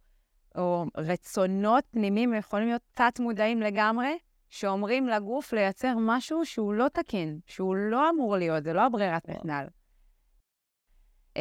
או 0.56 0.84
רצונות 0.96 1.84
פנימיים, 1.90 2.34
יכולים 2.34 2.68
להיות 2.68 2.82
תת-מודעים 2.94 3.60
לגמרי, 3.60 4.18
שאומרים 4.50 5.06
לגוף 5.08 5.52
לייצר 5.52 5.94
משהו 6.00 6.44
שהוא 6.44 6.74
לא 6.74 6.88
תקין, 6.88 7.38
שהוא 7.46 7.76
לא 7.76 8.10
אמור 8.10 8.36
להיות, 8.36 8.64
זה 8.64 8.72
לא 8.72 8.80
הברירת. 8.80 9.28
מחדל. 9.28 9.66
Uh, 11.34 11.40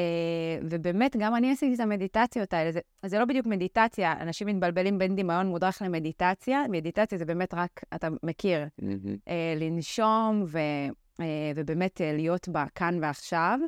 ובאמת, 0.69 1.15
גם 1.19 1.36
אני 1.36 1.51
עשיתי 1.51 1.75
את 1.75 1.80
המדיטציות 1.80 2.53
האלה. 2.53 2.71
זה, 2.71 2.80
זה 3.06 3.19
לא 3.19 3.25
בדיוק 3.25 3.45
מדיטציה, 3.45 4.13
אנשים 4.21 4.47
מתבלבלים 4.47 4.97
בין 4.97 5.15
דמיון 5.15 5.47
מודרך 5.47 5.82
למדיטציה. 5.82 6.63
מדיטציה 6.69 7.17
זה 7.17 7.25
באמת 7.25 7.53
רק, 7.53 7.82
אתה 7.95 8.08
מכיר, 8.23 8.65
uh, 8.80 9.32
לנשום 9.60 10.43
ו, 10.47 10.60
ובאמת 11.56 12.01
uh, 12.01 12.15
להיות 12.15 12.49
בכאן 12.49 12.99
ועכשיו. 13.01 13.60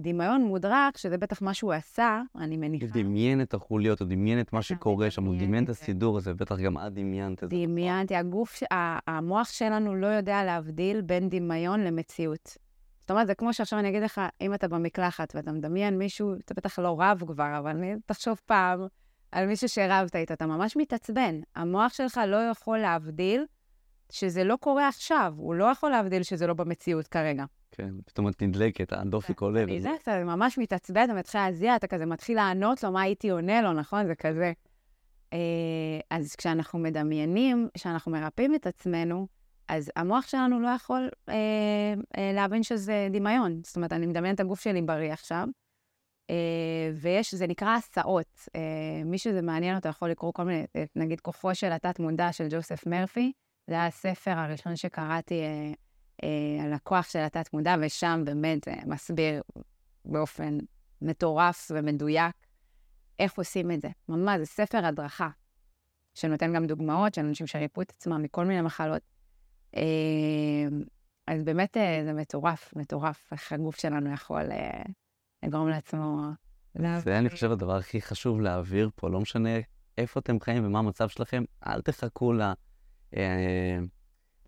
דמיון 0.00 0.42
מודרך, 0.42 0.98
שזה 0.98 1.18
בטח 1.18 1.42
מה 1.42 1.54
שהוא 1.54 1.72
עשה, 1.72 2.22
אני 2.36 2.54
הוא 2.54 2.60
מניחה. 2.60 2.86
דמיין 2.86 3.40
את 3.40 3.54
החוליות, 3.54 4.00
הוא 4.00 4.08
דמיין 4.08 4.40
את 4.40 4.52
מה 4.52 4.58
אתה 4.58 4.66
שקורה 4.66 5.10
שם, 5.10 5.24
הוא 5.24 5.34
דמיין 5.34 5.62
את 5.62 5.66
זה. 5.66 5.72
הסידור 5.72 6.18
הזה, 6.18 6.34
בטח 6.34 6.58
גם 6.58 6.78
את 6.78 6.92
דמיינת 6.92 7.44
את 7.44 7.50
זה. 7.50 7.56
דמיינתי, 7.56 8.16
הגוף, 8.16 8.62
המוח 9.06 9.50
שלנו 9.50 9.94
לא 9.94 10.06
יודע 10.06 10.44
להבדיל 10.44 11.00
בין 11.00 11.28
דמיון 11.28 11.80
למציאות. 11.80 12.56
זאת 13.00 13.10
אומרת, 13.10 13.26
זה 13.26 13.34
כמו 13.34 13.54
שעכשיו 13.54 13.78
אני 13.78 13.88
אגיד 13.88 14.02
לך, 14.02 14.20
אם 14.40 14.54
אתה 14.54 14.68
במקלחת 14.68 15.32
ואתה 15.34 15.52
מדמיין 15.52 15.98
מישהו, 15.98 16.34
אתה 16.44 16.54
בטח 16.54 16.78
לא 16.78 16.96
רב 17.00 17.22
כבר, 17.26 17.58
אבל 17.58 17.76
תחשוב 18.06 18.40
פעם 18.46 18.86
על 19.32 19.46
מישהו 19.46 19.68
שרבת 19.68 20.16
איתו, 20.16 20.34
אתה 20.34 20.46
ממש 20.46 20.76
מתעצבן. 20.76 21.40
המוח 21.56 21.92
שלך 21.92 22.20
לא 22.26 22.36
יכול 22.36 22.78
להבדיל 22.78 23.44
שזה 24.10 24.44
לא 24.44 24.56
קורה 24.60 24.88
עכשיו, 24.88 25.34
הוא 25.36 25.54
לא 25.54 25.64
יכול 25.64 25.90
להבדיל 25.90 26.22
שזה 26.22 26.46
לא 26.46 26.54
במציאות 26.54 27.06
כרגע. 27.06 27.44
כן, 27.70 27.94
פתאום 28.06 28.28
את 28.28 28.42
נדלקת, 28.42 28.92
הדופק 28.92 29.40
עולה. 29.40 29.62
אני 29.62 29.80
זה, 29.80 29.90
אתה 30.02 30.24
ממש 30.24 30.58
מתעצבן, 30.58 31.04
אתה 31.04 31.14
מתחיל 31.14 31.40
להזיע, 31.40 31.76
אתה 31.76 31.86
כזה 31.86 32.06
מתחיל 32.06 32.36
לענות 32.36 32.82
לו 32.82 32.92
מה 32.92 33.02
הייתי 33.02 33.30
עונה 33.30 33.62
לו, 33.62 33.72
נכון? 33.72 34.06
זה 34.06 34.14
כזה. 34.14 34.52
אה, 35.32 35.38
אז 36.10 36.36
כשאנחנו 36.36 36.78
מדמיינים, 36.78 37.68
כשאנחנו 37.74 38.12
מרפאים 38.12 38.54
את 38.54 38.66
עצמנו, 38.66 39.26
אז 39.68 39.90
המוח 39.96 40.26
שלנו 40.26 40.60
לא 40.60 40.68
יכול 40.68 41.08
אה, 41.28 41.34
אה, 42.18 42.32
להבין 42.34 42.62
שזה 42.62 43.08
דמיון. 43.10 43.60
זאת 43.64 43.76
אומרת, 43.76 43.92
אני 43.92 44.06
מדמיינת 44.06 44.34
את 44.34 44.40
הגוף 44.40 44.60
שלי 44.60 44.82
בריא 44.82 45.12
עכשיו, 45.12 45.48
אה, 46.30 46.90
ויש, 46.94 47.34
זה 47.34 47.46
נקרא 47.46 47.76
הסעות. 47.76 48.48
אה, 48.56 48.60
מי 49.04 49.18
שזה 49.18 49.42
מעניין 49.42 49.76
אותו 49.76 49.88
יכול 49.88 50.10
לקרוא 50.10 50.32
כל 50.32 50.44
מיני, 50.44 50.64
אה, 50.76 50.84
נגיד, 50.96 51.20
כוחו 51.20 51.54
של 51.54 51.72
התת-מודע 51.72 52.32
של 52.32 52.46
ג'וסף 52.50 52.86
מרפי. 52.86 53.32
זה 53.70 53.74
היה 53.74 53.86
הספר 53.86 54.30
הראשון 54.30 54.76
שקראתי 54.76 55.34
אה, 55.34 55.72
אה, 56.24 56.64
על 56.64 56.72
הכוח 56.72 57.10
של 57.10 57.18
התת-מודע, 57.18 57.76
ושם 57.80 58.22
באמת 58.24 58.64
זה 58.64 58.72
מסביר 58.86 59.42
באופן 60.04 60.58
מטורף 61.02 61.70
ומדויק 61.74 62.34
איך 63.18 63.38
עושים 63.38 63.70
את 63.70 63.80
זה. 63.80 63.88
ממש, 64.08 64.38
זה 64.38 64.46
ספר 64.46 64.84
הדרכה, 64.84 65.28
שנותן 66.14 66.54
גם 66.54 66.66
דוגמאות 66.66 67.14
של 67.14 67.24
אנשים 67.24 67.46
שריפו 67.46 67.82
את 67.82 67.90
עצמם 67.90 68.22
מכל 68.22 68.44
מיני 68.44 68.60
מחלות. 68.60 69.02
אה, 69.76 69.82
אז 71.26 71.42
באמת 71.42 71.76
אה, 71.76 72.00
זה 72.04 72.12
מטורף, 72.12 72.72
מטורף, 72.76 73.28
איך 73.32 73.52
הגוף 73.52 73.80
שלנו 73.80 74.12
יכול 74.12 74.52
אה, 74.52 74.82
לגרום 75.42 75.68
לעצמו... 75.68 76.28
זה 76.98 77.18
אני 77.18 77.30
חושב 77.30 77.52
הדבר 77.52 77.76
הכי 77.76 78.02
חשוב 78.02 78.40
להעביר 78.40 78.90
פה, 78.94 79.10
לא 79.10 79.20
משנה 79.20 79.58
איפה 79.98 80.20
אתם 80.20 80.40
חיים 80.40 80.66
ומה 80.66 80.78
המצב 80.78 81.08
שלכם, 81.08 81.44
אל 81.66 81.80
תחכו 81.80 82.32
ל... 82.32 82.42
אה, 82.42 82.52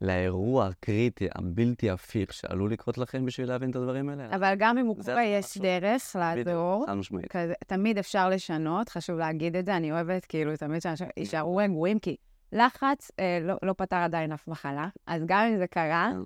לאירוע 0.02 0.66
הקריטי, 0.66 1.28
הבלתי 1.34 1.90
הפיך 1.90 2.32
שעלול 2.32 2.72
לקרות 2.72 2.98
לכם 2.98 3.26
בשביל 3.26 3.48
להבין 3.48 3.70
את 3.70 3.76
הדברים 3.76 4.08
האלה. 4.08 4.36
אבל 4.36 4.54
גם 4.58 4.78
אם 4.78 4.86
הוא 4.86 4.96
קורה, 5.04 5.24
יש. 5.24 5.58
דרך 5.58 6.16
לעזור. 6.18 6.84
חד 6.86 6.94
משמעית. 6.94 7.32
כזה, 7.32 7.54
תמיד 7.66 7.98
אפשר 7.98 8.28
לשנות, 8.28 8.88
חשוב 8.88 9.18
להגיד 9.18 9.56
את 9.56 9.66
זה, 9.66 9.76
אני 9.76 9.92
אוהבת 9.92 10.24
כאילו 10.24 10.56
תמיד 10.56 10.82
שאנשים 10.82 11.06
יישארו 11.16 11.56
רגועים, 11.56 11.98
כי 11.98 12.16
לחץ 12.52 13.10
אה, 13.20 13.38
לא, 13.42 13.54
לא 13.62 13.74
פתר 13.76 13.96
עדיין 13.96 14.32
אף 14.32 14.48
מחלה, 14.48 14.88
אז 15.06 15.22
גם 15.26 15.46
אם 15.52 15.56
זה 15.56 15.66
קרה, 15.66 16.10
כן. 16.12 16.18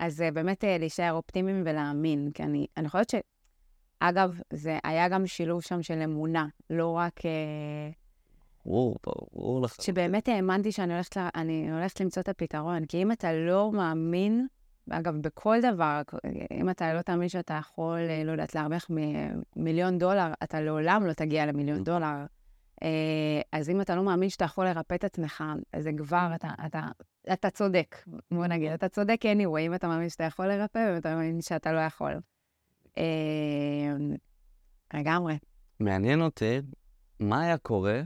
אז 0.00 0.22
אה, 0.22 0.30
באמת 0.30 0.64
אה, 0.64 0.78
להישאר 0.78 1.12
אופטימיים 1.12 1.62
ולהאמין, 1.66 2.30
כי 2.34 2.42
אני, 2.42 2.66
אני 2.76 2.88
חושבת 2.88 3.10
ש... 3.10 3.14
אגב, 4.00 4.40
זה 4.52 4.78
היה 4.84 5.08
גם 5.08 5.26
שילוב 5.26 5.62
שם 5.62 5.82
של 5.82 6.02
אמונה, 6.04 6.46
לא 6.70 6.90
רק... 6.90 7.20
ברור, 8.66 8.96
ברור 9.06 9.60
לך. 9.62 9.82
שבאמת 9.82 10.28
האמנתי 10.28 10.72
שאני 10.72 10.92
הולכת, 10.94 11.16
ל- 11.16 11.28
אני 11.34 11.72
הולכת 11.72 12.00
למצוא 12.00 12.22
את 12.22 12.28
הפתרון, 12.28 12.84
כי 12.86 13.02
אם 13.02 13.12
אתה 13.12 13.32
לא 13.32 13.72
מאמין, 13.72 14.46
אגב, 14.90 15.14
בכל 15.20 15.56
דבר, 15.72 16.02
אם 16.52 16.70
אתה 16.70 16.94
לא 16.94 17.02
תאמין 17.02 17.28
שאתה 17.28 17.54
יכול, 17.54 17.98
אה, 17.98 18.24
לא 18.24 18.32
יודעת, 18.32 18.54
להרוויח 18.54 18.90
מ- 18.90 19.40
מיליון 19.56 19.98
דולר, 19.98 20.32
אתה 20.42 20.60
לעולם 20.60 21.06
לא 21.06 21.12
תגיע 21.12 21.46
למיליון 21.46 21.84
דולר. 21.84 22.14
אה, 22.82 22.88
אז 23.52 23.70
אם 23.70 23.80
אתה 23.80 23.96
לא 23.96 24.02
מאמין 24.02 24.28
שאתה 24.28 24.44
יכול 24.44 24.64
לרפא 24.64 24.94
את 24.94 25.04
עצמך, 25.04 25.44
אז 25.72 25.82
זה 25.82 25.90
כבר, 25.98 26.28
אתה, 26.34 26.48
אתה, 26.66 26.80
אתה 27.32 27.50
צודק, 27.50 27.96
בוא 28.30 28.46
נגיד, 28.46 28.72
אתה 28.72 28.88
צודק 28.88 29.20
anyway, 29.24 29.58
אם 29.60 29.74
אתה 29.74 29.88
מאמין 29.88 30.08
שאתה 30.08 30.24
יכול 30.24 30.46
לרפא, 30.46 30.78
ואם 30.78 30.96
אתה 30.96 31.14
מאמין 31.14 31.40
שאתה 31.40 31.72
לא 31.72 31.80
יכול. 31.80 32.12
אה, 32.98 33.02
לגמרי. 34.94 35.38
מעניין 35.80 36.20
אותי, 36.22 36.60
מה 37.20 37.40
היה 37.42 37.58
קורה 37.58 38.02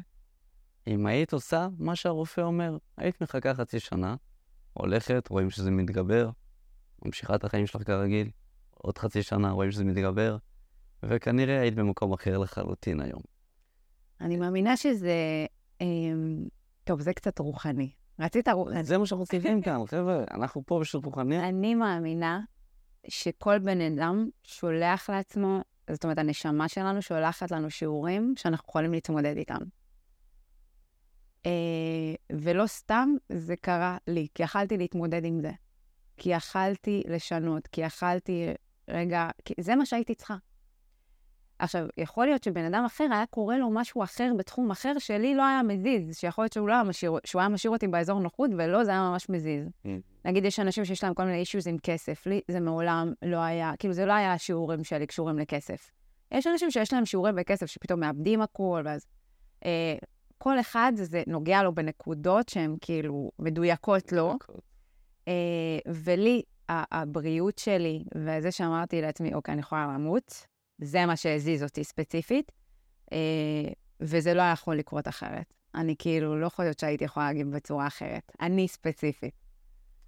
אם 0.88 1.06
היית 1.06 1.32
עושה 1.32 1.68
מה 1.78 1.96
שהרופא 1.96 2.40
אומר, 2.40 2.76
היית 2.96 3.22
מחכה 3.22 3.54
חצי 3.54 3.80
שנה, 3.80 4.16
הולכת, 4.72 5.28
רואים 5.28 5.50
שזה 5.50 5.70
מתגבר, 5.70 6.30
ממשיכה 7.04 7.34
את 7.34 7.44
החיים 7.44 7.66
שלך 7.66 7.82
כרגיל, 7.82 8.30
עוד 8.70 8.98
חצי 8.98 9.22
שנה 9.22 9.50
רואים 9.50 9.70
שזה 9.70 9.84
מתגבר, 9.84 10.36
וכנראה 11.02 11.60
היית 11.60 11.74
במקום 11.74 12.12
אחר 12.12 12.38
לחלוטין 12.38 13.00
היום. 13.00 13.22
אני 14.20 14.36
מאמינה 14.36 14.76
שזה... 14.76 15.12
אמ, 15.80 16.44
טוב, 16.84 17.00
זה 17.00 17.12
קצת 17.12 17.38
רוחני. 17.38 17.90
רצית 18.20 18.48
רוחני. 18.48 18.84
זה 18.84 18.98
מה 18.98 19.06
שאנחנו 19.06 19.26
צריכים 19.26 19.62
כאן, 19.62 19.86
חבר'ה, 19.86 20.24
אנחנו 20.30 20.62
פה 20.66 20.80
בשביל 20.80 21.02
רוחניה. 21.04 21.48
אני 21.48 21.74
מאמינה 21.74 22.40
שכל 23.08 23.58
בן 23.58 23.80
אדם 23.80 24.28
שולח 24.42 25.10
לעצמו, 25.10 25.60
זאת 25.90 26.04
אומרת, 26.04 26.18
הנשמה 26.18 26.68
שלנו 26.68 27.02
שולחת 27.02 27.50
לנו 27.50 27.70
שיעורים 27.70 28.34
שאנחנו 28.36 28.68
יכולים 28.68 28.92
להתמודד 28.92 29.36
איתם. 29.36 29.60
אה, 31.48 32.38
ולא 32.42 32.66
סתם 32.66 33.14
זה 33.28 33.56
קרה 33.56 33.98
לי, 34.06 34.26
כי 34.34 34.42
יכלתי 34.42 34.76
להתמודד 34.76 35.24
עם 35.24 35.40
זה. 35.40 35.50
כי 36.16 36.30
יכלתי 36.30 37.02
לשנות, 37.08 37.66
כי 37.66 37.80
יכלתי, 37.80 38.46
רגע, 38.88 39.28
כי 39.44 39.54
זה 39.60 39.76
מה 39.76 39.86
שהייתי 39.86 40.14
צריכה. 40.14 40.36
עכשיו, 41.58 41.86
יכול 41.96 42.26
להיות 42.26 42.42
שבן 42.42 42.64
אדם 42.64 42.84
אחר 42.84 43.06
היה 43.10 43.26
קורה 43.26 43.58
לו 43.58 43.70
משהו 43.70 44.02
אחר 44.02 44.32
בתחום 44.38 44.70
אחר 44.70 44.98
שלי 44.98 45.34
לא 45.34 45.46
היה 45.46 45.62
מזיז, 45.62 46.16
שיכול 46.16 46.44
להיות 46.44 46.52
שהוא, 46.52 46.68
לא 46.68 46.72
היה, 46.72 46.82
משאיר, 46.82 47.12
שהוא 47.24 47.40
היה 47.40 47.48
משאיר 47.48 47.70
אותי 47.72 47.88
באזור 47.88 48.20
נוחות, 48.20 48.50
ולא, 48.58 48.84
זה 48.84 48.90
היה 48.90 49.10
ממש 49.10 49.28
מזיז. 49.28 49.66
Mm. 49.66 49.88
נגיד, 50.24 50.44
יש 50.44 50.60
אנשים 50.60 50.84
שיש 50.84 51.04
להם 51.04 51.14
כל 51.14 51.24
מיני 51.24 51.38
אישוז 51.38 51.66
עם 51.68 51.76
כסף, 51.82 52.26
לי 52.26 52.40
זה 52.48 52.60
מעולם 52.60 53.12
לא 53.22 53.36
היה, 53.36 53.72
כאילו, 53.78 53.94
זה 53.94 54.06
לא 54.06 54.12
היה 54.12 54.32
השיעורים 54.32 54.84
שלי 54.84 55.06
קשורים 55.06 55.38
לכסף. 55.38 55.90
יש 56.30 56.46
אנשים 56.46 56.70
שיש 56.70 56.92
להם 56.92 57.06
שיעורים 57.06 57.36
בכסף 57.36 57.66
שפתאום 57.66 58.00
מאבדים 58.00 58.42
הכול, 58.42 58.82
ואז... 58.84 59.06
אה, 59.64 59.96
כל 60.38 60.60
אחד 60.60 60.92
זה 60.94 61.22
נוגע 61.26 61.62
לו 61.62 61.74
בנקודות 61.74 62.48
שהן 62.48 62.76
כאילו 62.80 63.30
מדויקות 63.38 64.12
לו. 64.12 64.34
אה, 65.28 65.32
ולי, 65.86 66.42
הבריאות 66.68 67.58
שלי, 67.58 68.04
וזה 68.14 68.50
שאמרתי 68.50 69.00
לעצמי, 69.00 69.34
אוקיי, 69.34 69.52
אני 69.52 69.60
יכולה 69.60 69.86
למות, 69.94 70.46
זה 70.78 71.06
מה 71.06 71.16
שהזיז 71.16 71.62
אותי 71.62 71.84
ספציפית, 71.84 72.52
אה, 73.12 73.18
וזה 74.00 74.34
לא 74.34 74.42
היה 74.42 74.52
יכול 74.52 74.76
לקרות 74.76 75.08
אחרת. 75.08 75.54
אני 75.74 75.94
כאילו 75.98 76.40
לא 76.40 76.48
חושבת 76.48 76.78
שהייתי 76.78 77.04
יכולה 77.04 77.26
להגיב 77.26 77.56
בצורה 77.56 77.86
אחרת. 77.86 78.32
אני 78.40 78.68
ספציפית. 78.68 79.34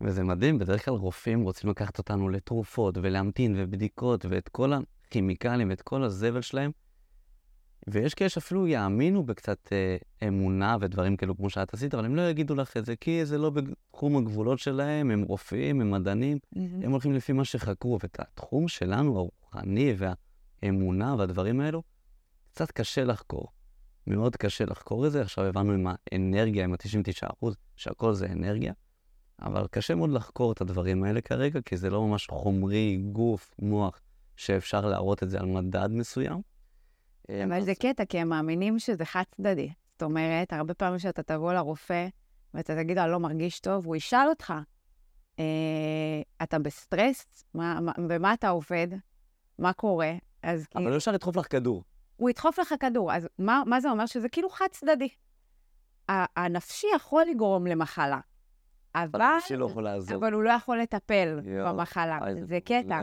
וזה 0.01 0.25
מדהים, 0.25 0.59
בדרך 0.59 0.85
כלל 0.85 0.95
רופאים 0.95 1.43
רוצים 1.43 1.71
לקחת 1.71 1.99
אותנו 1.99 2.29
לתרופות 2.29 2.99
ולהמתין 3.03 3.55
ובדיקות 3.59 4.25
ואת 4.29 4.49
כל 4.49 4.73
הכימיקלים 4.73 5.71
ואת 5.71 5.83
כל 5.83 6.05
הזבל 6.05 6.41
שלהם, 6.41 6.71
ויש 7.89 8.15
כאלה 8.15 8.29
שאפילו 8.29 8.67
יאמינו 8.67 9.23
בקצת 9.23 9.73
אה, 9.73 9.97
אמונה 10.29 10.77
ודברים 10.81 11.17
כאלו 11.17 11.37
כמו 11.37 11.51
שאת 11.51 11.75
עשית, 11.75 11.95
אבל 11.95 12.05
הם 12.05 12.17
לא 12.17 12.23
יגידו 12.23 12.55
לך 12.55 12.77
את 12.77 12.87
זה, 12.87 12.97
כי 12.97 13.25
זה 13.27 13.39
לא 13.39 13.51
בתחום 13.51 14.17
הגבולות 14.17 14.59
שלהם, 14.59 15.11
הם 15.11 15.23
רופאים, 15.23 15.81
הם 15.81 15.91
מדענים, 15.91 16.39
mm-hmm. 16.55 16.59
הם 16.83 16.91
הולכים 16.91 17.13
לפי 17.13 17.33
מה 17.33 17.45
שחקרו, 17.45 17.99
ואת 18.03 18.21
התחום 18.21 18.69
שלנו, 18.69 19.19
הרוחני 19.19 19.95
והאמונה 20.63 21.15
והדברים 21.19 21.61
האלו, 21.61 21.83
קצת 22.53 22.71
קשה 22.71 23.05
לחקור. 23.05 23.47
מאוד 24.07 24.37
קשה 24.37 24.65
לחקור 24.65 25.07
את 25.07 25.13
זה, 25.13 25.23
עכשיו 25.23 25.45
הבנו 25.45 25.73
עם 25.73 25.87
האנרגיה, 26.13 26.65
עם 26.65 26.73
ה-99%, 26.73 27.47
שהכל 27.77 28.13
זה 28.13 28.27
אנרגיה, 28.27 28.73
אבל 29.43 29.67
קשה 29.71 29.95
מאוד 29.95 30.11
לחקור 30.11 30.53
את 30.53 30.61
הדברים 30.61 31.05
האלה 31.05 31.21
כרגע, 31.21 31.61
כי 31.61 31.77
זה 31.77 31.91
לא 31.91 32.07
ממש 32.07 32.27
חומרי, 32.31 33.03
גוף, 33.13 33.55
מוח, 33.59 34.01
שאפשר 34.37 34.87
להראות 34.87 35.23
את 35.23 35.31
זה 35.31 35.41
על 35.41 35.47
מדד 35.47 35.89
מסוים. 35.91 36.50
אה, 37.31 37.45
אבל 37.45 37.63
זה 37.63 37.75
קטע, 37.75 38.05
כי 38.05 38.19
הם 38.19 38.29
מאמינים 38.29 38.79
שזה 38.79 39.05
חד 39.05 39.23
צדדי. 39.37 39.73
זאת 39.93 40.03
אומרת, 40.03 40.53
הרבה 40.53 40.75
פעמים 40.75 40.99
שאתה 40.99 41.23
תבוא 41.23 41.53
לרופא 41.53 42.09
ואתה 42.55 42.77
תגיד 42.77 42.97
לו, 42.97 43.03
אני 43.03 43.13
לא 43.13 43.21
מרגיש 43.21 43.61
טוב, 43.61 43.87
הוא 43.87 43.97
ישאל 43.97 44.29
אותך, 44.29 44.55
אה, 45.39 45.45
אתה 46.43 46.59
בסטרס? 46.59 47.45
מה, 47.55 47.81
מה, 47.81 47.93
במה 48.09 48.35
אתה 48.35 48.49
עובד? 48.49 48.89
מה 49.59 49.73
קורה? 49.73 50.13
אז 50.43 50.67
אבל 50.75 50.85
כאילו... 50.85 50.97
אפשר 50.97 51.13
לדחוף 51.13 51.37
לך 51.37 51.47
כדור. 51.51 51.85
הוא 52.17 52.31
ידחוף 52.31 52.59
לך 52.59 52.75
כדור, 52.81 53.13
אז 53.13 53.29
מה, 53.39 53.63
מה 53.67 53.81
זה 53.81 53.91
אומר? 53.91 54.07
שזה 54.07 54.29
כאילו 54.29 54.51
חד 54.51 54.67
צדדי. 54.71 55.09
הנפשי 56.09 56.87
יכול 56.97 57.25
לגרום 57.31 57.67
למחלה, 57.67 58.21
אבל... 58.95 59.21
הנפשי 59.21 59.57
לא 59.57 59.67
יכול 59.67 59.85
לעזור. 59.85 60.17
אבל 60.17 60.33
הוא 60.33 60.43
לא 60.43 60.51
יכול 60.51 60.79
לטפל 60.79 61.41
יו, 61.45 61.67
במחלה, 61.67 62.19
זה 62.43 62.59
קטע. 62.65 63.01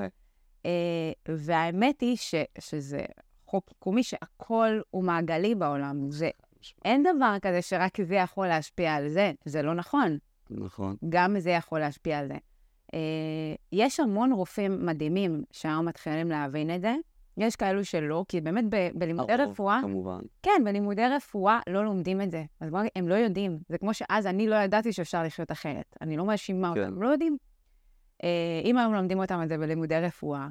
אה, 0.66 1.12
והאמת 1.28 2.02
היא 2.02 2.18
ש, 2.18 2.36
שזה 2.60 3.06
חוק 3.48 3.72
יקומי 3.72 4.04
שהכל 4.04 4.80
הוא 4.92 5.04
מעגלי 5.04 5.56
בעולם. 5.56 6.12
זה, 6.12 6.30
אין 6.86 7.04
דבר 7.04 7.36
כזה 7.42 7.62
שרק 7.62 8.02
זה 8.02 8.16
יכול 8.16 8.48
להשפיע 8.48 8.94
על 8.94 9.10
זה, 9.10 9.32
זה 9.46 9.62
לא 9.62 9.74
נכון. 9.74 10.18
נכון. 10.50 10.96
גם 11.10 11.40
זה 11.40 11.50
יכול 11.50 11.80
להשפיע 11.80 12.20
על 12.20 12.28
זה. 12.28 12.38
אה, 12.94 13.00
יש 13.72 14.00
המון 14.00 14.32
רופאים 14.32 14.86
מדהימים 14.86 15.44
שהיום 15.52 15.86
מתחילים 15.86 16.30
להבין 16.30 16.76
את 16.76 16.82
זה. 16.82 16.96
יש 17.38 17.56
כאלו 17.56 17.86
שלא, 17.86 18.26
כי 18.28 18.42
באמת 18.42 18.66
ב- 18.70 18.90
בלימודי 18.94 19.34
הרוב, 19.34 19.50
רפואה... 19.50 19.80
כמובן. 19.82 20.20
כן, 20.44 20.62
בלימודי 20.66 21.08
רפואה 21.16 21.60
לא 21.70 21.86
לומדים 21.86 22.22
את 22.22 22.32
זה. 22.32 22.44
אז 22.60 22.70
בואו 22.70 22.84
הם 22.96 23.08
לא 23.08 23.16
יודעים. 23.16 23.60
זה 23.70 23.78
כמו 23.78 23.94
שאז 23.94 24.28
אני 24.28 24.48
לא 24.48 24.56
ידעתי 24.56 24.94
שאפשר 24.94 25.24
לחיות 25.24 25.52
אחרת. 25.52 25.96
אני 26.02 26.18
לא 26.18 26.26
מאשימה 26.26 26.74
כן. 26.74 26.80
אותם, 26.80 26.94
הם 26.94 27.02
לא 27.02 27.08
יודעים. 27.08 27.38
אה, 28.24 28.62
אם 28.64 28.78
היום 28.78 28.94
לומדים 28.94 29.20
אותם 29.20 29.40
את 29.44 29.50
זה 29.50 29.58
בלימודי 29.58 30.00
רפואה, 30.00 30.48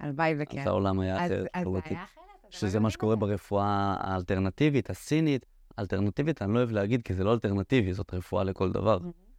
הלוואי 0.00 0.34
וכן. 0.38 0.60
אז 0.60 0.66
העולם 0.66 1.00
היה 1.00 1.16
אחר. 1.16 1.24
אז 1.24 1.28
זה 1.30 1.78
היה 1.84 2.02
אחר. 2.04 2.23
שזה 2.54 2.80
מה 2.80 2.90
שקורה 2.90 3.16
ברפואה 3.16 3.96
האלטרנטיבית, 4.00 4.90
הסינית. 4.90 5.46
אלטרנטיבית, 5.78 6.42
אני 6.42 6.54
לא 6.54 6.58
אוהב 6.58 6.70
להגיד, 6.70 7.02
כי 7.02 7.14
זה 7.14 7.24
לא 7.24 7.32
אלטרנטיבי, 7.32 7.94
זאת 7.94 8.14
רפואה 8.14 8.44
לכל 8.44 8.72
דבר. 8.72 8.98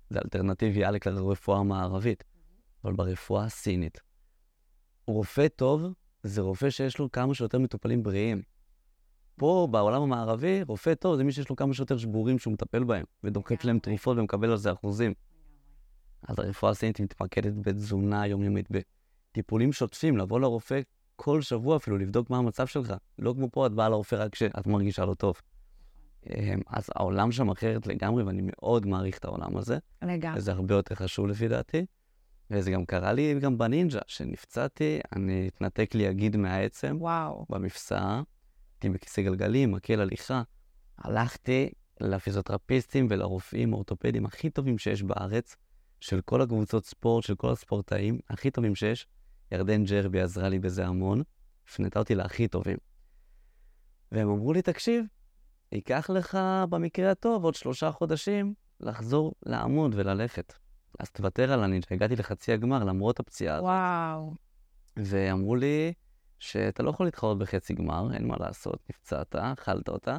זה 0.10 0.19
אלטרנטיבי 0.25 0.86
עלק 0.86 1.08
לרפואה 1.08 1.60
המערבית. 1.60 2.23
אבל 2.84 2.93
ברפואה 2.93 3.43
הסינית, 3.43 3.99
רופא 5.08 5.47
טוב 5.47 5.84
זה 6.23 6.41
רופא 6.41 6.69
שיש 6.69 6.99
לו 6.99 7.12
כמה 7.12 7.34
שיותר 7.34 7.60
מטופלים 7.60 8.04
בריאים. 8.04 8.41
פה, 9.36 9.67
בעולם 9.71 10.01
המערבי, 10.01 10.63
רופא 10.63 10.93
טוב 10.93 11.15
זה 11.15 11.23
מי 11.23 11.32
שיש 11.32 11.49
לו 11.49 11.56
כמה 11.56 11.73
שיותר 11.73 11.97
שבורים 11.97 12.39
שהוא 12.39 12.54
מטפל 12.54 12.84
בהם, 12.84 13.06
ודוחק 13.23 13.63
להם 13.63 13.80
תרופות 13.80 14.17
ומקבל 14.17 14.51
על 14.51 14.58
זה 14.58 14.71
אחוזים. 14.71 15.13
אז 16.28 16.39
הרפואה 16.39 16.71
הסינית 16.71 16.99
מתמקדת 16.99 17.54
בתזונה 17.62 18.28
יומיומית, 18.28 18.69
בטיפולים 18.71 19.73
שוטפים, 19.73 20.17
לבוא 20.17 20.39
לרופא 20.39 20.82
כל 21.15 21.41
שבוע 21.41 21.75
אפילו 21.75 21.97
לבדוק 21.97 22.30
מה 22.30 22.38
המצב 22.38 22.67
שלך. 22.67 22.93
לא 23.19 23.34
כמו 23.38 23.51
פה, 23.51 23.65
את 23.65 23.71
באה 23.71 23.89
לרופא 23.89 24.15
רק 24.15 24.32
כשאת 24.32 24.67
מרגישה 24.67 25.06
לא 25.06 25.13
טוב. 25.13 25.36
אמ, 26.30 26.60
אז 26.67 26.89
העולם 26.95 27.32
שם 27.32 27.49
אחרת 27.49 27.88
לגמרי, 27.88 28.23
ואני 28.23 28.41
מאוד 28.45 28.86
מעריך 28.86 29.17
את 29.17 29.25
העולם 29.25 29.58
הזה. 29.58 29.78
לגמרי. 30.01 30.39
וזה 30.39 30.51
הרבה 30.51 30.75
יותר 30.75 30.95
חשוב 30.95 31.28
לפי 31.28 31.47
דעתי. 31.47 31.86
וזה 32.51 32.71
גם 32.71 32.86
קרה 32.86 33.13
לי 33.13 33.39
גם 33.39 33.58
בנינג'ה, 33.58 33.99
שנפצעתי, 34.08 34.99
אני 35.15 35.47
התנתק 35.47 35.95
לי 35.95 36.08
הגיד 36.08 36.38
מהעצם. 36.38 36.97
וואו. 36.99 37.45
במפסעה, 37.49 38.21
הייתי 38.73 38.89
בכיסא 38.89 39.21
גלגלים, 39.21 39.71
מקל 39.71 40.01
הליכה. 40.01 40.41
הלכתי 40.97 41.69
לפיזיותרפיסטים 42.01 43.08
ולרופאים 43.10 43.73
האורתופדים 43.73 44.25
הכי 44.25 44.49
טובים 44.49 44.78
שיש 44.78 45.04
בארץ, 45.04 45.56
של 45.99 46.21
כל 46.21 46.41
הקבוצות 46.41 46.86
ספורט, 46.86 47.23
של 47.23 47.36
כל 47.36 47.51
הספורטאים, 47.51 48.19
הכי 48.30 48.51
טובים 48.51 48.75
שיש. 48.75 49.08
ירדן 49.56 49.84
ג'רבי 49.84 50.22
עזרה 50.22 50.50
לי 50.50 50.60
בזה 50.60 50.86
המון, 50.88 51.24
הפנתה 51.68 52.00
אותי 52.00 52.15
להכי 52.15 52.48
טובים. 52.48 52.78
והם 54.12 54.30
אמרו 54.30 54.54
לי, 54.54 54.62
תקשיב, 54.62 55.06
ייקח 55.72 56.10
לך 56.10 56.38
במקרה 56.70 57.12
הטוב 57.12 57.44
עוד 57.44 57.56
שלושה 57.56 57.91
חודשים 57.91 58.54
לחזור 58.80 59.34
לעמוד 59.46 59.91
וללכת. 59.96 60.54
אז 61.00 61.10
תוותר 61.10 61.52
על 61.52 61.63
הנינג'ה, 61.63 61.88
הגעתי 61.91 62.15
לחצי 62.15 62.54
הגמר 62.54 62.84
למרות 62.84 63.20
הפציעה 63.20 63.56
הזאת. 63.56 63.65
וואו. 63.65 64.34
ואמרו 64.98 65.56
לי 65.56 65.94
שאתה 66.39 66.84
לא 66.84 66.89
יכול 66.89 67.06
להתחרות 67.06 67.38
בחצי 67.38 67.74
גמר, 67.74 68.13
אין 68.13 68.28
מה 68.28 68.36
לעשות, 68.39 68.80
נפצעת, 68.89 69.36
אכלת 69.36 69.89
אותה. 69.89 70.18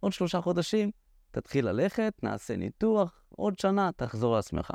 עוד 0.00 0.12
שלושה 0.12 0.40
חודשים, 0.40 0.90
תתחיל 1.30 1.68
ללכת, 1.68 2.12
נעשה 2.22 2.56
ניתוח, 2.56 3.24
עוד 3.28 3.58
שנה 3.58 3.90
תחזור 3.96 4.36
לעצמך. 4.36 4.70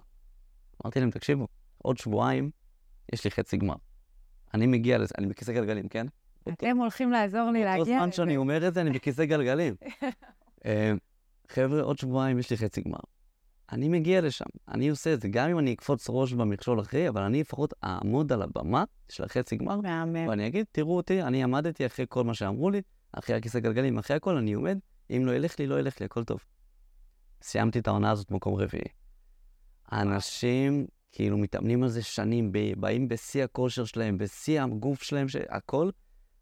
אמרתי 0.85 0.99
להם, 0.99 1.11
תקשיבו, 1.11 1.47
עוד 1.77 1.97
שבועיים 1.97 2.51
יש 3.13 3.23
לי 3.23 3.31
חצי 3.31 3.57
גמר. 3.57 3.75
אני 4.53 4.67
מגיע 4.67 4.97
לזה, 4.97 5.13
אני 5.17 5.27
בכיסא 5.27 5.53
גלגלים, 5.53 5.87
כן? 5.87 6.07
אתם 6.49 6.77
הולכים 6.77 7.11
לעזור 7.11 7.51
לי 7.51 7.63
להגיע 7.63 7.83
לזה. 7.83 7.91
אותו 7.91 8.01
זמן 8.01 8.11
שאני 8.11 8.37
אומר 8.37 8.67
את 8.67 8.73
זה, 8.73 8.81
אני 8.81 8.91
בכיסא 8.91 9.25
גלגלים. 9.25 9.75
אה, 10.65 10.93
חבר'ה, 11.49 11.81
עוד 11.81 11.97
שבועיים 11.97 12.39
יש 12.39 12.49
לי 12.49 12.57
חצי 12.57 12.81
גמר. 12.81 12.99
אני 13.71 13.89
מגיע 13.89 14.21
לשם, 14.21 14.45
אני 14.67 14.89
עושה 14.89 15.13
את 15.13 15.21
זה, 15.21 15.27
גם 15.27 15.49
אם 15.49 15.59
אני 15.59 15.73
אקפוץ 15.73 16.05
ראש 16.09 16.33
במכשול 16.33 16.79
אחרי, 16.79 17.09
אבל 17.09 17.21
אני 17.21 17.39
לפחות 17.39 17.73
אעמוד 17.83 18.31
על 18.31 18.41
הבמה 18.41 18.83
של 19.09 19.23
החצי 19.23 19.55
גמר, 19.55 19.79
ואני 20.27 20.47
אגיד, 20.47 20.65
תראו 20.71 20.97
אותי, 20.97 21.23
אני 21.23 21.43
עמדתי 21.43 21.85
אחרי 21.85 22.05
כל 22.09 22.23
מה 22.23 22.33
שאמרו 22.33 22.69
לי, 22.69 22.81
אחרי 23.11 23.35
הכיסא 23.35 23.59
גלגלים, 23.59 23.97
אחרי 23.97 24.15
הכל, 24.15 24.37
אני 24.37 24.53
עומד, 24.53 24.79
אם 25.09 25.23
לא 25.25 25.31
ילך 25.31 25.59
לי, 25.59 25.67
לא 25.67 25.79
ילך 25.79 25.99
לי, 25.99 26.05
הכל 26.05 26.23
טוב. 26.23 26.39
סיימתי 27.41 27.79
את 27.79 27.87
העונה 27.87 28.11
הזאת 28.11 28.31
במקום 28.31 28.55
רביעי. 28.55 28.83
האנשים 29.85 30.87
כאילו 31.13 31.37
מתאמנים 31.37 31.83
על 31.83 31.89
זה 31.89 32.03
שנים, 32.03 32.51
באים 32.77 33.07
בשיא 33.07 33.43
הכושר 33.43 33.85
שלהם, 33.85 34.17
בשיא 34.17 34.61
הגוף 34.61 35.03
שלהם. 35.03 35.27
הכל, 35.49 35.89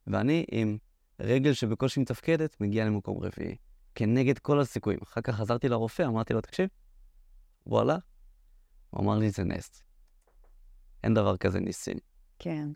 ואני 0.08 0.46
עם 0.52 0.78
רגל 1.20 1.54
שבקושי 1.54 2.00
מתפקדת, 2.00 2.62
מגיע 2.62 2.86
למקום 2.86 3.18
רביעי. 3.24 3.56
כנגד 3.96 4.40
כל 4.40 4.60
הסיכויים. 4.60 5.00
אחר 5.04 5.22
כך 5.22 5.36
חזרתי 5.36 5.70
לרופא, 5.70 6.04
אמרתי 6.04 6.34
לו, 6.34 6.42
תקשיב, 6.42 6.70
וואלה. 7.68 7.98
הוא 8.90 9.04
אמר 9.04 9.18
לי, 9.18 9.30
זה 9.30 9.44
נס. 9.44 9.84
אין 11.04 11.14
דבר 11.14 11.38
כזה 11.38 11.60
ניסים. 11.60 11.98
כן. 12.40 12.70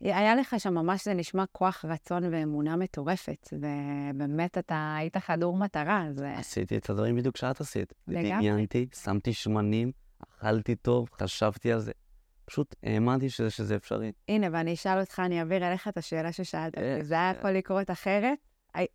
היה 0.00 0.34
לך 0.34 0.54
שם 0.58 0.74
ממש, 0.74 1.04
זה 1.04 1.14
נשמע 1.14 1.44
כוח 1.52 1.84
רצון 1.84 2.22
ואמונה 2.24 2.76
מטורפת, 2.76 3.48
ובאמת 3.52 4.58
אתה 4.58 4.94
היית 4.98 5.16
חדור 5.16 5.56
מטרה, 5.56 6.06
זה... 6.12 6.32
עשיתי 6.38 6.76
את 6.76 6.90
הדברים 6.90 7.16
בדיוק 7.16 7.36
שאת 7.36 7.60
עשית. 7.60 7.92
לגמרי. 8.08 8.30
דמיינתי, 8.30 8.86
שמתי 8.94 9.32
שמנים, 9.32 9.92
אכלתי 10.38 10.74
טוב, 10.76 11.08
חשבתי 11.22 11.72
על 11.72 11.78
זה. 11.78 11.92
פשוט 12.44 12.74
האמנתי 12.82 13.30
שזה, 13.30 13.50
שזה 13.50 13.76
אפשרי. 13.76 14.12
הנה, 14.28 14.46
ואני 14.52 14.74
אשאל 14.74 15.00
אותך, 15.00 15.20
אני 15.24 15.40
אעביר 15.40 15.68
אליך 15.68 15.88
את 15.88 15.96
השאלה 15.96 16.32
ששאלת. 16.32 16.78
אה, 16.78 16.98
זה 17.02 17.14
היה 17.14 17.32
כן. 17.32 17.38
יכול 17.38 17.50
לקרות 17.50 17.90
אחרת? 17.90 18.38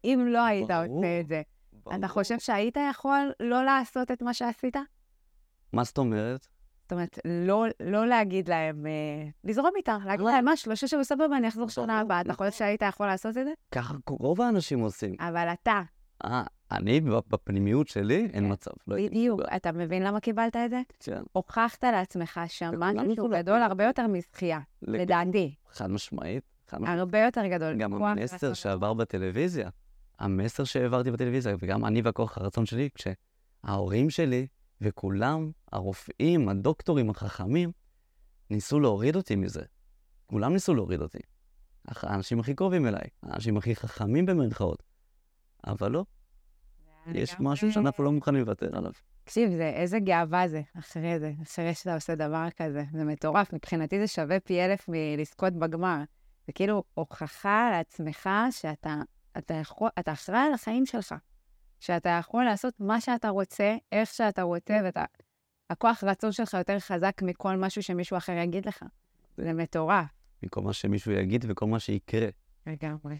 אם 0.03 0.27
לא 0.29 0.45
היית 0.45 0.67
ברור. 0.67 0.97
עושה 0.97 1.19
את 1.19 1.27
זה, 1.27 1.41
אתה 1.87 1.97
ברור. 1.97 2.07
חושב 2.07 2.39
שהיית 2.39 2.77
יכול 2.91 3.31
לא 3.39 3.65
לעשות 3.65 4.11
את 4.11 4.21
מה 4.21 4.33
שעשית? 4.33 4.75
מה 5.73 5.83
זאת 5.83 5.97
אומרת? 5.97 6.47
זאת 6.81 6.91
אומרת, 6.91 7.19
לא, 7.25 7.65
לא 7.79 8.07
להגיד 8.07 8.49
להם, 8.49 8.85
אה, 8.87 8.91
לזרום 9.43 9.71
איתה, 9.77 9.97
להגיד 10.05 10.25
לא. 10.25 10.31
להם, 10.31 10.45
מה, 10.45 10.55
שלושה 10.55 10.87
שבוע 10.87 11.03
סבבה, 11.03 11.37
אני 11.37 11.47
אחזור 11.47 11.69
שנה 11.69 11.99
הבאה. 11.99 12.21
אתה 12.21 12.29
נכון. 12.29 12.47
חושב 12.47 12.57
שהיית 12.57 12.81
יכול 12.81 13.07
לעשות 13.07 13.37
את 13.37 13.45
זה? 13.45 13.51
ככה 13.71 13.93
רוב 14.09 14.41
האנשים 14.41 14.79
עושים. 14.79 15.15
אבל 15.19 15.47
אתה, 15.53 15.81
אה, 16.25 16.43
אני 16.71 17.01
בפנימיות 17.01 17.88
שלי, 17.88 18.27
אין 18.34 18.51
מצב. 18.51 18.71
לא 18.88 18.95
בדיוק. 18.95 19.41
אתה 19.56 19.71
מבין 19.71 20.03
למה 20.03 20.19
קיבלת 20.19 20.56
את 20.56 20.69
זה? 20.69 20.82
כן, 20.99 21.23
הוכחת 21.32 21.84
לעצמך 21.84 22.39
שם 22.47 22.80
משהו 22.80 23.01
שהוא 23.03 23.13
יכולים 23.13 23.41
גדול. 23.41 23.62
הרבה 23.62 23.84
יותר 23.84 24.08
מזכייה, 24.08 24.60
לדעתי. 24.82 25.56
חד 25.71 25.91
משמעית. 25.91 26.43
הרבה 26.71 27.19
יותר 27.19 27.47
גדול. 27.47 27.77
גם 27.77 28.03
המסר. 28.03 28.53
שעבר 28.53 28.93
בטלוויזיה, 28.93 29.69
המסר 30.19 30.63
שהעברתי 30.63 31.12
בטלוויזיה, 31.12 31.56
וגם 31.60 31.86
אני 31.86 32.01
והכוח 32.01 32.38
הרצון 32.38 32.65
שלי, 32.65 32.89
כשההורים 32.95 34.10
שלי 34.10 34.47
וכולם, 34.82 35.51
הרופאים, 35.71 36.49
הדוקטורים, 36.49 37.10
החכמים, 37.10 37.71
ניסו 38.49 38.80
להוריד 38.80 39.15
אותי 39.15 39.36
מזה. 39.36 39.63
כולם 40.25 40.53
ניסו 40.53 40.75
להוריד 40.75 41.01
אותי. 41.01 41.19
האנשים 41.88 42.39
הכי 42.39 42.56
קרובים 42.56 42.88
אליי, 42.88 43.08
האנשים 43.23 43.58
הכי 43.58 43.75
חכמים 43.75 44.25
במרכאות. 44.25 44.84
אבל 45.67 45.91
לא, 45.91 46.06
יש 47.13 47.36
משהו 47.39 47.72
שאנחנו 47.72 48.04
לא 48.04 48.12
מוכנים 48.12 48.41
לוותר 48.41 48.78
עליו. 48.78 48.91
תקשיב, 49.24 49.52
זה, 49.52 49.70
איזה 49.70 50.00
גאווה 50.00 50.48
זה, 50.48 50.62
אחרי 50.80 51.20
זה, 51.20 51.34
אחרי 51.43 51.74
שאתה 51.74 51.96
עושה 51.96 52.15
דבר 52.15 52.48
כזה. 52.58 52.84
זה 52.93 53.04
מטורף, 53.04 53.54
מבחינתי 53.54 54.00
זה 54.00 54.08
שווה 54.08 54.39
פי 54.39 54.62
אלף 54.62 54.86
מלזכות 54.88 55.54
בגמר. 55.54 56.04
זה 56.48 56.54
כאילו 56.54 56.84
הוכחה 56.93 57.70
לעצמך 57.72 58.30
שאתה 58.52 59.02
אתה 59.38 59.54
יכול, 59.54 59.89
אתה 60.00 60.12
אחראי 60.12 60.39
על 60.39 60.54
החיים 60.54 60.86
שלך. 60.86 61.15
שאתה 61.80 62.10
יכול 62.10 62.43
לעשות 62.46 62.74
מה 62.80 63.02
שאתה 63.02 63.30
רוצה, 63.30 63.76
איך 63.91 64.13
שאתה 64.13 64.41
רוצה, 64.41 64.80
ואתה... 64.84 65.06
הכוח 65.70 66.04
רצון 66.04 66.32
שלך 66.32 66.54
יותר 66.54 66.80
חזק 66.80 67.22
מכל 67.22 67.56
משהו 67.56 67.84
שמישהו 67.84 68.17
אחר 68.17 68.32
יגיד 68.32 68.65
לך. 68.65 68.86
זה 69.38 69.54
מטורף. 69.54 70.06
מכל 70.43 70.62
מה 70.62 70.74
שמישהו 70.74 71.12
יגיד 71.12 71.46
וכל 71.48 71.65
מה 71.65 71.80
שיקרה. 71.80 72.28
לגמרי. 72.67 73.20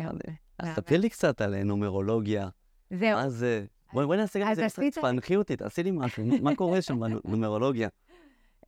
לגמרי. 0.00 0.36
אז. 0.58 0.68
תספרי 0.68 0.98
לי 0.98 1.08
קצת 1.08 1.40
על 1.40 1.62
נומרולוגיה, 1.62 2.48
זהו, 2.98 3.16
מה 3.16 3.28
זה... 3.28 3.64
בואי 3.92 4.16
נעשה 4.16 4.50
את 4.50 4.56
זה, 4.56 4.64
עשית- 4.66 4.98
תפענחי 4.98 5.36
אותי, 5.36 5.56
תעשי 5.56 5.82
לי 5.82 5.90
משהו, 5.90 6.24
מה 6.42 6.56
קורה 6.56 6.82
שם 6.82 7.00
בנומרולוגיה? 7.24 7.88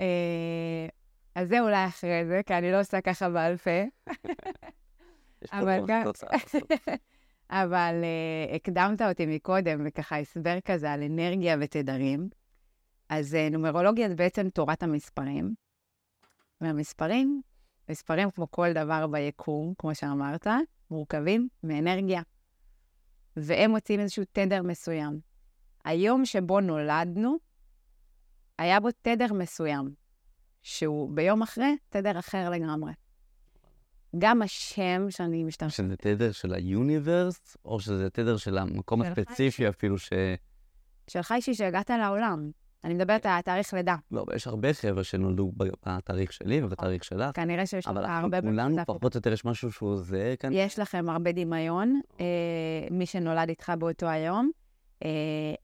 אה, 0.01 0.87
אז 1.35 1.49
זה 1.49 1.61
אולי 1.61 1.87
אחרי 1.87 2.25
זה, 2.27 2.41
כי 2.47 2.55
אני 2.55 2.73
לא 2.73 2.81
עושה 2.81 3.01
ככה 3.01 3.31
בעל 3.31 3.57
פה. 3.57 3.71
יש 5.43 5.51
פה 5.51 5.87
גם- 5.87 6.05
תוצאה. 6.05 6.29
אבל 7.51 7.95
uh, 8.03 8.55
הקדמת 8.55 9.03
אותי 9.03 9.27
מקודם, 9.27 9.83
וככה 9.87 10.19
הסבר 10.19 10.59
כזה 10.65 10.93
על 10.93 11.03
אנרגיה 11.03 11.57
ותדרים. 11.61 12.29
אז 13.09 13.35
uh, 13.35 13.53
נומרולוגיה 13.53 14.09
זה 14.09 14.15
בעצם 14.15 14.49
תורת 14.51 14.83
המספרים. 14.83 15.55
והמספרים, 16.61 17.43
מספרים 17.89 18.31
כמו 18.31 18.51
כל 18.51 18.73
דבר 18.73 19.07
ביקום, 19.07 19.75
כמו 19.79 19.95
שאמרת, 19.95 20.47
מורכבים 20.91 21.49
מאנרגיה. 21.65 22.23
והם 23.37 23.71
מוצאים 23.71 24.01
איזשהו 24.01 24.25
תדר 24.33 24.63
מסוים. 24.63 25.21
היום 25.85 26.25
שבו 26.25 26.61
נולדנו, 26.61 27.37
היה 28.59 28.81
בו 28.81 28.89
תדר 29.03 29.33
מסוים, 29.33 29.95
שהוא 30.63 31.11
ביום 31.15 31.43
אחרי 31.43 31.77
תדר 31.89 32.19
אחר 32.19 32.51
לגמרי. 32.51 32.93
גם 34.19 34.43
השם 34.43 35.07
שאני 35.11 35.45
משתמשת 35.45 35.77
שזה 35.77 35.97
תדר 35.97 36.33
של 36.33 36.55
היוניברס, 36.55 37.57
או 37.65 37.81
שזה 37.81 38.11
תדר 38.11 38.37
של 38.37 38.59
המקום 38.59 39.03
הספציפי 39.03 39.69
אפילו 39.69 39.99
ש... 39.99 40.13
שלך 41.09 41.33
אישי 41.33 41.55
שהגעת 41.55 41.91
לעולם. 41.91 42.51
אני 42.87 42.95
מדברת 42.95 43.27
על 43.27 43.39
התאריך 43.39 43.75
לידה. 43.75 43.97
לא, 44.11 44.25
יש 44.35 44.47
הרבה 44.47 44.73
חבר'ה 44.73 45.05
שנולדו 45.05 45.53
בתאריך 45.57 46.33
שלי 46.33 46.63
ובתאריך 46.63 47.05
שלך, 47.05 47.37
כנראה 47.37 47.67
שיש 47.67 47.87
לך 47.87 47.91
אבל 47.91 48.05
הרבה... 48.05 48.41
כולנו 48.41 48.77
במשותף. 48.77 48.87
פחות 48.87 49.15
או 49.15 49.19
יותר 49.19 49.33
יש 49.33 49.45
משהו 49.45 49.73
שהוא 49.73 49.97
זהה 49.97 50.37
כאן. 50.37 50.51
יש 50.53 50.79
לכם 50.79 51.09
הרבה 51.09 51.33
דמיון, 51.33 52.01
אה, 52.21 52.27
מי 52.91 53.07
שנולד 53.07 53.49
איתך 53.49 53.73
באותו 53.79 54.07
היום, 54.07 54.51
אה, 55.05 55.09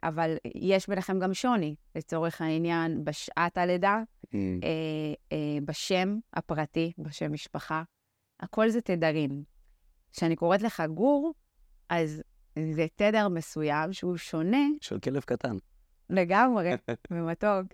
אבל 0.02 0.36
יש 0.54 0.88
ביניכם 0.88 1.18
גם 1.18 1.34
שוני, 1.34 1.74
לצורך 1.94 2.40
העניין, 2.40 3.04
בשעת 3.04 3.58
הלידה, 3.58 4.02
Mm, 4.32 4.64
אה, 5.32 5.58
בשם 5.64 6.18
הפרטי, 6.32 6.92
בשם 6.98 7.32
משפחה, 7.32 7.82
הכל 8.40 8.68
זה 8.68 8.80
תדרים. 8.80 9.44
כשאני 10.12 10.36
קוראת 10.36 10.62
לך 10.62 10.82
גור, 10.94 11.32
אז 11.88 12.22
זה 12.72 12.86
תדר 12.96 13.28
מסוים 13.28 13.92
שהוא 13.92 14.16
שונה 14.16 14.66
של 14.80 14.98
כלב 14.98 15.20
קטן. 15.20 15.56
לגמרי, 16.12 16.70
ומתוק, 17.10 17.66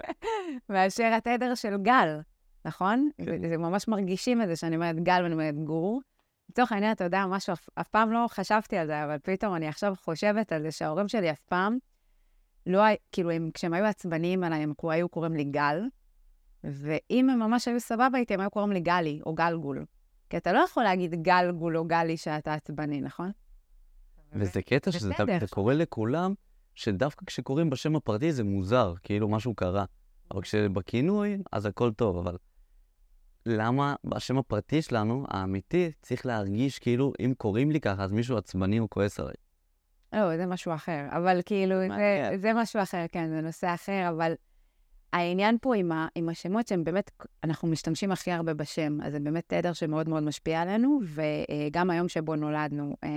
מאשר 0.68 1.10
התדר 1.16 1.54
של 1.54 1.76
גל, 1.76 2.20
נכון? 2.64 3.10
כן. 3.18 3.48
זה 3.48 3.56
ממש 3.56 3.88
מרגישים 3.88 4.42
את 4.42 4.48
זה 4.48 4.56
שאני 4.56 4.76
אומרת 4.76 4.96
גל 4.96 5.20
ואני 5.22 5.32
אומרת 5.32 5.54
גור. 5.64 6.00
לצורך 6.50 6.72
העניין, 6.72 6.92
אתה 6.92 7.04
יודע 7.04 7.26
משהו, 7.26 7.52
אף, 7.52 7.68
אף 7.74 7.88
פעם 7.88 8.12
לא 8.12 8.26
חשבתי 8.30 8.76
על 8.76 8.86
זה, 8.86 9.04
אבל 9.04 9.16
פתאום 9.22 9.54
אני 9.54 9.68
עכשיו 9.68 9.94
חושבת 10.04 10.52
על 10.52 10.62
זה 10.62 10.70
שההורים 10.70 11.08
שלי 11.08 11.30
אף 11.30 11.40
פעם, 11.40 11.78
לא, 12.66 12.82
כאילו, 13.12 13.30
הם, 13.30 13.50
כשהם 13.54 13.72
היו 13.72 13.84
עצבניים 13.84 14.44
עליי, 14.44 14.62
הם 14.62 14.72
היו 14.82 15.08
קוראים 15.08 15.32
לי 15.32 15.44
גל, 15.44 15.82
ואם 16.64 17.30
הם 17.30 17.38
ממש 17.38 17.68
היו 17.68 17.80
סבבה 17.80 18.18
איתי, 18.18 18.34
הם 18.34 18.40
היו 18.40 18.50
קוראים 18.50 18.72
לי 18.72 18.80
גלי 18.80 19.20
או 19.26 19.34
גלגול. 19.34 19.84
כי 20.30 20.36
אתה 20.36 20.52
לא 20.52 20.58
יכול 20.58 20.82
להגיד 20.82 21.14
גלגול 21.22 21.76
או 21.76 21.84
גלי 21.84 22.16
שאתה 22.16 22.54
עצבני, 22.54 23.00
נכון? 23.00 23.30
וזה 24.32 24.62
קטע 24.62 24.92
שזה 24.92 25.14
קורה 25.50 25.74
לכולם, 25.74 26.34
שדווקא 26.74 27.26
כשקוראים 27.26 27.70
בשם 27.70 27.96
הפרטי 27.96 28.32
זה 28.32 28.44
מוזר, 28.44 28.94
כאילו 29.02 29.28
משהו 29.28 29.54
קרה. 29.54 29.84
אבל 30.30 30.42
כשבכינוי, 30.42 31.38
אז 31.52 31.66
הכל 31.66 31.92
טוב, 31.92 32.16
אבל 32.16 32.36
למה 33.46 33.94
בשם 34.04 34.38
הפרטי 34.38 34.82
שלנו, 34.82 35.24
האמיתי, 35.28 35.90
צריך 36.02 36.26
להרגיש 36.26 36.78
כאילו 36.78 37.12
אם 37.20 37.32
קוראים 37.38 37.70
לי 37.70 37.80
ככה, 37.80 38.04
אז 38.04 38.12
מישהו 38.12 38.36
עצבני 38.36 38.80
או 38.80 38.90
כועס 38.90 39.20
עליי. 39.20 39.34
לא, 40.12 40.36
זה 40.36 40.46
משהו 40.46 40.74
אחר. 40.74 41.06
אבל 41.10 41.40
כאילו, 41.46 41.74
זה. 41.88 42.30
זה 42.36 42.52
משהו 42.54 42.82
אחר, 42.82 43.04
כן, 43.12 43.28
זה 43.30 43.40
נושא 43.40 43.74
אחר, 43.74 44.08
אבל 44.08 44.32
העניין 45.12 45.56
פה 45.60 45.76
עם, 45.76 45.92
ה, 45.92 46.08
עם 46.14 46.28
השמות 46.28 46.68
שהם 46.68 46.84
באמת, 46.84 47.10
אנחנו 47.44 47.68
משתמשים 47.68 48.12
הכי 48.12 48.32
הרבה 48.32 48.54
בשם, 48.54 48.98
אז 49.02 49.12
זה 49.12 49.20
באמת 49.20 49.44
תדר 49.46 49.72
שמאוד 49.72 50.08
מאוד 50.08 50.22
משפיע 50.22 50.62
עלינו, 50.62 51.00
וגם 51.04 51.90
היום 51.90 52.08
שבו 52.08 52.36
נולדנו, 52.36 52.96
אה, 53.04 53.08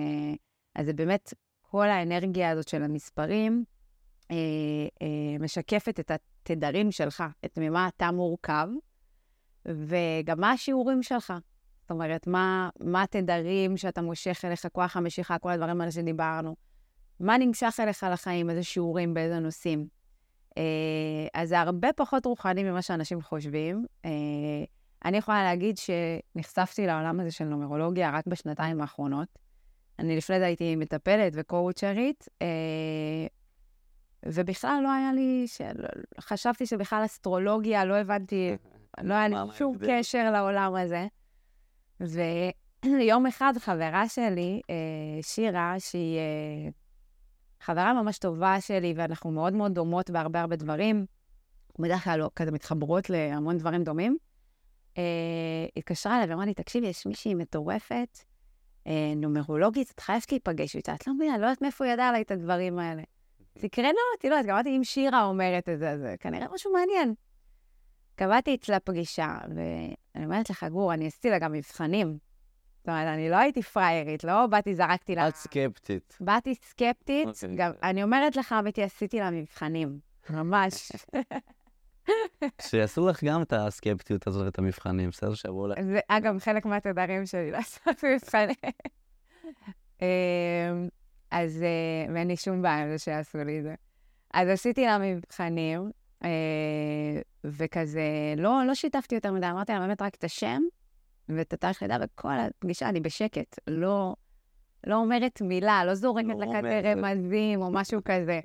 אז 0.75 0.85
זה 0.85 0.93
באמת, 0.93 1.33
כל 1.73 1.89
האנרגיה 1.89 2.51
הזאת 2.51 2.67
של 2.67 2.83
המספרים 2.83 3.63
אה, 4.31 4.35
אה, 5.01 5.37
משקפת 5.39 5.99
את 5.99 6.11
התדרים 6.11 6.91
שלך, 6.91 7.23
את 7.45 7.57
ממה 7.57 7.87
אתה 7.87 8.11
מורכב, 8.11 8.67
וגם 9.65 10.39
מה 10.39 10.51
השיעורים 10.51 11.03
שלך. 11.03 11.33
זאת 11.81 11.91
אומרת, 11.91 12.27
מה, 12.27 12.69
התדרים 13.03 13.77
שאתה 13.77 14.01
מושך 14.01 14.45
אליך, 14.45 14.67
כוח 14.71 14.97
המשיכה, 14.97 15.37
כל 15.37 15.49
הדברים 15.49 15.81
האלה 15.81 15.91
שדיברנו. 15.91 16.55
מה 17.19 17.37
נמשך 17.37 17.75
אליך 17.79 18.05
לחיים, 18.11 18.49
איזה 18.49 18.63
שיעורים, 18.63 19.13
באיזה 19.13 19.39
נושאים. 19.39 19.87
אה, 20.57 20.63
אז 21.33 21.49
זה 21.49 21.59
הרבה 21.59 21.93
פחות 21.95 22.25
רוחני 22.25 22.63
ממה 22.63 22.81
שאנשים 22.81 23.21
חושבים. 23.21 23.85
אה, 24.05 24.09
אני 25.05 25.17
יכולה 25.17 25.43
להגיד 25.43 25.77
שנחשפתי 25.77 26.87
לעולם 26.87 27.19
הזה 27.19 27.31
של 27.31 27.45
נומרולוגיה 27.45 28.11
רק 28.11 28.27
בשנתיים 28.27 28.81
האחרונות. 28.81 29.42
אני 29.99 30.17
לפני 30.17 30.39
זה 30.39 30.45
הייתי 30.45 30.75
מטפלת 30.75 31.33
וקואוצ'רית, 31.35 32.27
אה, 32.41 32.47
ובכלל 34.25 34.79
לא 34.83 34.91
היה 34.91 35.13
לי, 35.13 35.43
של... 35.47 35.85
חשבתי 36.19 36.65
שבכלל 36.65 37.05
אסטרולוגיה, 37.05 37.85
לא 37.85 37.95
הבנתי, 37.95 38.57
לא 39.01 39.13
היה 39.13 39.27
לי 39.27 39.35
שום? 39.57 39.77
קשר 39.87 40.31
לעולם 40.31 40.75
הזה. 40.75 41.07
ויום 41.99 43.25
אחד 43.25 43.53
חברה 43.57 44.09
שלי, 44.09 44.61
אה, 44.69 44.75
שירה, 45.21 45.75
שהיא 45.79 46.17
אה, 46.17 46.69
חברה 47.61 47.93
ממש 47.93 48.17
טובה 48.17 48.61
שלי, 48.61 48.93
ואנחנו 48.97 49.31
מאוד 49.31 49.53
מאוד 49.53 49.73
דומות 49.73 50.09
בהרבה 50.09 50.41
הרבה 50.41 50.55
דברים, 50.55 51.05
בדרך 51.79 52.03
כלל 52.03 52.19
לא 52.19 52.29
כזה 52.35 52.51
מתחברות 52.51 53.09
להמון 53.09 53.57
דברים 53.57 53.83
דומים, 53.83 54.17
התקשרה 55.77 56.15
אליי 56.15 56.29
ואמרה 56.29 56.45
לי, 56.45 56.53
תקשיבי, 56.53 56.87
יש 56.87 57.05
מישהי 57.05 57.33
מטורפת, 57.35 58.19
נומרולוגית, 59.15 59.91
את 59.91 59.99
חייבת 59.99 60.31
להיפגש 60.31 60.75
איתה. 60.75 60.93
את 60.95 61.07
לא 61.07 61.13
מבינה, 61.13 61.37
לא 61.37 61.45
יודעת 61.45 61.61
מאיפה 61.61 61.85
היא 61.85 61.93
ידעה 61.93 62.09
עליי 62.09 62.21
את 62.21 62.31
הדברים 62.31 62.79
האלה. 62.79 63.03
סקרנה 63.57 63.99
אותי, 64.15 64.29
לא 64.29 64.35
יודעת, 64.35 64.45
קבעתי 64.45 64.77
אם 64.77 64.83
שירה 64.83 65.23
אומרת 65.23 65.69
את 65.69 65.79
זה, 65.79 65.89
אז 65.89 65.99
זה 65.99 66.15
כנראה 66.19 66.47
משהו 66.53 66.73
מעניין. 66.73 67.13
קבעתי 68.15 68.55
אצלה 68.55 68.79
פגישה, 68.79 69.37
ואני 69.55 70.25
אומרת 70.25 70.49
לך, 70.49 70.63
גור, 70.71 70.93
אני 70.93 71.07
עשיתי 71.07 71.29
לה 71.29 71.39
גם 71.39 71.51
מבחנים. 71.51 72.17
זאת 72.77 72.87
אומרת, 72.87 73.07
אני 73.07 73.29
לא 73.29 73.35
הייתי 73.35 73.61
פריירית, 73.61 74.23
לא 74.23 74.47
באתי, 74.47 74.75
זרקתי 74.75 75.15
לה... 75.15 75.27
את 75.27 75.35
סקפטית. 75.35 76.17
באתי 76.21 76.55
סקפטית, 76.55 77.27
אוקיי. 77.27 77.55
גם, 77.55 77.71
אני 77.83 78.03
אומרת 78.03 78.35
לך, 78.35 78.55
אמיתי, 78.59 78.83
עשיתי 78.83 79.19
לה 79.19 79.31
מבחנים. 79.31 79.99
ממש. 80.29 80.91
שיעשו 82.61 83.07
לך 83.07 83.23
גם 83.23 83.41
את 83.41 83.53
הסקפטיות 83.53 84.27
הזאת 84.27 84.45
ואת 84.45 84.59
המבחנים, 84.59 85.09
בסדר? 85.09 85.33
שיבואו 85.33 85.67
ל... 85.67 85.73
זה, 85.83 85.99
אגב, 86.07 86.39
חלק 86.39 86.65
מהתדרים 86.65 87.25
שלי 87.25 87.51
לעשות 87.55 88.03
מבחנים. 88.03 88.55
אמ, 90.01 90.07
אז, 91.31 91.63
אה, 91.63 92.13
ואין 92.13 92.27
לי 92.27 92.37
שום 92.37 92.61
בעיה 92.61 92.83
עם 92.83 92.91
זה 92.91 92.97
שיעשו 92.97 93.37
לי 93.37 93.59
את 93.59 93.63
זה. 93.63 93.75
אז 94.33 94.49
עשיתי 94.49 94.85
לה 94.85 94.97
מבחנים, 94.97 95.91
אה, 96.23 96.29
וכזה, 97.43 98.03
לא, 98.37 98.61
לא 98.67 98.75
שיתפתי 98.75 99.15
יותר 99.15 99.31
מדי, 99.31 99.49
אמרתי 99.49 99.71
לה 99.71 99.79
באמת 99.79 100.01
רק 100.01 100.15
את 100.15 100.23
השם 100.23 100.61
ואת 101.29 101.53
התאריך 101.53 101.81
לידה, 101.81 101.97
וכל 102.01 102.33
הפגישה 102.39 102.89
אני 102.89 102.99
בשקט, 102.99 103.59
לא, 103.67 104.15
לא 104.87 104.95
אומרת 104.95 105.41
מילה, 105.41 105.85
לא 105.85 105.95
זורקת 105.95 106.27
לא 106.27 106.39
לה 106.39 106.45
כזה 106.45 106.81
רומזת. 106.83 106.85
רמזים 106.85 107.61
או 107.61 107.71
משהו 107.71 108.01
כזה. 108.05 108.39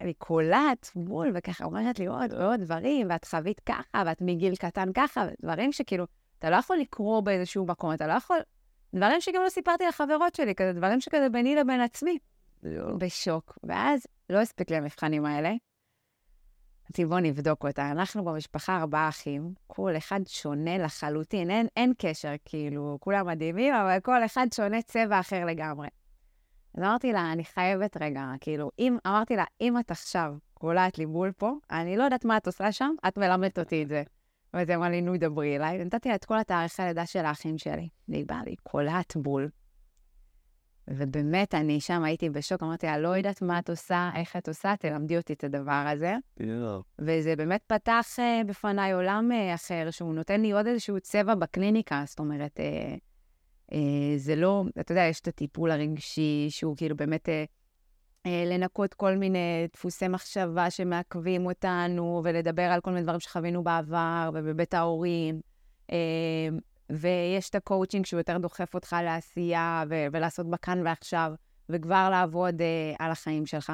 אני- 0.00 0.14
קולעת 0.14 0.90
בול, 0.94 1.30
וככה 1.34 1.64
אומרת 1.64 1.98
לי 1.98 2.06
עוד 2.06 2.32
ועוד 2.32 2.60
דברים, 2.60 3.06
ואת 3.10 3.24
חווית 3.24 3.60
ככה, 3.60 4.02
ואת 4.06 4.22
מגיל 4.22 4.56
קטן 4.56 4.92
ככה, 4.94 5.26
דברים 5.42 5.72
שכאילו, 5.72 6.06
אתה 6.38 6.50
לא 6.50 6.56
יכול 6.56 6.76
לקרוא 6.76 7.20
באיזשהו 7.20 7.66
מקום, 7.66 7.92
אתה 7.92 8.06
לא 8.06 8.12
יכול... 8.12 8.36
דברים 8.94 9.20
שגם 9.20 9.42
לא 9.44 9.48
סיפרתי 9.48 9.84
לחברות 9.88 10.34
שלי, 10.34 10.54
כזה 10.54 10.72
דברים 10.72 11.00
שכזה 11.00 11.28
ביני 11.28 11.54
לבין 11.54 11.80
עצמי. 11.80 12.18
בשוק. 12.98 13.58
ואז 13.62 14.06
לא 14.30 14.38
הספיק 14.38 14.70
לי 14.70 14.76
המבחנים 14.76 15.26
האלה. 15.26 15.52
אמרתי, 16.90 17.04
בוא 17.04 17.20
נבדוק 17.20 17.64
אותה. 17.64 17.90
אנחנו 17.90 18.24
במשפחה 18.24 18.76
ארבעה 18.76 19.08
אחים, 19.08 19.54
כל 19.66 19.96
אחד 19.96 20.20
שונה 20.26 20.78
לחלוטין, 20.78 21.50
אין, 21.50 21.66
אין 21.76 21.92
קשר, 21.98 22.32
כאילו, 22.44 22.98
כולם 23.00 23.26
מדהימים, 23.26 23.74
אבל 23.74 24.00
כל 24.00 24.24
אחד 24.24 24.46
שונה 24.54 24.82
צבע 24.82 25.20
אחר 25.20 25.44
לגמרי. 25.44 25.88
אז 26.74 26.82
אמרתי 26.82 27.12
לה, 27.12 27.32
אני 27.32 27.44
חייבת 27.44 27.96
רגע, 28.00 28.24
כאילו, 28.40 28.70
אם, 28.78 28.96
אמרתי 29.06 29.36
לה, 29.36 29.44
אם 29.60 29.78
את 29.78 29.90
עכשיו 29.90 30.34
קולעת 30.54 30.98
לי 30.98 31.06
בול 31.06 31.32
פה, 31.32 31.52
אני 31.70 31.96
לא 31.96 32.04
יודעת 32.04 32.24
מה 32.24 32.36
את 32.36 32.46
עושה 32.46 32.72
שם, 32.72 32.94
את 33.08 33.18
מלמדת 33.18 33.58
אותי 33.58 33.82
את 33.82 33.88
זה. 33.88 34.02
ואז 34.54 34.68
היא 34.68 34.76
אמרה 34.76 34.90
לי, 34.90 35.00
נו, 35.00 35.16
דברי 35.16 35.56
אליי. 35.56 35.84
נתתי 35.84 36.08
לה 36.08 36.14
את 36.14 36.24
כל 36.24 36.38
התאריכי 36.38 36.82
לידה 36.82 37.06
של 37.06 37.24
האחים 37.24 37.58
שלי. 37.58 37.88
והיא 38.08 38.26
באה 38.26 38.40
לי, 38.46 38.54
קולעת 38.62 39.16
בול. 39.16 39.48
ובאמת, 40.88 41.54
אני 41.54 41.80
שם 41.80 42.04
הייתי 42.04 42.30
בשוק, 42.30 42.62
אמרתי 42.62 42.86
לה, 42.86 42.98
לא 42.98 43.08
יודעת 43.08 43.42
מה 43.42 43.58
את 43.58 43.70
עושה, 43.70 44.10
איך 44.14 44.36
את 44.36 44.48
עושה, 44.48 44.74
תלמדי 44.76 45.16
אותי 45.16 45.32
את 45.32 45.44
הדבר 45.44 45.86
הזה. 45.92 46.16
יואו. 46.40 46.82
וזה 46.98 47.36
באמת 47.36 47.62
פתח 47.66 48.06
uh, 48.16 48.46
בפניי 48.46 48.92
עולם 48.92 49.30
uh, 49.32 49.54
אחר, 49.54 49.90
שהוא 49.90 50.14
נותן 50.14 50.40
לי 50.40 50.52
עוד 50.52 50.66
איזשהו 50.66 51.00
צבע 51.00 51.34
בקליניקה, 51.34 52.02
זאת 52.06 52.18
אומרת, 52.18 52.60
uh, 52.60 52.98
זה 54.16 54.36
לא, 54.36 54.64
אתה 54.80 54.92
יודע, 54.92 55.02
יש 55.02 55.20
את 55.20 55.28
הטיפול 55.28 55.70
הרגשי, 55.70 56.46
שהוא 56.50 56.76
כאילו 56.76 56.96
באמת 56.96 57.28
uh, 57.28 57.30
uh, 58.26 58.30
לנקות 58.46 58.94
כל 58.94 59.16
מיני 59.16 59.66
דפוסי 59.72 60.08
מחשבה 60.08 60.70
שמעכבים 60.70 61.46
אותנו, 61.46 62.20
ולדבר 62.24 62.62
על 62.62 62.80
כל 62.80 62.90
מיני 62.90 63.02
דברים 63.02 63.20
שחווינו 63.20 63.64
בעבר, 63.64 64.30
ובבית 64.34 64.74
ההורים. 64.74 65.40
ויש 66.90 67.50
את 67.50 67.54
הקואוצ'ינג 67.54 68.06
שהוא 68.06 68.20
יותר 68.20 68.38
דוחף 68.38 68.74
אותך 68.74 68.96
לעשייה, 69.04 69.84
ו- 69.90 70.06
ולעשות 70.12 70.50
בכאן 70.50 70.82
ועכשיו, 70.84 71.32
וכבר 71.68 72.08
לעבוד 72.10 72.60
אה, 72.60 72.96
על 72.98 73.10
החיים 73.10 73.46
שלך. 73.46 73.72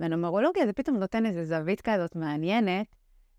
והנומרולוגיה 0.00 0.66
זה 0.66 0.72
פתאום 0.72 0.96
נותן 0.96 1.26
איזו 1.26 1.44
זווית 1.44 1.80
כזאת 1.80 2.16
מעניינת, 2.16 2.86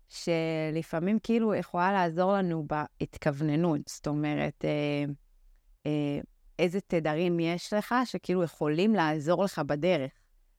שלפעמים 0.08 1.18
כאילו 1.22 1.54
יכולה 1.54 1.92
לעזור 1.92 2.32
לנו 2.32 2.66
בהתכווננות. 2.66 3.80
זאת 3.86 4.06
אומרת, 4.06 4.64
אה, 4.64 4.70
אה, 4.70 5.04
איזה 6.58 6.80
תדרים 6.80 7.40
יש 7.40 7.72
לך 7.72 7.94
שכאילו 8.04 8.42
יכולים 8.42 8.94
לעזור 8.94 9.44
לך 9.44 9.58
בדרך. 9.58 10.10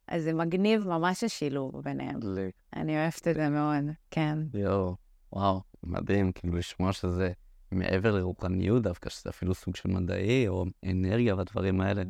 אז 0.08 0.24
זה 0.24 0.34
מגניב 0.34 0.88
ממש 0.88 1.24
השילוב 1.24 1.82
ביניהם. 1.84 2.20
לי. 2.24 2.52
אני 2.76 2.98
אוהבת 2.98 3.28
את 3.28 3.36
זה 3.36 3.50
מאוד, 3.50 3.84
כן. 4.12 4.38
יואו, 4.54 4.96
וואו, 5.34 5.62
מדהים, 5.84 6.32
כאילו 6.32 6.58
לשמוע 6.58 6.94
שזה 6.94 7.32
מעבר 7.72 8.12
לרוחניות 8.12 8.84
דווקא, 8.84 9.10
שזה 9.10 9.30
אפילו 9.30 9.54
סוג 9.54 9.76
של 9.76 9.90
מדעי 9.90 10.48
או 10.48 10.66
אנרגיה 10.86 11.36
והדברים 11.36 11.82
האלה. 11.82 12.04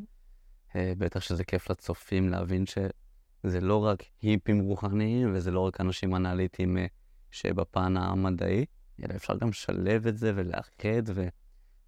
אה, 0.76 0.94
בטח 0.98 1.20
שזה 1.20 1.44
כיף 1.44 1.70
לצופים 1.70 2.30
להבין 2.30 2.66
שזה 2.66 3.62
לא 3.62 3.86
רק 3.86 4.04
היפים 4.22 4.60
רוחניים 4.60 5.32
וזה 5.34 5.52
לא 5.52 5.60
רק 5.60 5.82
אנשים 5.82 6.16
אנליטיים 6.16 6.78
אה, 6.78 6.86
שבפן 7.32 7.98
המדעי, 7.98 8.66
אלא 9.04 9.16
אפשר 9.16 9.38
גם 9.38 9.50
לשלב 9.50 10.08
את 10.08 10.18
זה 10.18 10.32
ולאחד 10.36 11.04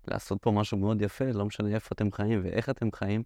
ולעשות 0.08 0.38
פה 0.41 0.52
משהו 0.52 0.78
מאוד 0.78 1.02
יפה, 1.02 1.26
לא 1.32 1.45
משנה 1.45 1.76
איפה 1.76 1.89
אתם 1.93 2.12
חיים 2.12 2.41
ואיך 2.43 2.70
אתם 2.70 2.91
חיים. 2.91 3.24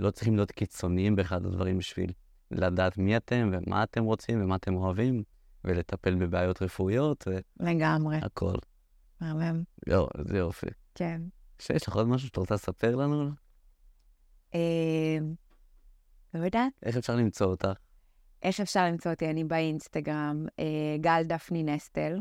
לא 0.00 0.10
צריכים 0.10 0.36
להיות 0.36 0.50
קיצוניים 0.50 1.16
באחד 1.16 1.46
הדברים 1.46 1.78
בשביל 1.78 2.12
לדעת 2.50 2.98
מי 2.98 3.16
אתם 3.16 3.50
ומה 3.52 3.82
אתם 3.82 4.04
רוצים 4.04 4.42
ומה 4.42 4.56
אתם 4.56 4.74
אוהבים, 4.74 5.22
ולטפל 5.64 6.14
בבעיות 6.14 6.62
רפואיות 6.62 7.26
לגמרי, 7.60 8.18
והכל. 8.22 8.54
מהמם, 9.20 9.62
יואו, 9.86 10.08
איזה 10.18 10.38
יופי. 10.38 10.66
כן. 10.94 11.22
שיש 11.58 11.88
לך 11.88 11.96
עוד 11.96 12.08
משהו 12.08 12.28
שאתה 12.28 12.40
רוצה 12.40 12.54
לספר 12.54 12.96
לנו? 12.96 13.30
אה, 14.54 15.18
לא 16.34 16.44
יודעת. 16.44 16.72
איך 16.82 16.96
אפשר 16.96 17.16
למצוא 17.16 17.46
אותך? 17.46 17.68
איך 18.42 18.60
אפשר 18.60 18.84
למצוא 18.84 19.10
אותי? 19.10 19.30
אני 19.30 19.44
באינסטגרם, 19.44 20.46
אה, 20.58 20.96
גל 21.00 21.22
דפני 21.26 21.62
נסטל. 21.62 22.18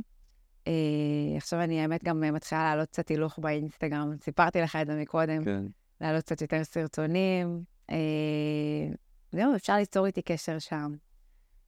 אה, 0.67 1.37
עכשיו 1.37 1.61
אני 1.61 1.81
האמת 1.81 2.03
גם 2.03 2.23
אה, 2.23 2.31
מתחילה 2.31 2.63
להעלות 2.63 2.89
קצת 2.89 3.07
הילוך 3.07 3.39
באינסטגרם, 3.39 4.11
סיפרתי 4.21 4.61
לך 4.61 4.75
את 4.75 4.87
זה 4.87 5.01
מקודם, 5.01 5.45
כן. 5.45 5.65
להעלות 6.01 6.23
קצת 6.23 6.41
יותר 6.41 6.63
סרטונים. 6.63 7.63
אה, 7.89 7.95
זהו, 9.31 9.55
אפשר 9.55 9.75
ליצור 9.75 10.05
איתי 10.05 10.21
קשר 10.21 10.59
שם. 10.59 10.95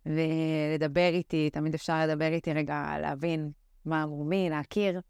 ולדבר 0.06 1.10
איתי, 1.14 1.50
תמיד 1.50 1.74
אפשר 1.74 2.08
לדבר 2.08 2.28
איתי 2.32 2.54
רגע, 2.54 2.96
להבין 3.02 3.52
מה 3.86 4.04
אמרו 4.04 4.24
מי, 4.24 4.50
להכיר. 4.50 5.02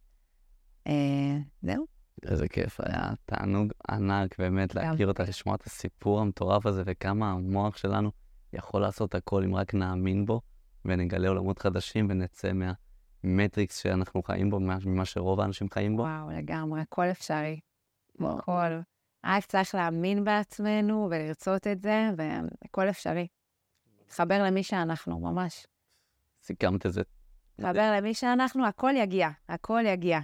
אה, 0.88 1.38
זהו, 1.62 1.86
איזה 2.26 2.48
כיף, 2.48 2.80
היה 2.82 3.12
תענוג 3.26 3.72
ענק 3.90 4.40
באמת. 4.40 4.76
להכיר 4.76 5.08
אותך, 5.08 5.24
לשמוע 5.28 5.56
את 5.56 5.64
הסיפור 5.64 6.20
המטורף 6.20 6.66
הזה 6.66 6.84
וכמה 6.86 7.32
המוח 7.32 7.78
שלנו 7.78 8.12
יכול 8.54 8.82
לעשות 8.82 9.16
הכל 9.16 9.44
אם 9.44 9.56
רק 9.56 9.74
נאמין 9.74 10.26
בו 10.26 10.42
ונגלה 10.86 11.30
עולמות 11.30 11.60
חדשים 11.60 12.08
ונצא 12.10 12.52
מהמטריקס 13.24 13.78
שאנחנו 13.78 14.24
חיים 14.24 14.50
בו, 14.50 14.60
ממה- 14.60 15.06
שרוב 15.06 15.40
האנשים 15.40 15.70
חיים 15.70 15.98
בו. 15.98 16.04
וואו, 16.04 16.30
לגמרי, 16.30 16.82
הכל 16.82 17.06
אפשרי. 17.06 17.60
וואו. 18.20 18.38
הכל. 18.40 18.80
רק 19.26 19.46
צריך 19.46 19.76
להאמין 19.76 20.24
בעצמנו 20.24 21.08
ולרצות 21.12 21.68
את 21.68 21.82
זה, 21.82 22.10
והכל 22.18 22.90
אפשרי. 22.90 23.28
להתחבר 24.02 24.44
למי 24.44 24.64
שאנחנו, 24.64 25.20
ממש. 25.20 25.68
סיכמת 26.44 26.86
את 26.86 26.94
זה 26.94 27.02
להתחבר 27.60 27.92
למי 27.98 28.14
שאנחנו, 28.14 28.68
הכל 28.68 28.92
יגיע, 28.98 29.30
הכל 29.50 29.84
יגיע. 29.86 30.20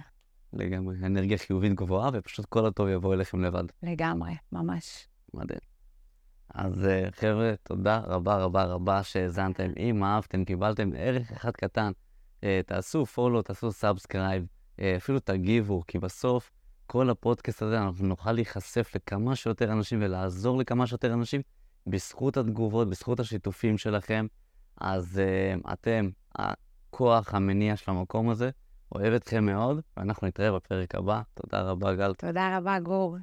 לגמרי, 0.52 0.96
אנרגיה 1.06 1.38
חיובית 1.38 1.74
גבוהה 1.74 2.10
ופשוט 2.12 2.46
כל 2.46 2.66
הטוב 2.66 2.88
יבוא 2.88 3.14
אליכם 3.14 3.40
לבד. 3.40 3.64
לגמרי, 3.82 4.32
ממש. 4.52 5.08
מדהים. 5.34 5.60
אז 6.54 6.86
אה, 6.86 7.08
חבר'ה, 7.12 7.54
תודה 7.62 7.98
רבה 7.98 8.36
רבה 8.36 8.64
רבה 8.64 9.02
שהאזנתם. 9.02 9.70
אם 9.76 10.04
אהבתם, 10.04 10.44
קיבלתם 10.44 10.90
ערך 10.96 11.32
אחד 11.32 11.50
קטן, 11.50 11.92
תעשו 12.66 13.06
follow, 13.06 13.42
תעשו 13.42 13.72
subscribe, 13.72 14.46
אה, 14.80 14.96
אפילו 14.96 15.20
תגיבו, 15.20 15.82
כי 15.86 15.98
בסוף 15.98 16.50
כל 16.86 17.10
הפודקאסט 17.10 17.62
הזה 17.62 17.78
אנחנו 17.80 18.06
נוכל 18.06 18.32
להיחשף 18.32 18.90
לכמה 18.94 19.36
שיותר 19.36 19.72
אנשים 19.72 19.98
ולעזור 20.02 20.58
לכמה 20.58 20.86
שיותר 20.86 21.12
אנשים 21.12 21.40
בזכות 21.86 22.36
התגובות, 22.36 22.90
בזכות 22.90 23.20
השיתופים 23.20 23.78
שלכם. 23.78 24.26
אז 24.80 25.18
אה, 25.18 25.72
אתם 25.72 26.10
הכוח 26.34 27.34
המניע 27.34 27.76
של 27.76 27.90
המקום 27.90 28.30
הזה. 28.30 28.50
אוהב 28.94 29.14
אתכם 29.14 29.44
מאוד, 29.44 29.80
ואנחנו 29.96 30.26
נתראה 30.26 30.52
בפרק 30.52 30.94
הבא. 30.94 31.22
תודה 31.34 31.62
רבה, 31.62 31.94
גל. 31.94 32.14
תודה 32.14 32.56
רבה, 32.56 32.78
גור. 32.78 33.16